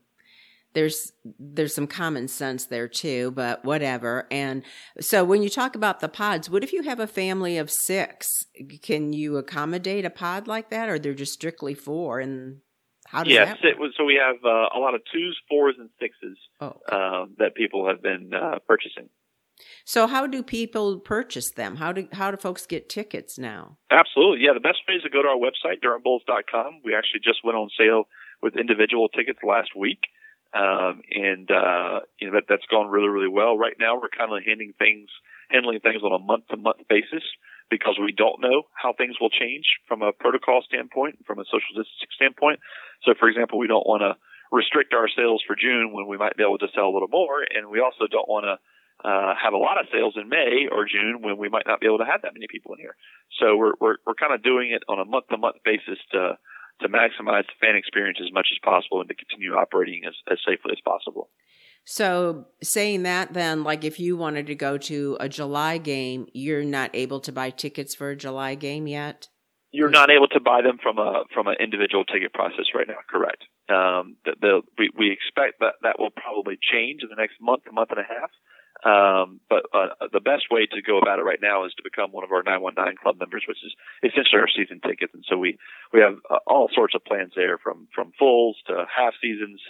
there's 0.73 1.12
there's 1.39 1.73
some 1.73 1.88
common 1.88 2.27
sense 2.27 2.65
there 2.65 2.88
too, 2.88 3.31
but 3.31 3.63
whatever. 3.65 4.27
And 4.31 4.63
so 4.99 5.23
when 5.23 5.43
you 5.43 5.49
talk 5.49 5.75
about 5.75 5.99
the 5.99 6.10
pods, 6.10 6.49
what 6.49 6.63
if 6.63 6.73
you 6.73 6.84
have 6.84 6.99
a 6.99 7.07
family 7.07 7.57
of 7.57 7.69
six? 7.69 8.27
Can 8.81 9.13
you 9.13 9.38
accommodate 9.38 10.05
a 10.05 10.10
pod 10.10 10.47
like 10.47 10.69
that, 10.69 10.89
or 10.89 10.97
they're 10.97 11.13
just 11.13 11.34
strictly 11.34 11.73
four? 11.73 12.19
And 12.19 12.60
how 13.07 13.23
does 13.23 13.34
yes, 13.34 13.57
that? 13.63 13.79
Work? 13.79 13.91
so 13.97 14.05
we 14.05 14.15
have 14.15 14.38
uh, 14.45 14.77
a 14.77 14.79
lot 14.79 14.95
of 14.95 15.01
twos, 15.12 15.38
fours, 15.49 15.75
and 15.77 15.89
sixes 15.99 16.38
oh, 16.62 16.79
uh, 16.89 17.25
that 17.38 17.55
people 17.55 17.88
have 17.88 18.01
been 18.01 18.31
uh, 18.34 18.60
purchasing. 18.67 19.10
So 19.86 20.07
how 20.07 20.25
do 20.27 20.41
people 20.41 20.99
purchase 20.99 21.51
them? 21.51 21.75
How 21.75 21.91
do 21.91 22.07
how 22.13 22.31
do 22.31 22.38
folks 22.38 22.65
get 22.65 22.89
tickets 22.89 23.38
now? 23.38 23.77
Absolutely, 23.91 24.45
yeah. 24.45 24.53
The 24.53 24.60
best 24.60 24.79
way 24.88 24.95
is 24.95 25.03
to 25.03 25.10
go 25.10 25.21
to 25.21 25.27
our 25.27 25.38
website, 25.38 25.84
durhambulls.com. 25.84 26.81
We 26.84 26.95
actually 26.95 27.19
just 27.23 27.43
went 27.43 27.57
on 27.57 27.69
sale 27.77 28.05
with 28.41 28.55
individual 28.57 29.10
tickets 29.10 29.39
last 29.43 29.75
week. 29.75 29.99
Um, 30.53 31.01
and, 31.09 31.49
uh, 31.49 32.01
you 32.19 32.27
know, 32.27 32.33
that, 32.35 32.43
that's 32.49 32.65
gone 32.69 32.91
really, 32.91 33.07
really 33.07 33.31
well. 33.31 33.57
Right 33.57 33.75
now 33.79 33.95
we're 33.95 34.11
kind 34.11 34.35
of 34.35 34.43
handling 34.43 34.73
things, 34.77 35.07
handling 35.49 35.79
things 35.79 36.03
on 36.03 36.11
a 36.11 36.19
month 36.19 36.47
to 36.49 36.57
month 36.57 36.83
basis 36.89 37.23
because 37.69 37.95
we 37.95 38.11
don't 38.11 38.41
know 38.41 38.63
how 38.75 38.91
things 38.91 39.15
will 39.19 39.29
change 39.29 39.79
from 39.87 40.01
a 40.01 40.11
protocol 40.11 40.61
standpoint, 40.67 41.23
from 41.25 41.39
a 41.39 41.45
social 41.45 41.71
distancing 41.71 42.11
standpoint. 42.13 42.59
So, 43.03 43.13
for 43.17 43.29
example, 43.29 43.59
we 43.59 43.67
don't 43.67 43.87
want 43.87 44.01
to 44.03 44.19
restrict 44.51 44.93
our 44.93 45.07
sales 45.07 45.41
for 45.47 45.55
June 45.55 45.93
when 45.93 46.07
we 46.07 46.17
might 46.17 46.35
be 46.35 46.43
able 46.43 46.59
to 46.59 46.67
sell 46.75 46.89
a 46.89 46.93
little 46.93 47.07
more. 47.07 47.47
And 47.47 47.71
we 47.71 47.79
also 47.79 48.11
don't 48.11 48.27
want 48.27 48.43
to, 48.43 48.59
uh, 49.07 49.33
have 49.33 49.53
a 49.53 49.57
lot 49.57 49.79
of 49.79 49.87
sales 49.91 50.13
in 50.19 50.29
May 50.29 50.67
or 50.69 50.85
June 50.85 51.21
when 51.21 51.37
we 51.37 51.49
might 51.49 51.65
not 51.65 51.79
be 51.79 51.87
able 51.87 51.97
to 51.99 52.05
have 52.05 52.21
that 52.21 52.35
many 52.35 52.45
people 52.51 52.73
in 52.73 52.79
here. 52.79 52.95
So 53.39 53.55
we're, 53.55 53.73
we're, 53.79 53.97
we're 54.05 54.19
kind 54.19 54.33
of 54.33 54.43
doing 54.43 54.71
it 54.71 54.83
on 54.87 54.99
a 54.99 55.05
month 55.05 55.27
to 55.29 55.37
month 55.37 55.57
basis 55.63 55.97
to, 56.11 56.37
to 56.81 56.88
maximize 56.88 57.45
the 57.45 57.57
fan 57.60 57.75
experience 57.75 58.19
as 58.21 58.31
much 58.34 58.47
as 58.51 58.57
possible 58.63 58.99
and 59.01 59.10
to 59.10 59.15
continue 59.15 59.53
operating 59.53 60.03
as, 60.07 60.13
as 60.31 60.39
safely 60.45 60.71
as 60.71 60.79
possible. 60.84 61.29
So, 61.84 62.45
saying 62.62 63.03
that, 63.03 63.34
then, 63.34 63.63
like 63.63 63.84
if 63.84 63.99
you 63.99 64.15
wanted 64.15 64.47
to 64.47 64.55
go 64.55 64.77
to 64.77 65.17
a 65.19 65.27
July 65.27 65.77
game, 65.79 66.27
you're 66.34 66.63
not 66.63 66.91
able 66.93 67.19
to 67.21 67.31
buy 67.31 67.49
tickets 67.49 67.95
for 67.95 68.12
a 68.12 68.15
July 68.15 68.55
game 68.55 68.88
yet. 68.88 69.27
You're 69.71 69.89
not 69.89 70.12
able 70.12 70.27
to 70.29 70.39
buy 70.39 70.62
them 70.62 70.77
from 70.84 70.99
a 70.99 71.23
from 71.34 71.47
an 71.47 71.55
individual 71.60 72.03
ticket 72.03 72.34
process 72.34 72.65
right 72.75 72.88
now. 72.88 72.99
Correct. 73.10 73.43
Um, 73.69 74.17
the, 74.25 74.36
the, 74.39 74.62
we 74.77 74.91
we 74.97 75.12
expect 75.12 75.60
that 75.62 75.75
that 75.81 75.97
will 75.97 76.12
probably 76.12 76.60
change 76.62 77.01
in 77.03 77.10
the 77.10 77.15
next 77.15 77.36
month, 77.41 77.63
a 77.69 77.71
month 77.71 77.89
and 77.89 77.99
a 77.99 78.03
half. 78.03 78.29
Um, 78.83 79.39
but 79.47 79.65
uh, 79.73 80.09
the 80.11 80.19
best 80.19 80.49
way 80.49 80.65
to 80.65 80.81
go 80.81 80.97
about 80.97 81.19
it 81.19 81.23
right 81.23 81.41
now 81.41 81.65
is 81.65 81.73
to 81.77 81.83
become 81.83 82.11
one 82.11 82.23
of 82.23 82.31
our 82.31 82.41
919 82.41 82.97
club 82.97 83.19
members, 83.19 83.45
which 83.47 83.61
is 83.63 83.73
essentially 84.01 84.41
our 84.41 84.49
season 84.49 84.81
tickets. 84.81 85.13
And 85.13 85.23
so 85.29 85.37
we 85.37 85.57
we 85.93 85.99
have 86.01 86.17
uh, 86.29 86.41
all 86.47 86.69
sorts 86.73 86.95
of 86.95 87.05
plans 87.05 87.33
there, 87.35 87.59
from 87.59 87.87
from 87.93 88.11
fulls 88.17 88.57
to 88.67 88.85
half 88.89 89.13
seasons 89.21 89.61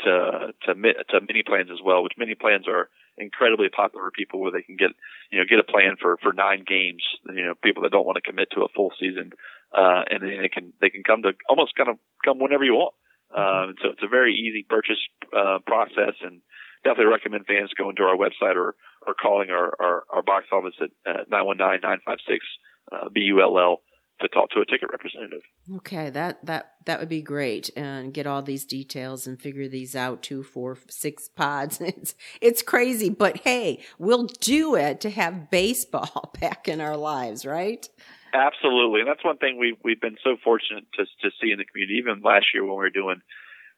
to 0.00 0.54
to 0.64 0.74
to 0.74 1.20
mini 1.20 1.42
plans 1.44 1.68
as 1.70 1.84
well. 1.84 2.02
Which 2.02 2.16
mini 2.16 2.34
plans 2.34 2.64
are 2.66 2.88
incredibly 3.18 3.68
popular 3.68 4.06
for 4.06 4.10
people 4.10 4.40
where 4.40 4.50
they 4.50 4.62
can 4.62 4.76
get 4.76 4.90
you 5.30 5.38
know 5.38 5.44
get 5.44 5.60
a 5.60 5.70
plan 5.70 5.96
for 6.00 6.16
for 6.22 6.32
nine 6.32 6.64
games. 6.66 7.04
You 7.28 7.44
know, 7.44 7.54
people 7.62 7.82
that 7.82 7.92
don't 7.92 8.06
want 8.06 8.16
to 8.16 8.24
commit 8.24 8.48
to 8.52 8.62
a 8.62 8.72
full 8.74 8.92
season, 8.98 9.32
uh, 9.76 10.08
and 10.08 10.22
they 10.22 10.48
can 10.48 10.72
they 10.80 10.88
can 10.88 11.04
come 11.04 11.22
to 11.22 11.32
almost 11.48 11.76
kind 11.76 11.90
of 11.90 11.98
come 12.24 12.38
whenever 12.38 12.64
you 12.64 12.74
want. 12.74 12.94
Um, 13.34 13.74
so 13.82 13.90
it's 13.90 14.02
a 14.02 14.08
very 14.08 14.32
easy 14.34 14.64
purchase 14.68 15.00
uh, 15.36 15.58
process 15.66 16.14
and 16.22 16.40
definitely 16.84 17.12
recommend 17.12 17.46
fans 17.46 17.70
going 17.76 17.96
to 17.96 18.04
our 18.04 18.16
website 18.16 18.54
or, 18.56 18.74
or 19.06 19.14
calling 19.20 19.50
our, 19.50 19.74
our, 19.80 20.04
our 20.12 20.22
box 20.22 20.46
office 20.52 20.74
at 20.80 20.90
uh, 21.06 21.24
919-956-BULL 21.32 23.72
uh, 23.72 23.76
to 24.20 24.28
talk 24.28 24.50
to 24.50 24.60
a 24.60 24.66
ticket 24.66 24.90
representative. 24.92 25.42
Okay, 25.76 26.10
that 26.10 26.44
that 26.46 26.74
that 26.86 27.00
would 27.00 27.08
be 27.08 27.22
great, 27.22 27.70
and 27.76 28.14
get 28.14 28.26
all 28.26 28.42
these 28.42 28.64
details 28.64 29.26
and 29.26 29.40
figure 29.40 29.66
these 29.66 29.96
out. 29.96 30.22
Two, 30.22 30.42
four, 30.42 30.78
six 30.88 31.28
pods. 31.28 31.80
It's 31.80 32.14
it's 32.40 32.62
crazy, 32.62 33.10
but 33.10 33.38
hey, 33.38 33.82
we'll 33.98 34.26
do 34.26 34.76
it 34.76 35.00
to 35.00 35.10
have 35.10 35.50
baseball 35.50 36.32
back 36.40 36.68
in 36.68 36.80
our 36.80 36.96
lives, 36.96 37.44
right? 37.44 37.88
Absolutely, 38.32 39.00
and 39.00 39.08
that's 39.08 39.24
one 39.24 39.38
thing 39.38 39.58
we 39.58 39.76
we've 39.82 40.00
been 40.00 40.16
so 40.22 40.36
fortunate 40.42 40.84
to 40.94 41.04
to 41.22 41.30
see 41.40 41.50
in 41.50 41.58
the 41.58 41.64
community. 41.64 41.98
Even 41.98 42.22
last 42.22 42.46
year 42.54 42.62
when 42.62 42.72
we 42.72 42.76
were 42.76 42.90
doing 42.90 43.20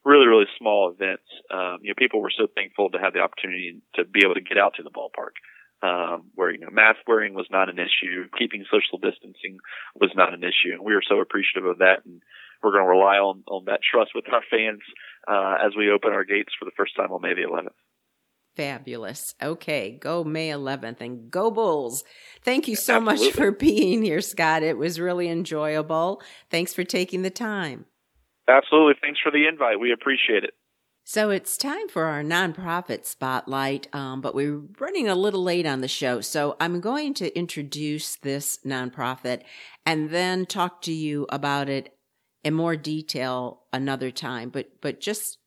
really, 0.07 0.27
really 0.27 0.47
small 0.57 0.95
events. 0.95 1.27
Um, 1.51 1.79
you 1.83 1.90
know, 1.90 1.99
people 1.99 2.23
were 2.23 2.31
so 2.31 2.47
thankful 2.55 2.90
to 2.90 2.99
have 2.99 3.12
the 3.12 3.19
opportunity 3.19 3.83
to 3.97 4.05
be 4.05 4.21
able 4.25 4.35
to 4.35 4.40
get 4.40 4.57
out 4.57 4.75
to 4.77 4.85
the 4.85 4.95
ballpark. 4.95 5.35
Um, 5.83 6.31
where, 6.35 6.51
you 6.51 6.61
know, 6.61 6.71
mask 6.73 7.01
wearing 7.07 7.35
was 7.35 7.49
not 7.51 7.69
an 7.69 7.79
issue, 7.79 8.31
keeping 8.38 8.64
social 8.71 8.97
distancing 8.97 9.59
was 9.95 10.11
not 10.16 10.33
an 10.33 10.42
issue. 10.42 10.73
And 10.73 10.81
we 10.81 10.95
are 10.95 11.03
so 11.07 11.21
appreciative 11.21 11.69
of 11.69 11.79
that. 11.79 12.07
And 12.07 12.23
we're 12.62 12.73
going 12.73 12.85
to 12.85 12.88
rely 12.88 13.19
on, 13.19 13.42
on 13.47 13.66
that 13.66 13.81
trust 13.83 14.12
with 14.14 14.25
our 14.33 14.40
fans, 14.49 14.81
uh, 15.29 15.57
as 15.66 15.77
we 15.77 15.90
open 15.90 16.12
our 16.12 16.25
gates 16.25 16.55
for 16.59 16.64
the 16.64 16.77
first 16.77 16.97
time 16.97 17.12
on 17.12 17.21
May 17.21 17.35
the 17.35 17.42
11th. 17.42 17.77
Fabulous. 18.57 19.35
Okay, 19.42 19.99
go 20.01 20.25
May 20.25 20.49
11th 20.49 21.03
and 21.03 21.31
go 21.31 21.51
Bulls. 21.51 22.05
Thank 22.42 22.69
you 22.69 22.75
so 22.75 22.97
Absolutely. 22.97 23.27
much 23.27 23.35
for 23.35 23.51
being 23.53 24.03
here, 24.03 24.23
Scott. 24.23 24.62
It 24.62 24.79
was 24.79 24.99
really 24.99 25.29
enjoyable. 25.29 26.23
Thanks 26.49 26.73
for 26.73 26.85
taking 26.85 27.21
the 27.21 27.31
time. 27.31 27.85
Absolutely. 28.49 28.95
Thanks 29.01 29.21
for 29.23 29.31
the 29.31 29.47
invite. 29.47 29.81
We 29.81 29.93
appreciate 29.93 30.45
it. 30.45 30.55
So 31.09 31.31
it's 31.31 31.57
time 31.57 31.89
for 31.89 32.07
our 32.07 32.25
nonprofit 32.25 33.05
spotlight, 33.05 33.87
um, 33.95 34.21
but 34.21 34.35
we're 34.35 34.63
running 34.81 35.07
a 35.07 35.15
little 35.15 35.43
late 35.43 35.65
on 35.65 35.81
the 35.81 35.87
show. 35.87 36.21
So 36.21 36.57
I'm 36.59 36.81
going 36.81 37.15
to 37.15 37.39
introduce 37.39 38.17
this 38.17 38.59
nonprofit 38.67 39.43
and 39.85 40.11
then 40.11 40.47
talk 40.47 40.83
to 40.83 40.93
you 40.93 41.27
about 41.29 41.69
it 41.69 41.97
in 42.43 42.55
more 42.55 42.75
detail 42.75 43.63
another 43.73 44.11
time. 44.11 44.49
But 44.49 44.81
but 44.81 45.01
just 45.01 45.39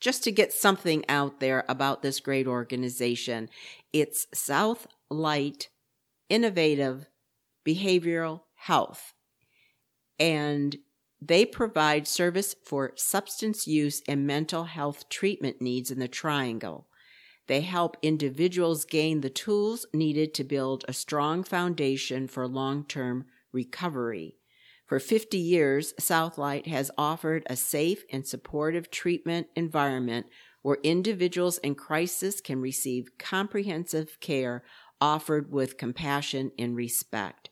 just 0.00 0.24
to 0.24 0.32
get 0.32 0.54
something 0.54 1.04
out 1.06 1.40
there 1.40 1.64
about 1.68 2.00
this 2.00 2.18
great 2.18 2.46
organization, 2.46 3.50
it's 3.92 4.26
South 4.32 4.86
Light 5.10 5.68
Innovative 6.30 7.10
Behavioral 7.66 8.40
Health, 8.54 9.12
and 10.18 10.78
they 11.22 11.44
provide 11.44 12.08
service 12.08 12.54
for 12.64 12.92
substance 12.96 13.66
use 13.66 14.02
and 14.08 14.26
mental 14.26 14.64
health 14.64 15.08
treatment 15.08 15.60
needs 15.60 15.90
in 15.90 15.98
the 15.98 16.08
Triangle. 16.08 16.86
They 17.46 17.60
help 17.60 17.96
individuals 18.00 18.84
gain 18.84 19.20
the 19.20 19.28
tools 19.30 19.84
needed 19.92 20.32
to 20.34 20.44
build 20.44 20.84
a 20.86 20.92
strong 20.92 21.42
foundation 21.42 22.28
for 22.28 22.46
long 22.46 22.84
term 22.84 23.26
recovery. 23.52 24.36
For 24.86 24.98
50 24.98 25.36
years, 25.36 25.92
Southlight 26.00 26.66
has 26.66 26.90
offered 26.96 27.44
a 27.46 27.56
safe 27.56 28.04
and 28.12 28.26
supportive 28.26 28.90
treatment 28.90 29.48
environment 29.54 30.26
where 30.62 30.78
individuals 30.82 31.58
in 31.58 31.74
crisis 31.74 32.40
can 32.40 32.60
receive 32.60 33.18
comprehensive 33.18 34.18
care 34.20 34.62
offered 35.00 35.52
with 35.52 35.78
compassion 35.78 36.52
and 36.58 36.76
respect. 36.76 37.50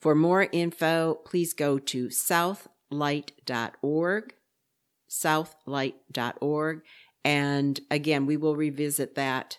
For 0.00 0.14
more 0.14 0.48
info, 0.52 1.14
please 1.24 1.52
go 1.54 1.78
to 1.78 2.10
South 2.10 2.68
southlight.org, 2.92 4.34
southlight.org. 5.10 6.80
And 7.24 7.80
again, 7.90 8.26
we 8.26 8.36
will 8.36 8.56
revisit 8.56 9.14
that 9.16 9.58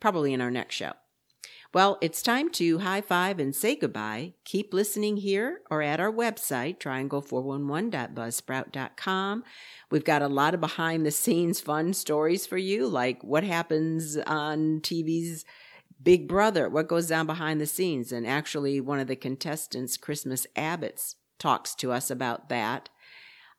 probably 0.00 0.32
in 0.32 0.40
our 0.40 0.50
next 0.50 0.74
show. 0.74 0.92
Well, 1.74 1.98
it's 2.02 2.20
time 2.20 2.50
to 2.50 2.80
high 2.80 3.00
five 3.00 3.40
and 3.40 3.56
say 3.56 3.76
goodbye. 3.76 4.34
Keep 4.44 4.74
listening 4.74 5.16
here 5.16 5.62
or 5.70 5.80
at 5.80 6.00
our 6.00 6.12
website, 6.12 6.78
triangle411.buzzsprout.com. 6.78 9.44
We've 9.90 10.04
got 10.04 10.20
a 10.20 10.28
lot 10.28 10.52
of 10.52 10.60
behind 10.60 11.06
the 11.06 11.10
scenes 11.10 11.60
fun 11.60 11.94
stories 11.94 12.46
for 12.46 12.58
you, 12.58 12.86
like 12.86 13.24
what 13.24 13.44
happens 13.44 14.18
on 14.18 14.80
TV's 14.80 15.46
Big 16.02 16.28
Brother, 16.28 16.68
what 16.68 16.88
goes 16.88 17.06
down 17.06 17.26
behind 17.26 17.58
the 17.58 17.66
scenes. 17.66 18.12
And 18.12 18.26
actually, 18.26 18.78
one 18.78 19.00
of 19.00 19.06
the 19.06 19.16
contestants, 19.16 19.96
Christmas 19.96 20.46
Abbott's 20.54 21.16
talks 21.42 21.74
to 21.74 21.90
us 21.92 22.10
about 22.10 22.48
that. 22.48 22.88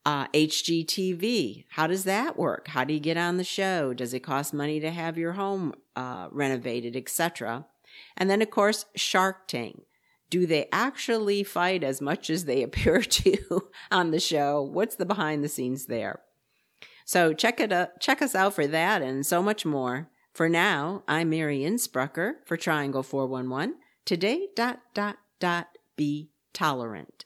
Uh, 0.05 0.27
HGTV, 0.27 1.65
how 1.71 1.87
does 1.87 2.05
that 2.05 2.37
work? 2.37 2.69
How 2.69 2.83
do 2.83 2.93
you 2.93 2.99
get 2.99 3.17
on 3.17 3.37
the 3.37 3.43
show? 3.43 3.93
Does 3.93 4.13
it 4.13 4.21
cost 4.21 4.53
money 4.53 4.79
to 4.79 4.89
have 4.89 5.17
your 5.17 5.33
home 5.33 5.73
uh, 5.95 6.27
renovated, 6.31 6.95
etc.? 6.95 7.65
And 8.17 8.29
then, 8.29 8.41
of 8.41 8.49
course, 8.49 8.85
Shark 8.95 9.47
Tank. 9.47 9.83
Do 10.29 10.47
they 10.47 10.67
actually 10.71 11.43
fight 11.43 11.83
as 11.83 12.01
much 12.01 12.29
as 12.29 12.45
they 12.45 12.63
appear 12.67 13.01
to 13.01 13.69
on 13.91 14.11
the 14.11 14.19
show? 14.19 14.61
What's 14.61 14.95
the 14.95 15.05
behind 15.05 15.43
the 15.43 15.49
scenes 15.49 15.85
there? 15.85 16.21
So 17.05 17.33
check 17.33 17.59
it 17.59 17.71
up, 17.71 17.99
check 17.99 18.21
us 18.21 18.33
out 18.33 18.53
for 18.53 18.65
that 18.65 19.01
and 19.01 19.25
so 19.25 19.43
much 19.43 19.65
more. 19.65 20.09
For 20.33 20.49
now, 20.49 21.03
I'm 21.07 21.29
Mary 21.29 21.59
Insprucker 21.59 22.35
for 22.45 22.57
Triangle 22.57 23.03
411. 23.03 23.75
Today, 24.05 24.47
dot, 24.55 24.79
dot, 24.93 25.17
dot, 25.39 25.67
be 25.95 26.31
tolerant. 26.53 27.25